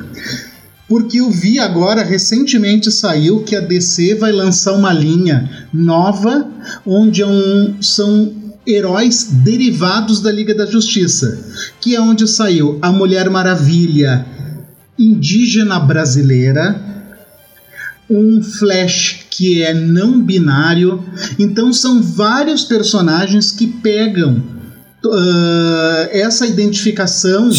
Porque 0.88 1.20
eu 1.20 1.32
vi 1.32 1.58
agora, 1.58 2.04
recentemente 2.04 2.92
saiu 2.92 3.44
que 3.44 3.56
a 3.56 3.62
DC 3.62 4.16
vai 4.16 4.32
lançar 4.32 4.74
uma 4.74 4.92
linha 4.92 5.68
nova, 5.74 6.48
onde 6.86 7.22
é 7.22 7.26
um, 7.26 7.82
são 7.82 8.34
heróis 8.68 9.30
derivados 9.32 10.22
da 10.22 10.32
Liga 10.32 10.54
da 10.54 10.66
Justiça, 10.66 11.40
que 11.80 11.96
é 11.96 12.02
onde 12.02 12.28
saiu 12.28 12.78
a 12.82 12.92
Mulher 12.92 13.30
Maravilha 13.30 14.26
indígena 15.00 15.80
brasileira, 15.80 16.91
um 18.12 18.42
Flash 18.42 19.26
que 19.30 19.64
é 19.64 19.74
não 19.74 20.22
binário. 20.22 21.04
Então 21.40 21.72
são 21.72 22.02
vários 22.02 22.64
personagens 22.64 23.52
que 23.52 23.68
pegam 23.68 24.44
uh, 25.06 26.10
essa 26.12 26.46
identificação. 26.46 27.52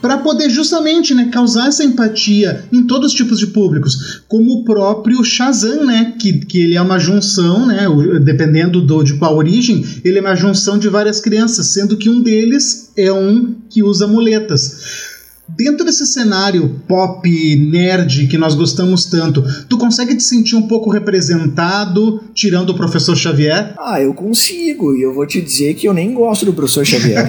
Para 0.00 0.18
poder 0.18 0.48
justamente 0.48 1.12
né, 1.12 1.28
causar 1.32 1.66
essa 1.66 1.82
empatia 1.82 2.64
em 2.72 2.84
todos 2.84 3.08
os 3.08 3.14
tipos 3.16 3.36
de 3.40 3.48
públicos, 3.48 4.22
como 4.28 4.52
o 4.52 4.64
próprio 4.64 5.24
Shazam, 5.24 5.84
né, 5.84 6.14
que, 6.16 6.34
que 6.34 6.60
ele 6.60 6.76
é 6.76 6.80
uma 6.80 7.00
junção, 7.00 7.66
né, 7.66 7.84
dependendo 8.22 8.80
do, 8.80 9.02
de 9.02 9.14
qual 9.14 9.36
origem, 9.36 9.84
ele 10.04 10.18
é 10.18 10.20
uma 10.20 10.36
junção 10.36 10.78
de 10.78 10.88
várias 10.88 11.20
crianças, 11.20 11.72
sendo 11.72 11.96
que 11.96 12.08
um 12.08 12.22
deles 12.22 12.92
é 12.96 13.12
um 13.12 13.56
que 13.68 13.82
usa 13.82 14.06
muletas. 14.06 15.07
Dentro 15.56 15.84
desse 15.84 16.06
cenário 16.06 16.80
pop 16.86 17.56
nerd 17.56 18.26
que 18.26 18.36
nós 18.36 18.54
gostamos 18.54 19.06
tanto, 19.06 19.42
tu 19.68 19.78
consegue 19.78 20.14
te 20.14 20.22
sentir 20.22 20.54
um 20.54 20.68
pouco 20.68 20.90
representado, 20.90 22.22
tirando 22.34 22.70
o 22.70 22.74
professor 22.74 23.16
Xavier? 23.16 23.74
Ah, 23.78 24.00
eu 24.00 24.12
consigo, 24.12 24.94
e 24.94 25.02
eu 25.02 25.14
vou 25.14 25.26
te 25.26 25.40
dizer 25.40 25.74
que 25.74 25.88
eu 25.88 25.94
nem 25.94 26.12
gosto 26.12 26.44
do 26.44 26.52
professor 26.52 26.84
Xavier. 26.84 27.26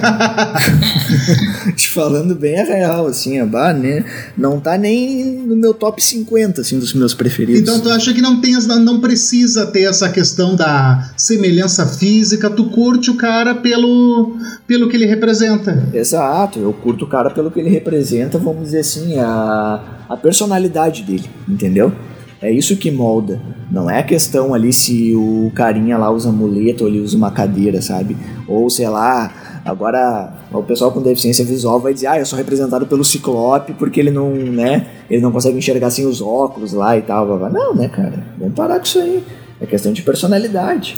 te 1.74 1.88
falando 1.88 2.34
bem 2.34 2.60
a 2.60 2.64
real, 2.64 3.06
assim, 3.06 3.38
a 3.38 3.46
bar, 3.46 3.74
né? 3.74 4.04
Não 4.36 4.60
tá 4.60 4.76
nem 4.76 5.38
no 5.38 5.56
meu 5.56 5.72
top 5.72 6.02
50, 6.02 6.60
assim, 6.60 6.78
dos 6.78 6.92
meus 6.92 7.14
preferidos. 7.14 7.62
Então 7.62 7.80
tu 7.80 7.90
acha 7.90 8.12
que 8.12 8.20
não, 8.20 8.40
tem, 8.40 8.54
não 8.84 9.00
precisa 9.00 9.66
ter 9.66 9.82
essa 9.82 10.10
questão 10.10 10.54
da 10.54 11.10
semelhança 11.16 11.86
física, 11.86 12.50
tu 12.50 12.66
curte 12.66 13.10
o 13.10 13.16
cara 13.16 13.54
pelo, 13.54 14.36
pelo 14.66 14.88
que 14.88 14.96
ele 14.96 15.06
representa. 15.06 15.88
Exato, 15.92 16.58
eu 16.58 16.72
curto 16.72 17.06
o 17.06 17.08
cara 17.08 17.30
pelo 17.30 17.50
que 17.50 17.58
ele 17.58 17.70
representa 17.70 18.09
representa, 18.10 18.38
vamos 18.38 18.64
dizer 18.64 18.80
assim, 18.80 19.18
a, 19.18 19.80
a 20.08 20.16
personalidade 20.16 21.02
dele, 21.02 21.28
entendeu? 21.48 21.92
É 22.42 22.50
isso 22.50 22.76
que 22.76 22.90
molda. 22.90 23.40
Não 23.70 23.88
é 23.88 23.98
a 23.98 24.02
questão 24.02 24.54
ali 24.54 24.72
se 24.72 25.14
o 25.14 25.52
carinha 25.54 25.96
lá 25.98 26.10
usa 26.10 26.32
muleta 26.32 26.82
ou 26.82 26.88
ele 26.88 27.00
usa 27.00 27.16
uma 27.16 27.30
cadeira, 27.30 27.80
sabe? 27.82 28.16
Ou 28.48 28.68
sei 28.70 28.88
lá, 28.88 29.60
agora 29.64 30.32
o 30.50 30.62
pessoal 30.62 30.90
com 30.90 31.02
deficiência 31.02 31.44
visual 31.44 31.78
vai 31.78 31.92
dizer, 31.92 32.08
ah, 32.08 32.18
eu 32.18 32.26
sou 32.26 32.38
representado 32.38 32.86
pelo 32.86 33.04
ciclope 33.04 33.74
porque 33.74 34.00
ele 34.00 34.10
não, 34.10 34.30
né? 34.32 34.86
Ele 35.08 35.20
não 35.20 35.30
consegue 35.30 35.58
enxergar 35.58 35.90
sem 35.90 36.06
os 36.06 36.20
óculos 36.20 36.72
lá 36.72 36.96
e 36.96 37.02
tal. 37.02 37.26
Não, 37.50 37.74
né, 37.74 37.88
cara? 37.88 38.24
Vamos 38.38 38.54
parar 38.54 38.78
com 38.78 38.86
isso 38.86 38.98
aí. 38.98 39.22
É 39.60 39.66
questão 39.66 39.92
de 39.92 40.02
personalidade. 40.02 40.96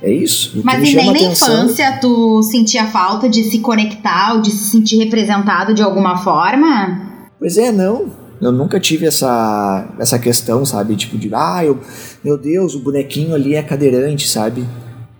É 0.00 0.12
isso. 0.12 0.60
Mas 0.64 0.88
e 0.88 0.94
nem 0.94 1.12
na 1.12 1.18
infância 1.18 1.98
tu 2.00 2.42
sentia 2.42 2.86
falta 2.86 3.28
de 3.28 3.42
se 3.44 3.58
conectar 3.58 4.34
ou 4.34 4.40
de 4.40 4.50
se 4.50 4.70
sentir 4.70 4.96
representado 4.96 5.74
de 5.74 5.82
alguma 5.82 6.18
forma? 6.18 7.28
Pois 7.38 7.58
é, 7.58 7.72
não. 7.72 8.10
Eu 8.40 8.52
nunca 8.52 8.78
tive 8.78 9.06
essa, 9.06 9.88
essa 9.98 10.18
questão, 10.18 10.64
sabe? 10.64 10.94
Tipo 10.94 11.18
de, 11.18 11.28
ah, 11.34 11.64
eu, 11.64 11.80
meu 12.22 12.38
Deus, 12.38 12.74
o 12.74 12.78
bonequinho 12.78 13.34
ali 13.34 13.56
é 13.56 13.62
cadeirante, 13.62 14.28
sabe? 14.28 14.64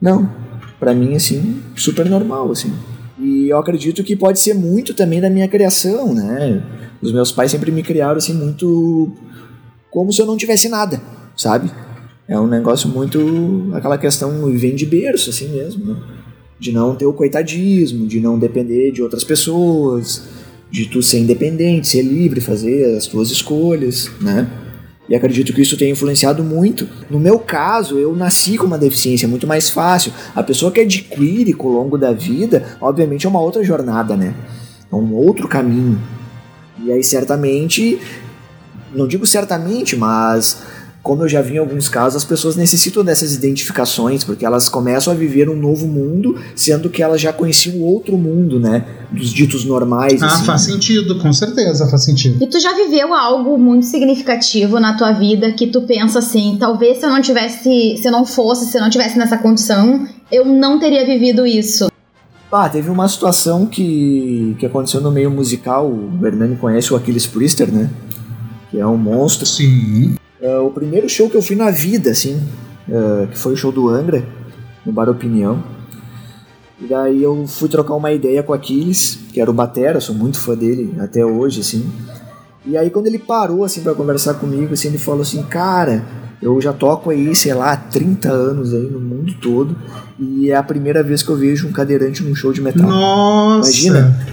Não. 0.00 0.30
Para 0.78 0.94
mim, 0.94 1.16
assim, 1.16 1.60
super 1.74 2.08
normal, 2.08 2.52
assim. 2.52 2.72
E 3.18 3.48
eu 3.48 3.58
acredito 3.58 4.04
que 4.04 4.14
pode 4.14 4.38
ser 4.38 4.54
muito 4.54 4.94
também 4.94 5.20
da 5.20 5.28
minha 5.28 5.48
criação, 5.48 6.14
né? 6.14 6.62
Os 7.02 7.12
meus 7.12 7.32
pais 7.32 7.50
sempre 7.50 7.72
me 7.72 7.82
criaram, 7.82 8.18
assim, 8.18 8.32
muito 8.32 9.10
como 9.90 10.12
se 10.12 10.22
eu 10.22 10.26
não 10.26 10.36
tivesse 10.36 10.68
nada, 10.68 11.00
sabe? 11.36 11.68
É 12.28 12.38
um 12.38 12.46
negócio 12.46 12.88
muito. 12.90 13.70
aquela 13.72 13.96
questão 13.96 14.44
vem 14.52 14.74
de 14.74 14.84
berço, 14.84 15.30
assim 15.30 15.48
mesmo, 15.48 15.86
né? 15.86 15.96
De 16.60 16.70
não 16.70 16.94
ter 16.94 17.06
o 17.06 17.12
coitadismo, 17.12 18.06
de 18.06 18.20
não 18.20 18.38
depender 18.38 18.92
de 18.92 19.02
outras 19.02 19.24
pessoas, 19.24 20.24
de 20.70 20.86
tu 20.86 21.02
ser 21.02 21.20
independente, 21.20 21.88
ser 21.88 22.02
livre, 22.02 22.40
fazer 22.40 22.96
as 22.96 23.06
tuas 23.06 23.30
escolhas, 23.30 24.10
né? 24.20 24.46
E 25.08 25.14
acredito 25.16 25.54
que 25.54 25.62
isso 25.62 25.78
tenha 25.78 25.90
influenciado 25.90 26.44
muito. 26.44 26.86
No 27.08 27.18
meu 27.18 27.38
caso, 27.38 27.98
eu 27.98 28.14
nasci 28.14 28.58
com 28.58 28.66
uma 28.66 28.76
deficiência 28.76 29.26
muito 29.26 29.46
mais 29.46 29.70
fácil. 29.70 30.12
A 30.34 30.42
pessoa 30.42 30.70
que 30.70 30.80
adquire 30.80 31.54
ao 31.58 31.68
longo 31.68 31.96
da 31.96 32.12
vida, 32.12 32.76
obviamente 32.78 33.24
é 33.24 33.28
uma 33.28 33.40
outra 33.40 33.64
jornada, 33.64 34.14
né? 34.14 34.34
É 34.92 34.94
um 34.94 35.14
outro 35.14 35.48
caminho. 35.48 35.98
E 36.84 36.92
aí, 36.92 37.02
certamente, 37.02 37.98
não 38.94 39.08
digo 39.08 39.24
certamente, 39.24 39.96
mas 39.96 40.62
como 41.08 41.22
eu 41.22 41.28
já 41.28 41.40
vi 41.40 41.54
em 41.54 41.58
alguns 41.58 41.88
casos, 41.88 42.16
as 42.16 42.24
pessoas 42.24 42.54
necessitam 42.54 43.02
dessas 43.02 43.34
identificações, 43.34 44.22
porque 44.22 44.44
elas 44.44 44.68
começam 44.68 45.10
a 45.10 45.16
viver 45.16 45.48
um 45.48 45.56
novo 45.56 45.86
mundo, 45.86 46.38
sendo 46.54 46.90
que 46.90 47.02
elas 47.02 47.18
já 47.18 47.32
conheciam 47.32 47.80
outro 47.80 48.18
mundo, 48.18 48.60
né? 48.60 48.84
Dos 49.10 49.30
ditos 49.30 49.64
normais. 49.64 50.22
Ah, 50.22 50.26
assim. 50.26 50.44
faz 50.44 50.60
sentido, 50.60 51.18
com 51.18 51.32
certeza 51.32 51.88
faz 51.88 52.04
sentido. 52.04 52.44
E 52.44 52.46
tu 52.46 52.60
já 52.60 52.74
viveu 52.74 53.14
algo 53.14 53.56
muito 53.56 53.86
significativo 53.86 54.78
na 54.78 54.98
tua 54.98 55.12
vida 55.12 55.50
que 55.52 55.68
tu 55.68 55.80
pensa 55.80 56.18
assim, 56.18 56.58
talvez 56.60 56.98
se 56.98 57.06
eu 57.06 57.08
não 57.08 57.22
tivesse, 57.22 57.96
se 57.96 58.06
eu 58.06 58.12
não 58.12 58.26
fosse, 58.26 58.66
se 58.66 58.76
eu 58.76 58.82
não 58.82 58.90
tivesse 58.90 59.16
nessa 59.16 59.38
condição, 59.38 60.06
eu 60.30 60.44
não 60.44 60.78
teria 60.78 61.06
vivido 61.06 61.46
isso. 61.46 61.90
Ah, 62.52 62.68
teve 62.68 62.90
uma 62.90 63.08
situação 63.08 63.64
que, 63.64 64.54
que 64.58 64.66
aconteceu 64.66 65.00
no 65.00 65.10
meio 65.10 65.30
musical. 65.30 65.90
O 65.90 66.26
Hernani 66.26 66.56
conhece 66.56 66.92
o 66.92 66.96
Aquiles 66.96 67.26
Priester, 67.26 67.72
né? 67.72 67.88
Que 68.70 68.78
é 68.78 68.86
um 68.86 68.98
monstro. 68.98 69.46
Sim. 69.46 70.17
Uh, 70.40 70.66
o 70.66 70.70
primeiro 70.70 71.08
show 71.08 71.28
que 71.28 71.36
eu 71.36 71.42
fui 71.42 71.56
na 71.56 71.70
vida, 71.70 72.10
assim, 72.10 72.40
uh, 72.88 73.26
que 73.26 73.38
foi 73.38 73.54
o 73.54 73.56
show 73.56 73.72
do 73.72 73.88
Angra, 73.88 74.24
no 74.86 74.92
Bar 74.92 75.08
Opinião. 75.08 75.62
E 76.80 76.86
daí 76.86 77.22
eu 77.22 77.44
fui 77.48 77.68
trocar 77.68 77.94
uma 77.94 78.12
ideia 78.12 78.42
com 78.42 78.52
Aquiles, 78.52 79.18
que 79.32 79.40
era 79.40 79.50
o 79.50 79.54
Batera, 79.54 80.00
sou 80.00 80.14
muito 80.14 80.38
fã 80.38 80.54
dele 80.54 80.94
até 81.00 81.24
hoje, 81.24 81.60
assim. 81.60 81.90
E 82.64 82.76
aí 82.76 82.88
quando 82.88 83.08
ele 83.08 83.18
parou, 83.18 83.64
assim, 83.64 83.82
para 83.82 83.94
conversar 83.94 84.34
comigo, 84.34 84.74
assim, 84.74 84.88
ele 84.88 84.98
falou 84.98 85.22
assim, 85.22 85.42
cara, 85.42 86.04
eu 86.40 86.60
já 86.60 86.72
toco 86.72 87.10
aí, 87.10 87.34
sei 87.34 87.52
lá, 87.52 87.76
30 87.76 88.30
anos 88.30 88.72
aí 88.72 88.88
no 88.88 89.00
mundo 89.00 89.34
todo, 89.42 89.76
e 90.18 90.52
é 90.52 90.54
a 90.54 90.62
primeira 90.62 91.02
vez 91.02 91.20
que 91.20 91.30
eu 91.30 91.36
vejo 91.36 91.66
um 91.66 91.72
cadeirante 91.72 92.22
num 92.22 92.34
show 92.34 92.52
de 92.52 92.60
metal. 92.60 92.88
Nossa! 92.88 93.70
Imagina! 93.70 94.26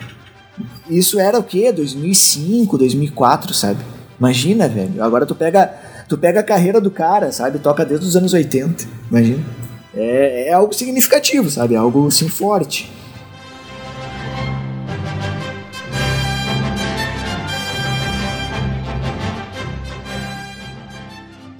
Isso 0.88 1.20
era 1.20 1.40
o 1.40 1.44
quê? 1.44 1.72
2005, 1.72 2.78
2004, 2.78 3.54
sabe? 3.56 3.80
Imagina, 4.20 4.68
velho. 4.68 5.04
Agora 5.04 5.26
tu 5.26 5.34
pega 5.34 5.74
Tu 6.08 6.18
pega 6.20 6.42
a 6.42 6.44
carreira 6.44 6.80
do 6.80 6.92
cara, 6.92 7.32
sabe? 7.32 7.58
Toca 7.58 7.84
desde 7.84 8.06
os 8.06 8.16
anos 8.16 8.32
80, 8.32 8.86
imagina. 9.10 9.44
É, 9.96 10.50
é 10.50 10.54
algo 10.54 10.72
significativo, 10.72 11.50
sabe? 11.50 11.74
É 11.74 11.78
algo 11.78 12.08
assim 12.08 12.30
forte. 12.30 12.92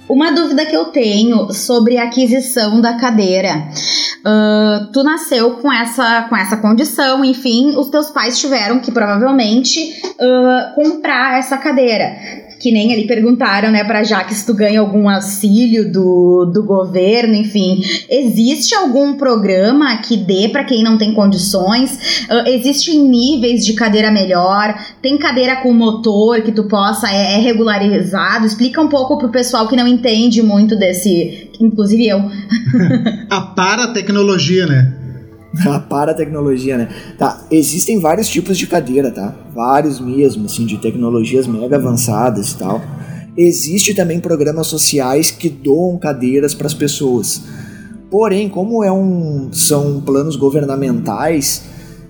Uma 0.08 0.30
dúvida 0.30 0.64
que 0.64 0.76
eu 0.76 0.86
tenho 0.86 1.52
sobre 1.52 1.98
a 1.98 2.04
aquisição 2.04 2.80
da 2.80 2.96
cadeira. 2.96 3.68
Uh, 4.20 4.92
tu 4.92 5.02
nasceu 5.02 5.56
com 5.56 5.72
essa, 5.72 6.22
com 6.22 6.36
essa 6.36 6.56
condição, 6.56 7.24
enfim, 7.24 7.76
os 7.76 7.88
teus 7.90 8.10
pais 8.10 8.38
tiveram 8.38 8.78
que 8.78 8.92
provavelmente 8.92 10.00
uh, 10.20 10.74
comprar 10.76 11.38
essa 11.38 11.58
cadeira 11.58 12.45
que 12.66 12.72
nem 12.72 12.92
ali 12.92 13.06
perguntaram, 13.06 13.70
né, 13.70 13.84
pra 13.84 14.02
Jaque 14.02 14.34
se 14.34 14.44
tu 14.44 14.52
ganha 14.52 14.80
algum 14.80 15.08
auxílio 15.08 15.88
do, 15.92 16.50
do 16.52 16.64
governo, 16.64 17.32
enfim. 17.32 17.80
Existe 18.10 18.74
algum 18.74 19.14
programa 19.14 19.98
que 19.98 20.16
dê 20.16 20.48
para 20.48 20.64
quem 20.64 20.82
não 20.82 20.98
tem 20.98 21.14
condições? 21.14 22.24
Uh, 22.28 22.48
existem 22.48 22.98
níveis 22.98 23.64
de 23.64 23.72
cadeira 23.74 24.10
melhor? 24.10 24.76
Tem 25.00 25.16
cadeira 25.16 25.62
com 25.62 25.72
motor 25.72 26.42
que 26.42 26.50
tu 26.50 26.64
possa, 26.64 27.08
é, 27.08 27.34
é 27.34 27.38
regularizado? 27.38 28.44
Explica 28.44 28.82
um 28.82 28.88
pouco 28.88 29.16
pro 29.16 29.28
pessoal 29.28 29.68
que 29.68 29.76
não 29.76 29.86
entende 29.86 30.42
muito 30.42 30.74
desse, 30.74 31.48
inclusive 31.60 32.08
eu. 32.08 32.18
A 33.30 33.42
paratecnologia, 33.42 34.66
né? 34.66 35.05
A 35.66 35.78
paratecnologia, 35.78 36.76
né? 36.76 36.88
Tá, 37.18 37.46
existem 37.50 37.98
vários 37.98 38.28
tipos 38.28 38.58
de 38.58 38.66
cadeira, 38.66 39.10
tá? 39.10 39.34
Vários 39.54 40.00
mesmo, 40.00 40.46
assim, 40.46 40.66
de 40.66 40.78
tecnologias 40.78 41.46
mega 41.46 41.76
avançadas 41.76 42.52
e 42.52 42.58
tal. 42.58 42.82
Existe 43.36 43.94
também 43.94 44.20
programas 44.20 44.66
sociais 44.66 45.30
que 45.30 45.48
doam 45.48 45.98
cadeiras 45.98 46.54
para 46.54 46.66
as 46.66 46.74
pessoas. 46.74 47.42
Porém, 48.10 48.48
como 48.48 48.82
é 48.84 48.90
um, 48.90 49.50
são 49.52 50.00
planos 50.00 50.36
governamentais, 50.36 51.64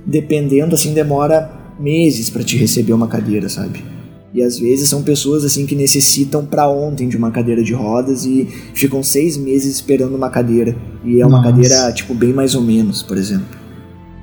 dependendo 0.05 0.75
assim 0.75 0.93
demora 0.93 1.51
meses 1.81 2.31
para 2.31 2.45
te 2.45 2.57
receber 2.57 2.93
uma 2.93 3.09
cadeira, 3.09 3.49
sabe? 3.49 3.96
E 4.37 4.43
às 4.43 4.59
vezes 4.59 4.91
são 4.91 5.03
pessoas 5.03 5.47
assim 5.47 5.65
que 5.65 5.75
necessitam 5.75 6.45
para 6.45 6.69
ontem 6.69 7.09
de 7.09 7.17
uma 7.17 7.31
cadeira 7.31 7.65
de 7.65 7.73
rodas 7.73 8.27
e 8.27 8.47
ficam 8.75 9.03
seis 9.03 9.35
meses 9.35 9.77
esperando 9.77 10.15
uma 10.15 10.29
cadeira. 10.29 10.77
E 11.03 11.23
é 11.23 11.27
uma 11.27 11.39
Nossa. 11.39 11.51
cadeira, 11.51 11.91
tipo, 11.95 12.13
bem 12.13 12.35
mais 12.35 12.55
ou 12.55 12.61
menos, 12.61 13.03
por 13.03 13.17
exemplo. 13.17 13.57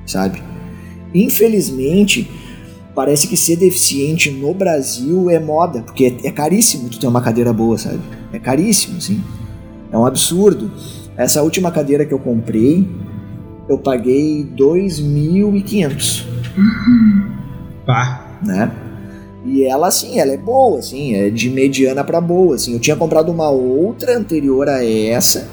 Sabe? 0.06 0.40
Infelizmente, 1.12 2.30
parece 2.94 3.26
que 3.26 3.36
ser 3.36 3.56
deficiente 3.56 4.30
no 4.30 4.54
Brasil 4.54 5.28
é 5.28 5.40
moda, 5.40 5.82
porque 5.82 6.04
é, 6.22 6.28
é 6.28 6.30
caríssimo 6.30 6.88
tu 6.88 7.00
ter 7.00 7.08
uma 7.08 7.20
cadeira 7.20 7.52
boa, 7.52 7.76
sabe? 7.76 7.98
É 8.32 8.38
caríssimo, 8.38 9.00
sim. 9.00 9.20
É 9.90 9.98
um 9.98 10.06
absurdo. 10.06 10.70
Essa 11.16 11.42
última 11.42 11.72
cadeira 11.72 12.06
que 12.06 12.14
eu 12.14 12.20
comprei, 12.20 12.88
eu 13.68 13.78
paguei 13.78 14.48
2.500 14.56 16.24
Pá. 17.84 18.38
né? 18.44 18.70
E 19.44 19.64
ela, 19.64 19.88
assim, 19.88 20.18
ela 20.18 20.32
é 20.32 20.36
boa, 20.36 20.78
assim, 20.78 21.14
é 21.14 21.28
de 21.28 21.50
mediana 21.50 22.02
pra 22.02 22.20
boa, 22.20 22.54
assim. 22.54 22.72
Eu 22.72 22.80
tinha 22.80 22.96
comprado 22.96 23.30
uma 23.30 23.50
outra 23.50 24.16
anterior 24.16 24.68
a 24.68 24.84
essa, 24.84 25.48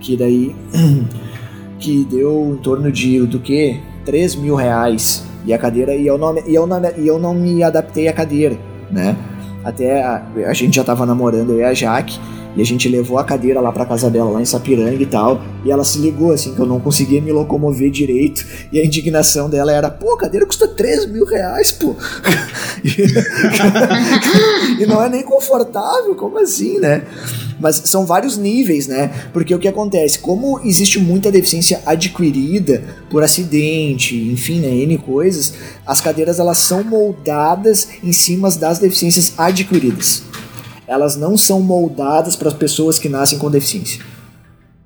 que 0.00 0.16
daí, 0.16 0.56
que 1.78 2.04
deu 2.04 2.54
em 2.54 2.62
torno 2.62 2.90
de, 2.90 3.20
do 3.26 3.38
que? 3.38 3.80
3 4.04 4.36
mil 4.36 4.54
reais. 4.54 5.24
E 5.46 5.52
a 5.52 5.58
cadeira, 5.58 5.94
e 5.94 6.06
eu 6.06 6.16
não, 6.16 6.38
e 6.38 6.54
eu 6.54 6.66
não, 6.66 6.80
e 6.96 7.06
eu 7.06 7.18
não 7.18 7.34
me 7.34 7.62
adaptei 7.62 8.08
à 8.08 8.14
cadeira, 8.14 8.56
né? 8.90 9.14
Até 9.62 10.02
a, 10.02 10.26
a 10.46 10.52
gente 10.54 10.76
já 10.76 10.84
tava 10.84 11.04
namorando, 11.04 11.52
eu 11.52 11.60
e 11.60 11.64
a 11.64 11.74
Jaque, 11.74 12.18
e 12.56 12.62
a 12.62 12.64
gente 12.64 12.88
levou 12.88 13.18
a 13.18 13.24
cadeira 13.24 13.60
lá 13.60 13.72
pra 13.72 13.84
casa 13.84 14.08
dela, 14.08 14.30
lá 14.30 14.40
em 14.40 14.44
Sapiranga 14.44 15.02
e 15.02 15.06
tal. 15.06 15.42
E 15.64 15.70
ela 15.70 15.84
se 15.84 15.98
ligou, 15.98 16.32
assim, 16.32 16.54
que 16.54 16.60
eu 16.60 16.66
não 16.66 16.78
conseguia 16.78 17.20
me 17.20 17.32
locomover 17.32 17.90
direito. 17.90 18.44
E 18.72 18.80
a 18.80 18.84
indignação 18.84 19.50
dela 19.50 19.72
era: 19.72 19.90
pô, 19.90 20.14
a 20.14 20.18
cadeira 20.18 20.46
custa 20.46 20.68
3 20.68 21.06
mil 21.06 21.24
reais, 21.24 21.72
pô. 21.72 21.96
e 24.78 24.86
não 24.86 25.02
é 25.02 25.08
nem 25.08 25.22
confortável, 25.22 26.14
como 26.14 26.38
assim, 26.38 26.78
né? 26.78 27.02
Mas 27.58 27.76
são 27.86 28.04
vários 28.04 28.36
níveis, 28.36 28.86
né? 28.86 29.10
Porque 29.32 29.54
o 29.54 29.58
que 29.58 29.68
acontece? 29.68 30.18
Como 30.18 30.60
existe 30.64 30.98
muita 30.98 31.30
deficiência 31.30 31.80
adquirida 31.86 32.82
por 33.08 33.22
acidente, 33.22 34.16
enfim, 34.16 34.60
né? 34.60 34.68
N 34.68 34.98
coisas, 34.98 35.54
as 35.86 36.00
cadeiras 36.00 36.38
elas 36.38 36.58
são 36.58 36.84
moldadas 36.84 37.88
em 38.02 38.12
cima 38.12 38.50
das 38.50 38.78
deficiências 38.78 39.32
adquiridas 39.38 40.33
elas 40.86 41.16
não 41.16 41.36
são 41.36 41.60
moldadas 41.60 42.36
para 42.36 42.48
as 42.48 42.54
pessoas 42.54 42.98
que 42.98 43.08
nascem 43.08 43.38
com 43.38 43.50
deficiência. 43.50 44.02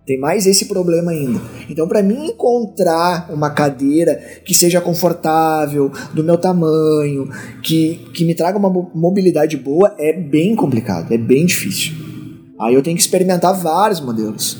Tem 0.07 0.19
mais 0.19 0.47
esse 0.47 0.65
problema 0.65 1.11
ainda. 1.11 1.39
Então, 1.69 1.87
para 1.87 2.03
mim 2.03 2.29
encontrar 2.29 3.29
uma 3.31 3.51
cadeira 3.51 4.15
que 4.43 4.55
seja 4.55 4.81
confortável, 4.81 5.93
do 6.15 6.25
meu 6.25 6.39
tamanho, 6.39 7.29
que, 7.63 8.09
que 8.15 8.25
me 8.25 8.35
traga 8.35 8.57
uma 8.57 8.71
mo- 8.71 8.91
mobilidade 8.95 9.57
boa, 9.59 9.95
é 9.99 10.15
bem 10.15 10.57
complicado, 10.57 11.13
é 11.13 11.19
bem 11.19 11.45
difícil. 11.45 11.93
Aí 12.59 12.73
eu 12.75 12.83
tenho 12.83 12.97
que 12.97 13.03
experimentar 13.03 13.53
vários 13.55 14.01
modelos. 14.01 14.57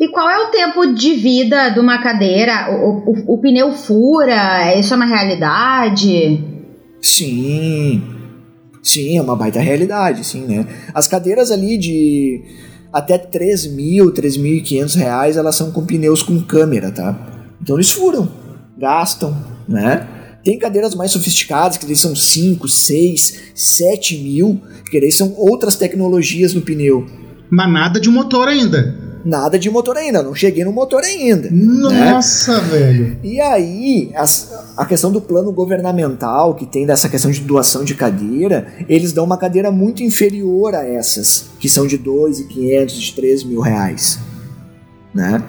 E 0.00 0.08
qual 0.10 0.28
é 0.28 0.48
o 0.48 0.50
tempo 0.50 0.92
de 0.92 1.14
vida 1.14 1.68
de 1.70 1.78
uma 1.78 2.02
cadeira? 2.02 2.68
O, 2.82 3.10
o- 3.12 3.34
o 3.34 3.38
pneu 3.38 3.72
fura? 3.72 4.76
Isso 4.76 4.92
é 4.92 4.96
uma 4.96 5.06
realidade? 5.06 6.44
Sim, 7.00 8.02
sim, 8.88 9.18
é 9.18 9.22
uma 9.22 9.36
baita 9.36 9.60
realidade, 9.60 10.24
sim, 10.24 10.42
né? 10.42 10.66
As 10.94 11.06
cadeiras 11.06 11.50
ali 11.50 11.76
de 11.78 12.42
até 12.92 13.18
3 13.18 13.66
mil, 13.72 14.12
3.500 14.12 14.96
reais, 14.96 15.36
elas 15.36 15.54
são 15.54 15.70
com 15.70 15.84
pneus 15.84 16.22
com 16.22 16.40
câmera, 16.40 16.90
tá? 16.90 17.54
Então 17.60 17.76
eles 17.76 17.90
furam, 17.90 18.30
gastam, 18.76 19.36
né? 19.68 20.06
Tem 20.44 20.58
cadeiras 20.58 20.94
mais 20.94 21.10
sofisticadas, 21.10 21.76
que 21.76 21.84
daí 21.84 21.96
são 21.96 22.16
5, 22.16 22.66
6, 22.66 23.52
7 23.54 24.18
mil, 24.18 24.60
que 24.90 25.00
daí 25.00 25.12
são 25.12 25.34
outras 25.36 25.76
tecnologias 25.76 26.54
no 26.54 26.62
pneu. 26.62 27.06
Mas 27.50 27.72
nada 27.72 28.00
de 28.00 28.08
motor 28.08 28.48
ainda. 28.48 29.07
Nada 29.24 29.58
de 29.58 29.68
motor 29.70 29.96
ainda, 29.96 30.22
não 30.22 30.34
cheguei 30.34 30.64
no 30.64 30.72
motor 30.72 31.02
ainda. 31.02 31.50
né? 31.50 32.12
Nossa, 32.12 32.60
velho. 32.60 33.18
E 33.22 33.40
aí, 33.40 34.10
as- 34.14 34.52
a 34.76 34.84
questão 34.86 35.10
do 35.12 35.20
plano 35.20 35.52
governamental, 35.52 36.54
que 36.54 36.64
tem 36.66 36.86
dessa 36.86 37.08
questão 37.08 37.30
de 37.30 37.40
doação 37.40 37.84
de 37.84 37.94
cadeira, 37.94 38.66
eles 38.88 39.12
dão 39.12 39.24
uma 39.24 39.36
cadeira 39.36 39.70
muito 39.70 40.02
inferior 40.02 40.74
a 40.74 40.84
essas, 40.84 41.46
que 41.58 41.68
são 41.68 41.86
de 41.86 41.98
2.500, 41.98 42.92
de 42.98 43.12
3 43.14 43.42
mil 43.44 43.60
reais. 43.60 44.18
Né? 45.14 45.42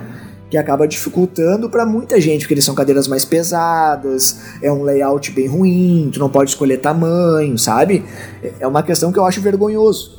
Que 0.50 0.58
acaba 0.58 0.88
dificultando 0.88 1.70
para 1.70 1.86
muita 1.86 2.20
gente, 2.20 2.42
porque 2.42 2.56
eles 2.56 2.66
são 2.66 2.74
cadeiras 2.74 3.08
mais 3.08 3.24
pesadas, 3.24 4.40
é 4.64 4.72
um 4.72 4.82
layout 4.84 5.32
bem 5.32 5.48
ruim, 5.48 6.10
tu 6.12 6.20
não 6.20 6.30
pode 6.30 6.50
escolher 6.50 6.78
tamanho, 6.78 7.58
sabe? 7.58 8.04
É 8.60 8.66
uma 8.66 8.82
questão 8.82 9.12
que 9.12 9.20
eu 9.20 9.26
acho 9.26 9.42
vergonhoso. 9.42 10.18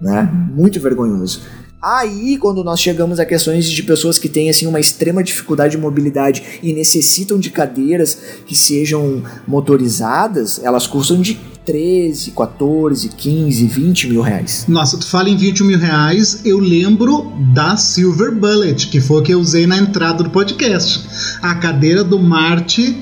Né? 0.00 0.28
Muito 0.54 0.80
vergonhoso. 0.80 1.42
Aí, 1.82 2.38
quando 2.38 2.62
nós 2.62 2.80
chegamos 2.80 3.18
a 3.18 3.24
questões 3.24 3.68
de 3.68 3.82
pessoas 3.82 4.16
que 4.16 4.28
têm 4.28 4.48
assim 4.48 4.68
uma 4.68 4.78
extrema 4.78 5.20
dificuldade 5.20 5.72
de 5.72 5.78
mobilidade 5.78 6.60
e 6.62 6.72
necessitam 6.72 7.40
de 7.40 7.50
cadeiras 7.50 8.16
que 8.46 8.54
sejam 8.54 9.24
motorizadas, 9.48 10.60
elas 10.62 10.86
custam 10.86 11.20
de 11.20 11.40
13, 11.64 12.30
14, 12.30 13.08
15, 13.08 13.66
20 13.66 14.08
mil 14.08 14.22
reais. 14.22 14.64
Nossa, 14.68 14.96
tu 14.96 15.08
fala 15.08 15.28
em 15.28 15.36
20 15.36 15.64
mil 15.64 15.78
reais, 15.78 16.42
eu 16.44 16.60
lembro 16.60 17.32
da 17.52 17.76
Silver 17.76 18.32
Bullet, 18.32 18.86
que 18.86 19.00
foi 19.00 19.20
o 19.20 19.22
que 19.24 19.34
eu 19.34 19.40
usei 19.40 19.66
na 19.66 19.76
entrada 19.76 20.22
do 20.22 20.30
podcast. 20.30 21.04
A 21.42 21.56
cadeira 21.56 22.04
do 22.04 22.16
Marte, 22.16 22.96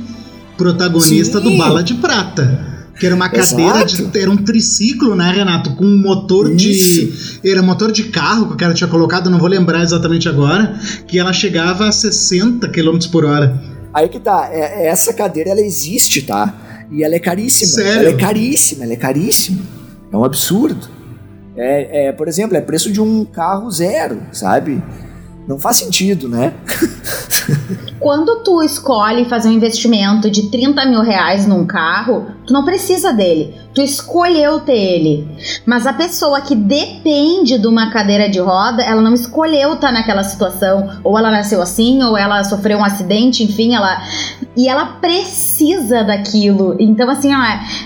protagonista 0.57 1.39
Sim. 1.39 1.45
do 1.45 1.57
Bala 1.59 1.83
de 1.83 1.95
Prata. 1.95 2.70
Que 3.01 3.07
era 3.07 3.15
uma 3.15 3.31
cadeira 3.31 3.83
de. 3.85 3.95
Exato. 4.03 4.19
Era 4.19 4.31
um 4.31 4.37
triciclo, 4.37 5.17
né, 5.17 5.33
Renato? 5.33 5.75
Com 5.75 5.87
um 5.87 5.97
motor 5.99 6.55
de. 6.55 6.71
Isso. 6.71 7.41
Era 7.43 7.63
motor 7.63 7.91
de 7.91 8.05
carro 8.05 8.49
que 8.49 8.53
o 8.53 8.57
cara 8.59 8.75
tinha 8.75 8.89
colocado, 8.89 9.31
não 9.31 9.39
vou 9.39 9.49
lembrar 9.49 9.83
exatamente 9.83 10.29
agora. 10.29 10.79
Que 11.09 11.19
ela 11.19 11.33
chegava 11.33 11.89
a 11.89 11.93
60 11.93 12.69
km 12.69 12.99
por 13.11 13.25
hora. 13.25 13.59
Aí 13.95 14.07
que 14.09 14.21
tá, 14.21 14.51
é- 14.53 14.87
essa 14.87 15.15
cadeira 15.15 15.51
ela 15.51 15.63
existe, 15.63 16.23
tá? 16.23 16.87
E 16.91 17.03
ela 17.03 17.15
é 17.15 17.19
caríssima. 17.19 17.73
Sério? 17.73 18.01
Ela 18.01 18.11
é 18.11 18.17
caríssima, 18.19 18.85
ela 18.85 18.93
é 18.93 18.97
caríssima. 18.97 19.59
É 20.13 20.17
um 20.17 20.25
absurdo. 20.25 20.87
É, 21.57 22.09
é, 22.09 22.13
por 22.13 22.29
exemplo, 22.29 22.57
é 22.57 22.61
preço 22.61 22.93
de 22.93 23.01
um 23.01 23.25
carro 23.25 23.71
zero, 23.71 24.21
sabe? 24.31 24.83
Não 25.47 25.59
faz 25.59 25.79
sentido, 25.79 26.29
né? 26.29 26.55
Quando 27.99 28.43
tu 28.43 28.63
escolhe 28.63 29.27
fazer 29.27 29.49
um 29.49 29.53
investimento 29.53 30.31
de 30.31 30.51
30 30.51 30.87
mil 30.87 31.03
reais 31.03 31.47
num 31.47 31.67
carro, 31.67 32.27
tu 32.47 32.53
não 32.53 32.65
precisa 32.65 33.13
dele. 33.13 33.55
Tu 33.75 33.83
escolheu 33.83 34.61
ter 34.61 34.77
ele. 34.77 35.29
Mas 35.67 35.87
a 35.87 35.93
pessoa 35.93 36.41
que 36.41 36.55
depende 36.55 37.59
de 37.59 37.67
uma 37.67 37.91
cadeira 37.91 38.29
de 38.29 38.39
roda, 38.39 38.83
ela 38.83 39.03
não 39.03 39.13
escolheu 39.13 39.75
estar 39.75 39.93
naquela 39.93 40.25
situação. 40.25 40.99
Ou 41.05 41.19
ela 41.19 41.31
nasceu 41.31 41.61
assim, 41.61 42.03
ou 42.03 42.17
ela 42.17 42.43
sofreu 42.43 42.79
um 42.79 42.85
acidente, 42.85 43.45
enfim, 43.45 43.75
ela. 43.75 44.03
E 44.61 44.69
ela 44.69 44.85
precisa 45.01 46.05
daquilo. 46.05 46.77
Então, 46.79 47.09
assim, 47.09 47.33
ó, 47.35 47.41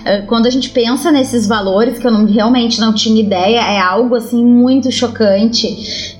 é, 0.05 0.23
quando 0.23 0.47
a 0.47 0.51
gente 0.51 0.71
pensa 0.71 1.13
nesses 1.13 1.47
valores, 1.47 1.99
que 1.99 2.07
eu 2.07 2.11
não- 2.11 2.25
realmente 2.27 2.81
não 2.81 2.93
tinha 2.93 3.23
ideia, 3.23 3.61
é 3.61 3.79
algo 3.79 4.17
assim 4.17 4.45
muito 4.45 4.91
chocante 4.91 5.69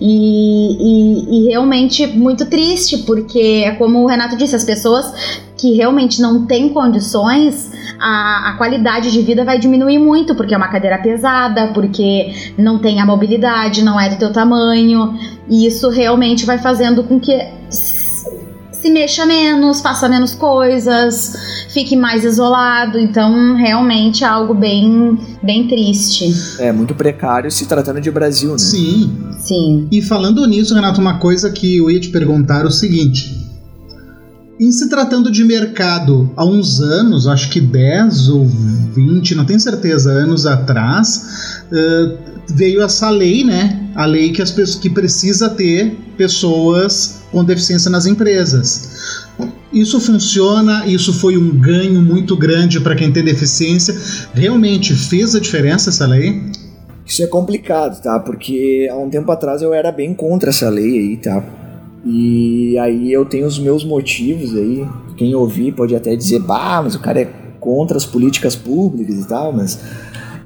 e, 0.01 0.77
e- 0.79 1.39
e 1.47 1.49
realmente 1.49 2.07
muito 2.07 2.47
triste, 2.47 2.99
porque 2.99 3.65
é 3.67 3.73
como 3.73 3.99
o 4.03 4.07
Renato 4.07 4.37
disse, 4.37 4.55
as 4.55 4.63
pessoas 4.63 5.13
que 5.59 5.73
realmente 5.73 6.21
não 6.23 6.47
têm 6.47 6.69
condições, 6.69 7.73
a, 8.01 8.51
a 8.51 8.57
qualidade 8.57 9.11
de 9.11 9.23
vida 9.23 9.45
vai 9.45 9.59
diminuir 9.59 9.99
muito, 9.99 10.37
porque 10.37 10.55
é 10.55 10.57
uma 10.57 10.69
cadeira 10.69 10.99
pesada, 10.99 11.69
porque 11.75 12.33
não 12.57 12.79
tem 12.79 13.01
a 13.01 13.07
mobilidade, 13.07 13.83
não 13.83 13.99
é 13.99 14.09
do 14.09 14.17
teu 14.19 14.33
tamanho, 14.33 15.19
e 15.49 15.67
isso 15.67 15.89
realmente 15.91 16.45
vai 16.45 16.59
fazendo 16.59 17.03
com 17.03 17.19
que 17.19 17.33
se 18.85 18.91
mexa 18.91 19.25
menos, 19.25 19.81
faça 19.81 20.07
menos 20.11 20.35
coisas, 20.35 21.67
fique 21.71 21.97
mais 21.97 22.23
isolado. 22.23 22.99
Então, 22.99 23.57
realmente 23.57 24.25
é 24.25 24.27
algo 24.27 24.53
bem, 24.53 25.19
bem 25.43 25.67
triste. 25.67 26.27
É 26.59 26.71
muito 26.71 26.95
precário 26.95 27.51
se 27.51 27.65
tratando 27.65 27.99
de 27.99 28.11
Brasil, 28.11 28.53
né? 28.53 28.59
Sim. 28.59 29.11
Sim. 29.39 29.89
E 29.91 30.03
falando 30.03 30.47
nisso, 30.47 30.75
Renato, 30.75 31.01
uma 31.01 31.19
coisa 31.19 31.51
que 31.51 31.79
eu 31.79 31.91
ia 31.91 31.99
te 31.99 32.11
perguntar 32.11 32.61
é 32.61 32.67
o 32.67 32.71
seguinte. 32.71 33.43
Em 34.61 34.71
se 34.71 34.87
tratando 34.91 35.31
de 35.33 35.43
mercado, 35.45 36.31
há 36.37 36.45
uns 36.45 36.79
anos, 36.79 37.27
acho 37.27 37.49
que 37.49 37.63
10 37.63 38.29
ou 38.29 38.45
20, 38.47 39.35
não 39.35 39.47
tenho 39.47 39.61
certeza, 39.61 40.11
anos 40.11 40.45
atrás, 40.45 41.65
uh, 41.73 42.19
veio 42.51 42.83
essa 42.83 43.09
lei, 43.09 43.45
né? 43.45 43.89
A 43.95 44.05
lei 44.05 44.31
que 44.31 44.43
as 44.43 44.51
pessoas 44.51 44.79
que 44.79 44.91
precisa 44.91 45.49
ter 45.49 46.04
pessoas 46.15 47.23
com 47.31 47.45
deficiência 47.45 47.91
nas 47.91 48.07
empresas. 48.07 49.25
Isso 49.73 50.01
funciona, 50.01 50.87
isso 50.87 51.13
foi 51.13 51.37
um 51.37 51.51
ganho 51.51 52.01
muito 52.01 52.37
grande 52.37 52.81
para 52.81 52.95
quem 52.95 53.13
tem 53.13 53.25
deficiência. 53.25 53.95
Realmente 54.33 54.95
fez 54.95 55.35
a 55.35 55.41
diferença 55.41 55.91
essa 55.91 56.07
lei? 56.07 56.43
Isso 57.05 57.23
é 57.23 57.27
complicado, 57.27 58.01
tá? 58.01 58.19
Porque 58.21 58.89
há 58.91 58.97
um 58.97 59.11
tempo 59.11 59.31
atrás 59.31 59.61
eu 59.61 59.75
era 59.75 59.91
bem 59.91 60.15
contra 60.15 60.51
essa 60.51 60.69
lei 60.71 60.99
aí, 60.99 61.17
tá? 61.17 61.45
E 62.07 62.79
aí 62.79 63.13
eu 63.13 63.25
tenho 63.25 63.47
os 63.47 63.59
meus 63.59 63.85
motivos 63.85 64.55
aí. 64.57 64.87
Quem 65.17 65.35
ouvir 65.35 65.73
pode 65.73 65.95
até 65.95 66.15
dizer, 66.15 66.39
bah, 66.41 66.81
mas 66.83 66.95
o 66.95 67.01
cara 67.01 67.21
é 67.21 67.25
contra 67.59 67.97
as 67.97 68.05
políticas 68.05 68.55
públicas 68.55 69.17
e 69.17 69.27
tal, 69.27 69.53
mas 69.53 69.79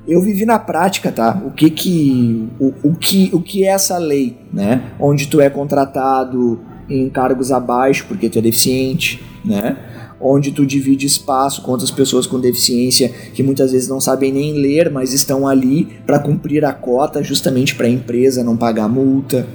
eu 0.09 0.21
vivi 0.23 0.47
na 0.47 0.59
prática, 0.59 1.13
tá? 1.13 1.41
O 1.47 1.51
que 1.51 1.71
que 1.71 2.49
o, 2.59 2.73
o 2.83 2.95
que 2.95 3.31
o 3.33 3.41
que 3.41 3.65
é 3.65 3.69
essa 3.69 3.99
lei, 3.99 4.37
né? 4.53 4.83
Onde 4.99 5.29
tu 5.29 5.41
é 5.41 5.51
contratado 5.51 6.61
em 6.89 7.09
cargos 7.11 7.53
abaixo 7.53 8.07
porque 8.09 8.29
tu 8.29 8.39
é 8.39 8.43
deficiente, 8.43 9.23
né? 9.45 9.77
Onde 10.21 10.51
tu 10.51 10.67
divide 10.67 11.07
espaço 11.07 11.63
com 11.63 11.71
outras 11.71 11.91
pessoas 11.91 12.27
com 12.27 12.41
deficiência 12.41 13.09
que 13.35 13.43
muitas 13.43 13.71
vezes 13.71 13.89
não 13.89 14.01
sabem 14.01 14.33
nem 14.33 14.53
ler, 14.55 14.91
mas 14.91 15.13
estão 15.13 15.47
ali 15.47 15.85
para 16.05 16.19
cumprir 16.19 16.65
a 16.65 16.73
cota, 16.73 17.23
justamente 17.23 17.75
para 17.77 17.87
a 17.87 17.91
empresa 17.91 18.43
não 18.43 18.57
pagar 18.57 18.89
multa, 18.89 19.47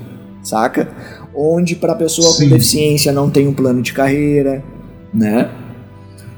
saca? 0.42 0.90
onde 1.36 1.76
para 1.76 1.96
pessoa 1.96 2.30
Sim. 2.32 2.44
com 2.44 2.50
deficiência 2.56 3.12
não 3.12 3.30
tem 3.30 3.48
um 3.48 3.54
plano 3.54 3.82
de 3.82 3.94
carreira, 3.94 4.64
né? 5.14 5.50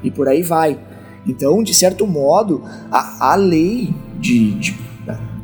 E 0.03 0.09
por 0.09 0.28
aí 0.28 0.41
vai. 0.41 0.80
Então, 1.28 1.63
de 1.63 1.74
certo 1.74 2.05
modo, 2.05 2.63
a, 2.91 3.34
a 3.34 3.36
lei 3.36 3.93
de, 4.20 4.51
de 4.51 4.86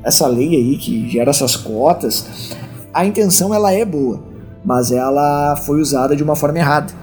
essa 0.04 0.28
lei 0.28 0.56
aí 0.56 0.78
que 0.78 1.10
gera 1.10 1.30
essas 1.30 1.56
cotas, 1.56 2.56
a 2.94 3.06
intenção 3.06 3.54
ela 3.54 3.72
é 3.72 3.86
boa, 3.86 4.24
mas 4.64 4.92
ela 4.92 5.56
foi 5.56 5.80
usada 5.80 6.16
de 6.16 6.24
uma 6.24 6.36
forma 6.36 6.58
errada, 6.58 6.94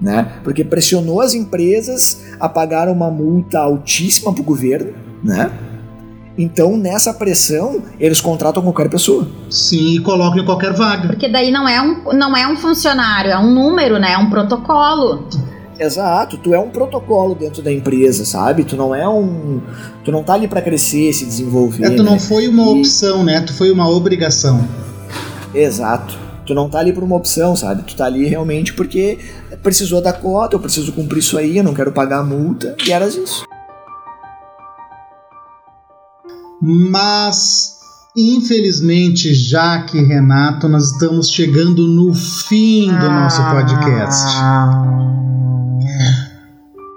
né? 0.00 0.40
Porque 0.44 0.62
pressionou 0.62 1.20
as 1.20 1.34
empresas 1.34 2.22
a 2.38 2.48
pagar 2.48 2.88
uma 2.88 3.10
multa 3.10 3.58
altíssima 3.58 4.32
para 4.32 4.42
o 4.42 4.44
governo, 4.44 4.92
né? 5.22 5.50
Então, 6.38 6.76
nessa 6.76 7.14
pressão, 7.14 7.82
eles 7.98 8.20
contratam 8.20 8.62
qualquer 8.62 8.90
pessoa. 8.90 9.26
Sim, 9.48 9.96
e 9.96 10.00
colocam 10.00 10.42
em 10.42 10.44
qualquer 10.44 10.74
vaga. 10.74 11.08
Porque 11.08 11.28
daí 11.28 11.50
não 11.50 11.66
é 11.66 11.80
um, 11.80 12.12
não 12.12 12.36
é 12.36 12.46
um 12.46 12.56
funcionário, 12.56 13.30
é 13.30 13.38
um 13.38 13.50
número, 13.50 13.98
né? 13.98 14.12
É 14.12 14.18
um 14.18 14.28
protocolo. 14.28 15.26
Exato, 15.78 16.38
tu 16.38 16.54
é 16.54 16.58
um 16.58 16.70
protocolo 16.70 17.34
dentro 17.34 17.62
da 17.62 17.72
empresa, 17.72 18.24
sabe? 18.24 18.64
Tu 18.64 18.76
não 18.76 18.94
é 18.94 19.08
um. 19.08 19.60
Tu 20.04 20.10
não 20.10 20.22
tá 20.22 20.34
ali 20.34 20.48
para 20.48 20.62
crescer, 20.62 21.12
se 21.12 21.24
desenvolver. 21.26 21.84
É, 21.84 21.90
tu 21.90 22.02
não 22.02 22.12
né? 22.12 22.18
foi 22.18 22.48
uma 22.48 22.64
e... 22.64 22.80
opção, 22.80 23.22
né? 23.22 23.40
Tu 23.42 23.52
foi 23.52 23.70
uma 23.70 23.88
obrigação. 23.88 24.66
Exato. 25.54 26.18
Tu 26.46 26.54
não 26.54 26.70
tá 26.70 26.78
ali 26.78 26.92
por 26.92 27.02
uma 27.02 27.16
opção, 27.16 27.56
sabe? 27.56 27.82
Tu 27.82 27.94
tá 27.94 28.06
ali 28.06 28.24
realmente 28.24 28.72
porque 28.72 29.18
precisou 29.62 30.00
da 30.00 30.12
cota, 30.12 30.54
eu 30.54 30.60
preciso 30.60 30.92
cumprir 30.92 31.18
isso 31.18 31.36
aí, 31.36 31.58
eu 31.58 31.64
não 31.64 31.74
quero 31.74 31.92
pagar 31.92 32.20
a 32.20 32.24
multa, 32.24 32.76
e 32.86 32.92
era 32.92 33.06
isso. 33.08 33.44
Mas 36.62 37.76
infelizmente, 38.16 39.34
Jaque 39.34 39.98
e 39.98 40.04
Renato, 40.04 40.68
nós 40.68 40.92
estamos 40.92 41.30
chegando 41.30 41.86
no 41.86 42.14
fim 42.14 42.86
do 42.86 43.10
nosso 43.10 43.42
podcast. 43.42 44.24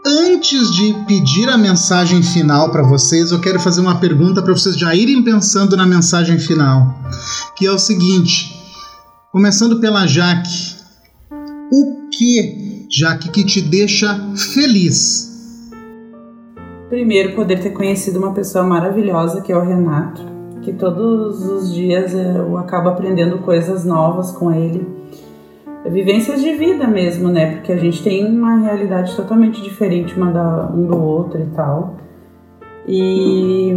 Antes 0.05 0.71
de 0.71 0.93
pedir 1.05 1.49
a 1.49 1.57
mensagem 1.57 2.23
final 2.23 2.71
para 2.71 2.81
vocês, 2.81 3.31
eu 3.31 3.41
quero 3.41 3.59
fazer 3.59 3.81
uma 3.81 3.99
pergunta 3.99 4.41
para 4.41 4.53
vocês 4.53 4.77
já 4.77 4.95
irem 4.95 5.21
pensando 5.23 5.75
na 5.75 5.85
mensagem 5.85 6.39
final, 6.39 6.95
que 7.55 7.65
é 7.65 7.71
o 7.71 7.77
seguinte: 7.77 8.55
começando 9.29 9.79
pela 9.81 10.07
Jaque, 10.07 10.77
o 11.71 12.07
que, 12.09 12.87
Jaque, 12.89 13.29
que 13.29 13.43
te 13.43 13.61
deixa 13.61 14.17
feliz? 14.53 15.69
Primeiro, 16.87 17.35
poder 17.35 17.59
ter 17.59 17.71
conhecido 17.71 18.19
uma 18.19 18.33
pessoa 18.33 18.63
maravilhosa 18.63 19.41
que 19.41 19.51
é 19.51 19.57
o 19.57 19.61
Renato, 19.61 20.21
que 20.61 20.71
todos 20.71 21.45
os 21.45 21.73
dias 21.73 22.13
eu 22.13 22.57
acabo 22.57 22.87
aprendendo 22.87 23.39
coisas 23.39 23.83
novas 23.83 24.31
com 24.31 24.51
ele. 24.51 24.98
Vivências 25.85 26.41
de 26.41 26.53
vida 26.55 26.85
mesmo, 26.87 27.29
né? 27.29 27.55
Porque 27.55 27.71
a 27.71 27.77
gente 27.77 28.03
tem 28.03 28.25
uma 28.25 28.57
realidade 28.57 29.15
totalmente 29.15 29.61
diferente 29.61 30.13
uma 30.15 30.31
da, 30.31 30.71
um 30.73 30.85
do 30.85 30.97
outro 31.01 31.39
e 31.41 31.45
tal. 31.55 31.97
E 32.85 33.73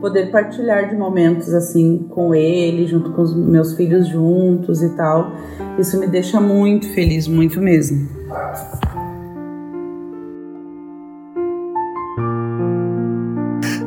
poder 0.00 0.30
partilhar 0.30 0.88
de 0.88 0.96
momentos 0.96 1.52
assim 1.52 2.06
com 2.10 2.34
ele, 2.34 2.86
junto 2.86 3.10
com 3.12 3.22
os 3.22 3.34
meus 3.34 3.74
filhos 3.74 4.06
juntos 4.08 4.82
e 4.82 4.90
tal, 4.90 5.32
isso 5.78 5.98
me 5.98 6.06
deixa 6.06 6.40
muito 6.40 6.88
feliz, 6.94 7.26
muito 7.26 7.60
mesmo. 7.60 8.08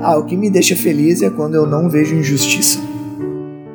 Ah, 0.02 0.18
o 0.18 0.26
que 0.26 0.36
me 0.36 0.50
deixa 0.50 0.76
feliz 0.76 1.22
é 1.22 1.30
quando 1.30 1.56
eu 1.56 1.66
não 1.66 1.90
vejo 1.90 2.16
injustiça. 2.16 2.80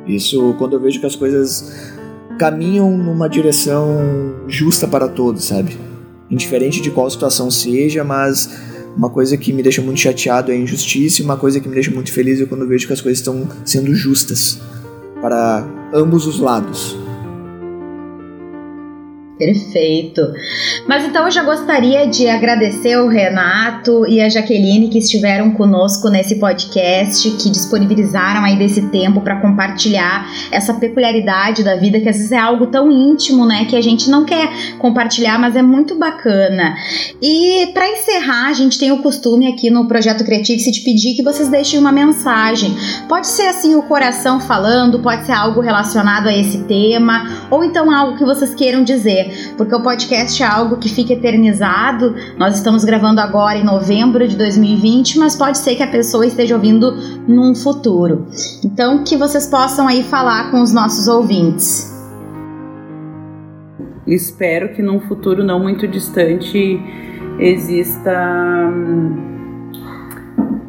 Isso, 0.05 0.53
quando 0.57 0.73
eu 0.73 0.79
vejo 0.79 0.99
que 0.99 1.05
as 1.05 1.15
coisas 1.15 1.96
caminham 2.37 2.97
numa 2.97 3.27
direção 3.27 4.35
justa 4.47 4.87
para 4.87 5.07
todos, 5.07 5.45
sabe? 5.45 5.77
Indiferente 6.29 6.81
de 6.81 6.91
qual 6.91 7.09
situação 7.09 7.49
seja, 7.49 8.03
mas 8.03 8.49
uma 8.95 9.09
coisa 9.09 9.37
que 9.37 9.53
me 9.53 9.63
deixa 9.63 9.81
muito 9.81 9.99
chateado 9.99 10.51
é 10.51 10.55
a 10.55 10.57
injustiça 10.57 11.21
e 11.21 11.25
uma 11.25 11.37
coisa 11.37 11.59
que 11.59 11.67
me 11.67 11.75
deixa 11.75 11.91
muito 11.91 12.11
feliz 12.11 12.41
é 12.41 12.45
quando 12.45 12.67
vejo 12.67 12.87
que 12.87 12.93
as 12.93 13.01
coisas 13.01 13.19
estão 13.19 13.47
sendo 13.63 13.93
justas 13.93 14.59
para 15.21 15.67
ambos 15.93 16.25
os 16.25 16.39
lados. 16.39 17.06
Perfeito. 19.37 20.21
Mas 20.87 21.05
então 21.05 21.25
eu 21.25 21.31
já 21.31 21.43
gostaria 21.43 22.07
de 22.07 22.27
agradecer 22.27 22.97
o 22.97 23.07
Renato 23.07 24.07
e 24.07 24.19
a 24.19 24.27
Jaqueline 24.27 24.89
que 24.89 24.97
estiveram 24.97 25.51
conosco 25.51 26.09
nesse 26.09 26.35
podcast, 26.39 27.29
que 27.31 27.49
disponibilizaram 27.51 28.43
aí 28.43 28.57
desse 28.57 28.89
tempo 28.89 29.21
para 29.21 29.39
compartilhar 29.39 30.27
essa 30.51 30.73
peculiaridade 30.73 31.63
da 31.63 31.75
vida, 31.75 31.99
que 31.99 32.09
às 32.09 32.17
vezes 32.17 32.31
é 32.31 32.39
algo 32.39 32.65
tão 32.67 32.91
íntimo, 32.91 33.45
né, 33.45 33.65
que 33.65 33.75
a 33.75 33.81
gente 33.81 34.09
não 34.09 34.25
quer 34.25 34.49
compartilhar, 34.79 35.37
mas 35.37 35.55
é 35.55 35.61
muito 35.61 35.95
bacana. 35.95 36.75
E 37.21 37.67
para 37.73 37.87
encerrar, 37.87 38.47
a 38.47 38.53
gente 38.53 38.79
tem 38.79 38.91
o 38.91 39.03
costume 39.03 39.47
aqui 39.47 39.69
no 39.69 39.87
Projeto 39.87 40.25
Criativo 40.25 40.59
se 40.59 40.83
pedir 40.83 41.13
que 41.13 41.21
vocês 41.21 41.47
deixem 41.47 41.79
uma 41.79 41.91
mensagem. 41.91 42.75
Pode 43.07 43.27
ser 43.27 43.45
assim 43.47 43.75
o 43.75 43.83
coração 43.83 44.39
falando, 44.39 44.99
pode 44.99 45.27
ser 45.27 45.33
algo 45.33 45.61
relacionado 45.61 46.27
a 46.27 46.35
esse 46.35 46.63
tema, 46.63 47.47
ou 47.51 47.63
então 47.63 47.91
algo 47.91 48.17
que 48.17 48.25
vocês 48.25 48.55
queiram 48.55 48.83
dizer 48.83 49.26
porque 49.57 49.75
o 49.75 49.81
podcast 49.81 50.41
é 50.41 50.45
algo 50.45 50.77
que 50.77 50.89
fica 50.89 51.13
eternizado. 51.13 52.15
Nós 52.37 52.55
estamos 52.55 52.83
gravando 52.83 53.21
agora 53.21 53.57
em 53.57 53.63
novembro 53.63 54.27
de 54.27 54.35
2020, 54.35 55.19
mas 55.19 55.35
pode 55.35 55.57
ser 55.57 55.75
que 55.75 55.83
a 55.83 55.87
pessoa 55.87 56.25
esteja 56.25 56.55
ouvindo 56.55 56.91
num 57.27 57.55
futuro. 57.55 58.27
Então, 58.63 59.03
que 59.03 59.15
vocês 59.17 59.47
possam 59.47 59.87
aí 59.87 60.03
falar 60.03 60.51
com 60.51 60.61
os 60.61 60.73
nossos 60.73 61.07
ouvintes. 61.07 61.95
Espero 64.05 64.73
que 64.73 64.81
num 64.81 65.01
futuro 65.01 65.43
não 65.43 65.59
muito 65.59 65.87
distante 65.87 66.79
exista 67.39 68.11
hum, 68.71 69.36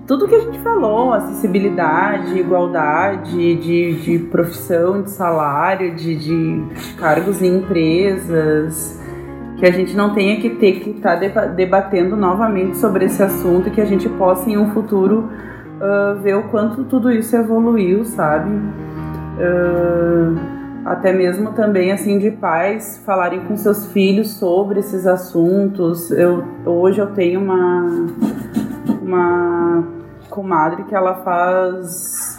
tudo 0.09 0.27
que 0.27 0.35
a 0.35 0.41
gente 0.41 0.59
falou, 0.61 1.13
acessibilidade, 1.13 2.39
igualdade 2.39 3.55
de, 3.57 3.93
de 4.01 4.19
profissão, 4.19 5.03
de 5.03 5.11
salário, 5.11 5.95
de, 5.95 6.17
de 6.17 6.95
cargos 6.97 7.43
em 7.43 7.59
empresas, 7.59 8.99
que 9.59 9.67
a 9.67 9.71
gente 9.71 9.95
não 9.95 10.15
tenha 10.15 10.41
que 10.41 10.49
ter 10.49 10.81
que 10.81 10.91
estar 10.91 11.21
tá 11.21 11.45
debatendo 11.45 12.17
novamente 12.17 12.79
sobre 12.79 13.05
esse 13.05 13.23
assunto, 13.23 13.71
que 13.71 13.83
a 13.83 13.85
gente 13.85 14.09
possa 14.09 14.49
em 14.49 14.57
um 14.57 14.71
futuro 14.71 15.29
uh, 15.77 16.19
ver 16.23 16.37
o 16.37 16.45
quanto 16.45 16.85
tudo 16.85 17.13
isso 17.13 17.37
evoluiu, 17.37 18.03
sabe? 18.07 18.51
Uh, 18.51 20.39
até 20.87 21.13
mesmo 21.13 21.53
também 21.53 21.93
assim 21.93 22.19
de 22.19 22.31
pais 22.31 23.03
falarem 23.05 23.41
com 23.41 23.55
seus 23.59 23.93
filhos 23.93 24.39
sobre 24.39 24.81
esses 24.81 25.07
assuntos. 25.07 26.11
Eu 26.11 26.43
hoje 26.65 26.99
eu 26.99 27.09
tenho 27.09 27.41
uma 27.43 28.07
uma 29.03 29.98
comadre 30.39 30.85
que 30.85 30.95
ela 30.95 31.17
faz 31.25 32.39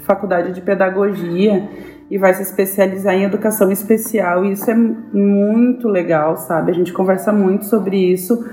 faculdade 0.00 0.52
de 0.52 0.60
pedagogia 0.60 1.66
e 2.10 2.18
vai 2.18 2.34
se 2.34 2.42
especializar 2.42 3.14
em 3.14 3.24
educação 3.24 3.72
especial. 3.72 4.44
E 4.44 4.52
isso 4.52 4.70
é 4.70 4.74
muito 4.74 5.88
legal, 5.88 6.36
sabe? 6.36 6.72
A 6.72 6.74
gente 6.74 6.92
conversa 6.92 7.32
muito 7.32 7.64
sobre 7.64 7.96
isso 7.96 8.44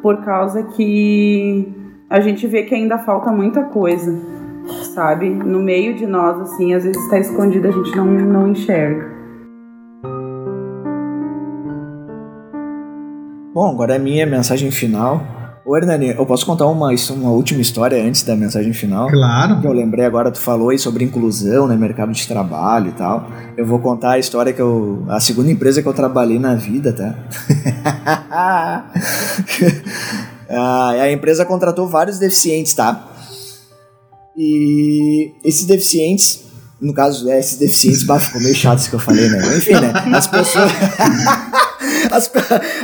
por 0.00 0.24
causa 0.24 0.62
que 0.62 1.74
a 2.08 2.20
gente 2.20 2.46
vê 2.46 2.62
que 2.62 2.76
ainda 2.76 2.96
falta 2.98 3.32
muita 3.32 3.64
coisa, 3.64 4.16
sabe? 4.94 5.28
No 5.28 5.58
meio 5.58 5.96
de 5.96 6.06
nós, 6.06 6.40
assim, 6.42 6.74
às 6.74 6.84
vezes 6.84 7.02
está 7.02 7.18
escondido, 7.18 7.66
a 7.66 7.72
gente 7.72 7.96
não, 7.96 8.06
não 8.06 8.48
enxerga. 8.48 9.10
Bom, 13.52 13.68
agora 13.68 13.96
a 13.96 13.98
minha 13.98 14.24
mensagem 14.24 14.70
final 14.70 15.41
Ô 15.64 15.76
Hernani, 15.76 16.08
eu 16.08 16.26
posso 16.26 16.44
contar 16.44 16.66
uma, 16.66 16.90
uma 17.10 17.30
última 17.30 17.60
história 17.60 18.02
antes 18.02 18.24
da 18.24 18.34
mensagem 18.34 18.72
final? 18.72 19.08
Claro. 19.08 19.60
Que 19.60 19.66
eu 19.66 19.72
lembrei 19.72 20.04
agora, 20.04 20.30
tu 20.32 20.40
falou 20.40 20.70
aí 20.70 20.78
sobre 20.78 21.04
inclusão, 21.04 21.68
né, 21.68 21.76
mercado 21.76 22.10
de 22.10 22.26
trabalho 22.26 22.88
e 22.88 22.92
tal. 22.92 23.30
Eu 23.56 23.64
vou 23.64 23.78
contar 23.78 24.12
a 24.12 24.18
história 24.18 24.52
que 24.52 24.60
eu... 24.60 25.04
a 25.08 25.20
segunda 25.20 25.52
empresa 25.52 25.80
que 25.80 25.86
eu 25.86 25.94
trabalhei 25.94 26.40
na 26.40 26.56
vida, 26.56 26.92
tá? 26.92 27.14
a 31.00 31.12
empresa 31.12 31.44
contratou 31.44 31.86
vários 31.86 32.18
deficientes, 32.18 32.74
tá? 32.74 33.08
E 34.36 35.32
esses 35.44 35.64
deficientes, 35.64 36.44
no 36.82 36.92
caso, 36.92 37.30
é, 37.30 37.38
esses 37.38 37.56
deficientes, 37.56 38.02
bah, 38.02 38.18
ficou 38.18 38.40
meio 38.40 38.54
chato 38.54 38.80
isso 38.80 38.90
que 38.90 38.96
eu 38.96 39.00
falei, 39.00 39.28
né? 39.28 39.56
Enfim, 39.56 39.74
né? 39.74 39.92
As 40.12 40.26
pessoas... 40.26 40.70
as, 42.10 42.30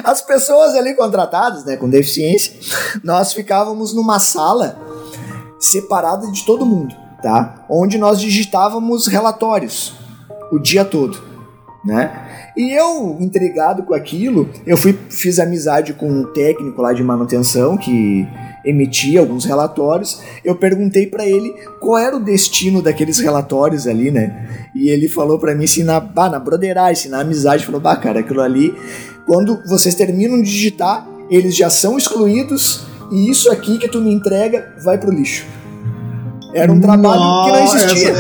as 0.05 0.22
pessoas 0.22 0.74
ali 0.74 0.94
contratadas, 0.94 1.64
né, 1.64 1.76
com 1.76 1.88
deficiência, 1.88 2.55
nós 3.03 3.32
ficávamos 3.32 3.92
numa 3.92 4.20
sala 4.20 4.78
separada 5.59 6.30
de 6.30 6.44
todo 6.44 6.64
mundo, 6.64 6.94
tá? 7.20 7.66
Onde 7.68 7.99
nós 7.99 8.20
digitávamos 8.20 9.09
relatórios 9.09 9.94
o 10.53 10.59
dia 10.59 10.84
todo, 10.84 11.20
né? 11.84 12.53
E 12.57 12.72
eu, 12.72 13.16
intrigado 13.20 13.82
com 13.82 13.94
aquilo, 13.94 14.49
eu 14.66 14.76
fui 14.76 14.99
fiz 15.11 15.38
amizade 15.38 15.92
com 15.92 16.09
um 16.09 16.24
técnico 16.32 16.80
lá 16.80 16.92
de 16.92 17.03
manutenção 17.03 17.76
que 17.76 18.26
emitia 18.65 19.21
alguns 19.21 19.45
relatórios. 19.45 20.21
Eu 20.45 20.57
perguntei 20.57 21.07
para 21.07 21.27
ele 21.27 21.55
qual 21.81 21.99
era 21.99 22.17
o 22.17 22.25
destino 22.25 22.83
daqueles 22.83 23.19
relatórios 23.19 23.87
ali, 23.87 24.11
né? 24.11 24.71
E 24.75 24.89
ele 24.91 25.09
falou 25.09 25.39
para 25.39 25.55
mim 25.55 25.65
assim 25.65 25.83
na, 25.83 26.01
bah, 26.01 26.29
na 26.29 26.39
broderagem, 26.39 27.11
na 27.11 27.21
amizade, 27.21 27.65
falou: 27.65 27.81
"Bah, 27.81 27.97
cara, 27.97 28.21
aquilo 28.21 28.41
ali 28.41 28.75
quando 29.29 29.63
vocês 29.67 29.95
terminam 29.95 30.41
de 30.41 30.51
digitar, 30.51 31.07
eles 31.31 31.55
já 31.55 31.69
são 31.69 31.99
excluídos 31.99 32.87
e 33.13 33.29
isso 33.29 33.53
aqui 33.53 33.77
que 33.77 33.87
tu 33.87 34.01
me 34.01 34.11
entrega 34.11 34.75
vai 34.83 34.97
pro 34.97 35.13
lixo. 35.13 35.45
Era 36.59 36.73
um 36.73 36.81
trabalho 36.81 37.21
Nossa, 37.21 37.51
que 37.51 37.57
não 37.57 37.65
existia. 37.65 38.15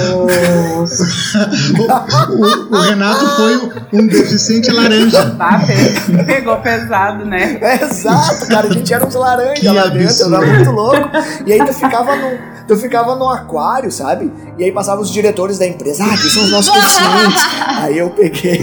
o, 2.70 2.76
o, 2.76 2.80
Renato 2.80 3.26
foi 3.36 3.72
um 3.92 4.06
deficiente 4.06 4.70
laranja. 4.70 5.36
Ah, 5.38 5.60
pegou 6.24 6.56
pesado, 6.58 7.24
né? 7.24 7.58
É, 7.60 7.82
exato, 7.82 8.46
cara. 8.46 8.68
A 8.68 8.72
gente 8.72 8.92
era 8.92 9.04
uns 9.04 9.14
laranja 9.14 9.72
lá 9.72 9.86
dentro, 9.88 10.34
era 10.34 10.46
muito 10.46 10.70
louco. 10.70 11.10
E 11.44 11.52
aí 11.52 11.64
tu 11.64 11.72
ficava 11.72 12.14
no, 12.14 12.38
tu 12.66 12.76
ficava 12.76 13.16
no 13.16 13.28
aquário, 13.28 13.90
sabe? 13.90 14.32
E 14.58 14.64
aí 14.64 14.72
passavam 14.72 15.02
os 15.02 15.12
diretores 15.12 15.56
da 15.56 15.66
empresa, 15.66 16.02
ah, 16.02 16.14
aqui 16.14 16.28
são 16.28 16.42
os 16.42 16.50
nossos 16.50 16.74
deficientes. 16.74 17.42
aí 17.78 17.96
eu 17.96 18.10
peguei. 18.10 18.60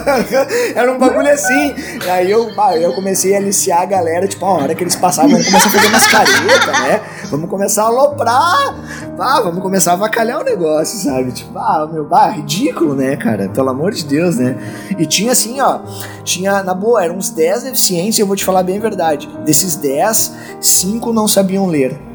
Era 0.74 0.90
um 0.90 0.98
bagulho 0.98 1.28
assim. 1.28 1.74
Aí 2.10 2.30
eu, 2.30 2.50
eu 2.80 2.94
comecei 2.94 3.34
a 3.34 3.38
aliciar 3.38 3.82
a 3.82 3.84
galera, 3.84 4.26
tipo, 4.26 4.42
a 4.46 4.54
hora 4.54 4.74
que 4.74 4.82
eles 4.82 4.96
passavam, 4.96 5.32
vamos 5.32 5.46
começar 5.46 5.68
a 5.68 5.70
fazer 5.70 5.86
umas 5.88 6.06
caretas, 6.06 6.80
né? 6.80 7.00
Vamos 7.30 7.50
começar 7.50 7.82
a 7.82 7.86
aloprar. 7.88 8.74
Ah, 9.18 9.40
vamos 9.42 9.60
começar 9.60 9.90
a 9.90 9.94
avacalhar 9.94 10.40
o 10.40 10.44
negócio, 10.44 10.98
sabe? 10.98 11.30
Tipo, 11.30 11.58
ah, 11.58 11.86
meu, 11.92 12.06
bah, 12.06 12.30
ridículo, 12.30 12.94
né, 12.94 13.14
cara? 13.16 13.50
Pelo 13.50 13.68
amor 13.68 13.92
de 13.92 14.06
Deus, 14.06 14.36
né? 14.36 14.56
E 14.98 15.04
tinha 15.04 15.32
assim, 15.32 15.60
ó, 15.60 15.80
tinha, 16.24 16.62
na 16.62 16.72
boa, 16.72 17.04
eram 17.04 17.16
uns 17.16 17.28
10 17.28 17.64
deficientes, 17.64 18.18
eu 18.18 18.26
vou 18.26 18.34
te 18.34 18.46
falar 18.46 18.62
bem 18.62 18.78
a 18.78 18.80
verdade. 18.80 19.28
Desses 19.44 19.76
10, 19.76 20.32
5 20.58 21.12
não 21.12 21.28
sabiam 21.28 21.66
ler 21.66 22.08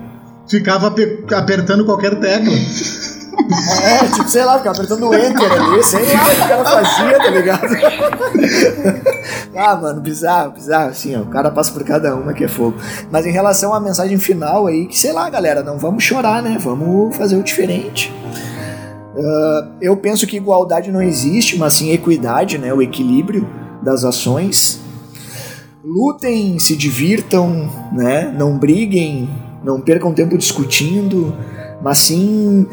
ficava 0.48 0.94
apertando 1.36 1.86
qualquer 1.86 2.20
tecla. 2.20 2.54
É, 3.84 4.08
tipo, 4.10 4.30
sei 4.30 4.46
lá, 4.46 4.58
ficava 4.58 4.76
apertando 4.76 5.08
o 5.08 5.14
enter 5.14 5.52
ali, 5.52 5.84
sei 5.84 6.06
lá 6.14 6.24
o 6.24 6.30
que 6.30 6.36
o 6.36 6.48
cara 6.48 6.66
fazia, 6.66 7.18
tá 7.18 7.30
ligado? 7.30 7.68
ah, 9.56 9.76
mano, 9.76 10.02
bizarro, 10.02 10.52
bizarro, 10.52 10.89
assim, 10.89 11.16
ó, 11.16 11.22
o 11.22 11.26
cara 11.26 11.50
passa 11.50 11.72
por 11.72 11.84
cada 11.84 12.16
uma 12.16 12.34
que 12.34 12.44
é 12.44 12.48
fogo. 12.48 12.78
Mas 13.12 13.26
em 13.26 13.32
relação 13.32 13.74
à 13.74 13.80
mensagem 13.80 14.18
final 14.18 14.68
aí, 14.68 14.86
que 14.86 14.98
sei 14.98 15.12
lá, 15.12 15.30
galera, 15.30 15.64
não 15.64 15.78
vamos 15.78 16.04
chorar, 16.04 16.41
né? 16.41 16.58
Vamos 16.60 17.16
fazer 17.16 17.36
o 17.36 17.44
diferente. 17.44 18.14
Uh, 19.16 19.72
eu 19.82 19.96
penso 19.98 20.26
que 20.26 20.38
igualdade 20.38 20.91
não 20.91 21.02
existe, 21.02 21.58
mas 21.58 21.74
sim 21.74 21.91
equidade, 21.91 22.58
né? 22.58 22.74
O 22.74 22.82
equilíbrio 22.82 23.48
das 23.82 24.04
ações. 24.04 24.80
Lutem, 25.84 26.58
se 26.60 26.76
divirtam, 26.76 27.70
né? 27.91 28.34
Não 28.36 28.58
briguem, 28.58 29.30
não 29.64 29.80
percam 29.80 30.14
tempo 30.14 30.38
discutindo, 30.38 31.34
mas 31.82 31.99
sim 31.99 32.68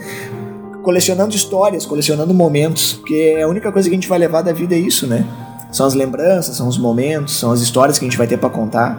colecionando 0.82 1.34
histórias, 1.34 1.86
colecionando 1.86 2.32
momentos, 2.32 2.94
porque 2.94 3.38
a 3.42 3.46
única 3.46 3.70
coisa 3.70 3.88
que 3.88 3.94
a 3.94 3.98
gente 3.98 4.08
vai 4.08 4.18
levar 4.18 4.42
da 4.42 4.52
vida 4.52 4.74
é 4.74 4.78
isso, 4.78 5.06
né? 5.06 5.26
São 5.70 5.86
as 5.86 5.94
lembranças, 5.94 6.56
são 6.56 6.66
os 6.66 6.78
momentos, 6.78 7.38
são 7.38 7.52
as 7.52 7.60
histórias 7.60 7.98
que 7.98 8.04
a 8.04 8.08
gente 8.08 8.18
vai 8.18 8.26
ter 8.26 8.38
para 8.38 8.50
contar. 8.50 8.98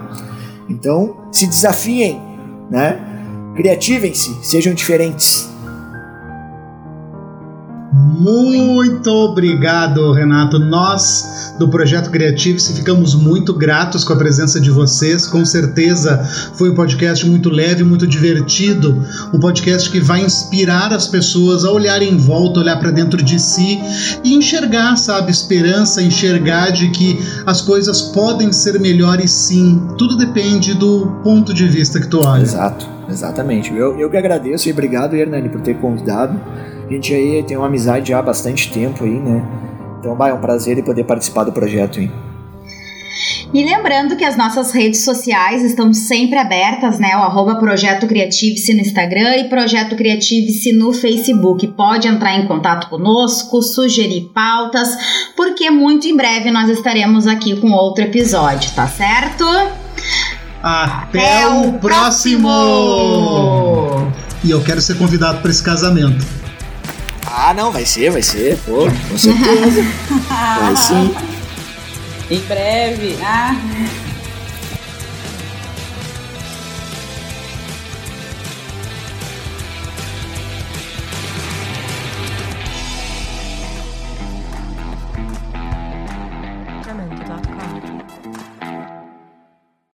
Então, 0.70 1.18
se 1.32 1.48
desafiem, 1.48 2.22
né? 2.70 3.00
Criativem-se, 3.56 4.38
sejam 4.42 4.74
diferentes. 4.74 5.51
Muito 8.02 9.10
obrigado, 9.10 10.12
Renato. 10.14 10.58
Nós 10.58 11.54
do 11.60 11.68
Projeto 11.68 12.10
Creative-se 12.10 12.74
ficamos 12.74 13.14
muito 13.14 13.54
gratos 13.54 14.04
com 14.04 14.14
a 14.14 14.16
presença 14.16 14.60
de 14.60 14.72
vocês. 14.72 15.28
Com 15.28 15.45
certeza 15.45 16.18
foi 16.56 16.72
um 16.72 16.76
podcast 16.76 17.28
muito 17.28 17.49
leve, 17.49 17.84
muito 17.84 18.08
divertido. 18.08 19.06
Um 19.32 19.39
podcast 19.39 19.89
que 19.89 19.99
vai 19.99 20.22
inspirar 20.22 20.91
as 20.91 21.08
pessoas 21.08 21.64
a 21.64 21.72
olhar 21.72 22.02
em 22.02 22.18
volta, 22.18 22.62
olhar 22.62 22.80
para 22.80 22.89
dentro 22.89 23.22
de 23.22 23.39
si 23.39 23.80
e 24.24 24.34
enxergar, 24.34 24.95
sabe, 24.95 25.32
esperança, 25.32 26.02
enxergar 26.02 26.72
de 26.72 26.89
que 26.89 27.20
as 27.45 27.62
coisas 27.62 28.02
podem 28.02 28.52
ser 28.52 28.80
melhores 28.80 29.30
sim. 29.32 29.88
Tudo 29.97 30.18
depende 30.18 30.74
do 30.74 31.20
ponto 31.24 31.54
de 31.54 31.68
vista 31.68 31.99
que 31.99 32.08
tu 32.08 32.22
olha. 32.26 32.41
Exato, 32.41 32.88
exatamente. 33.08 33.72
Eu, 33.72 33.99
eu 33.99 34.10
que 34.10 34.18
agradeço 34.18 34.68
e 34.68 34.72
obrigado, 34.72 35.16
Hernani, 35.16 35.49
por 35.49 35.62
ter 35.62 35.76
convidado. 35.76 36.39
A 36.92 36.94
gente 36.94 37.14
aí 37.14 37.42
tem 37.42 37.56
uma 37.56 37.68
amizade 37.68 38.10
já 38.10 38.20
há 38.20 38.22
bastante 38.22 38.70
tempo 38.70 39.06
aí, 39.06 39.18
né? 39.18 39.42
Então, 39.98 40.14
vai, 40.14 40.32
é 40.32 40.34
um 40.34 40.42
prazer 40.42 40.84
poder 40.84 41.06
participar 41.06 41.46
do 41.46 41.54
projeto 41.54 42.00
aí. 42.02 42.12
E 43.54 43.64
lembrando 43.64 44.18
que 44.18 44.26
as 44.26 44.36
nossas 44.36 44.74
redes 44.74 45.06
sociais 45.06 45.64
estão 45.64 45.94
sempre 45.94 46.38
abertas, 46.38 47.00
né? 47.00 47.16
O 47.16 47.22
arroba 47.22 47.56
Projeto 47.56 48.08
Criative-se 48.08 48.74
no 48.74 48.82
Instagram 48.82 49.38
e 49.38 49.48
Projeto 49.48 49.96
Criative-se 49.96 50.74
no 50.74 50.92
Facebook. 50.92 51.66
Pode 51.68 52.10
entrar 52.10 52.38
em 52.38 52.46
contato 52.46 52.89
conosco, 52.89 53.62
sugerir 53.62 54.30
pautas, 54.34 54.89
porque 55.38 55.72
muito 55.72 56.10
em 56.10 56.18
breve 56.18 56.52
nós 56.52 56.70
estaremos 56.70 57.26
aqui 57.26 57.56
com 57.56 57.72
outro 57.72 58.04
episódio, 58.04 58.70
tá 58.72 58.86
certo? 58.86 59.46
Até, 60.62 61.20
Até 61.20 61.48
o 61.48 61.72
próximo! 61.80 62.50
próximo! 62.50 64.12
E 64.44 64.52
eu 64.52 64.62
quero 64.62 64.82
ser 64.82 64.98
convidado 64.98 65.39
para 65.39 65.52
esse 65.52 65.64
casamento. 65.64 66.41
Ah, 67.26 67.54
não, 67.54 67.72
vai 67.72 67.86
ser, 67.86 68.12
vai 68.12 68.22
ser, 68.22 68.58
pô, 68.66 68.88
com 69.10 69.18
certeza. 69.18 69.84
vai 70.28 70.76
sim. 70.76 71.16
Em 72.30 72.40
breve. 72.42 73.18
Ah. 73.22 73.56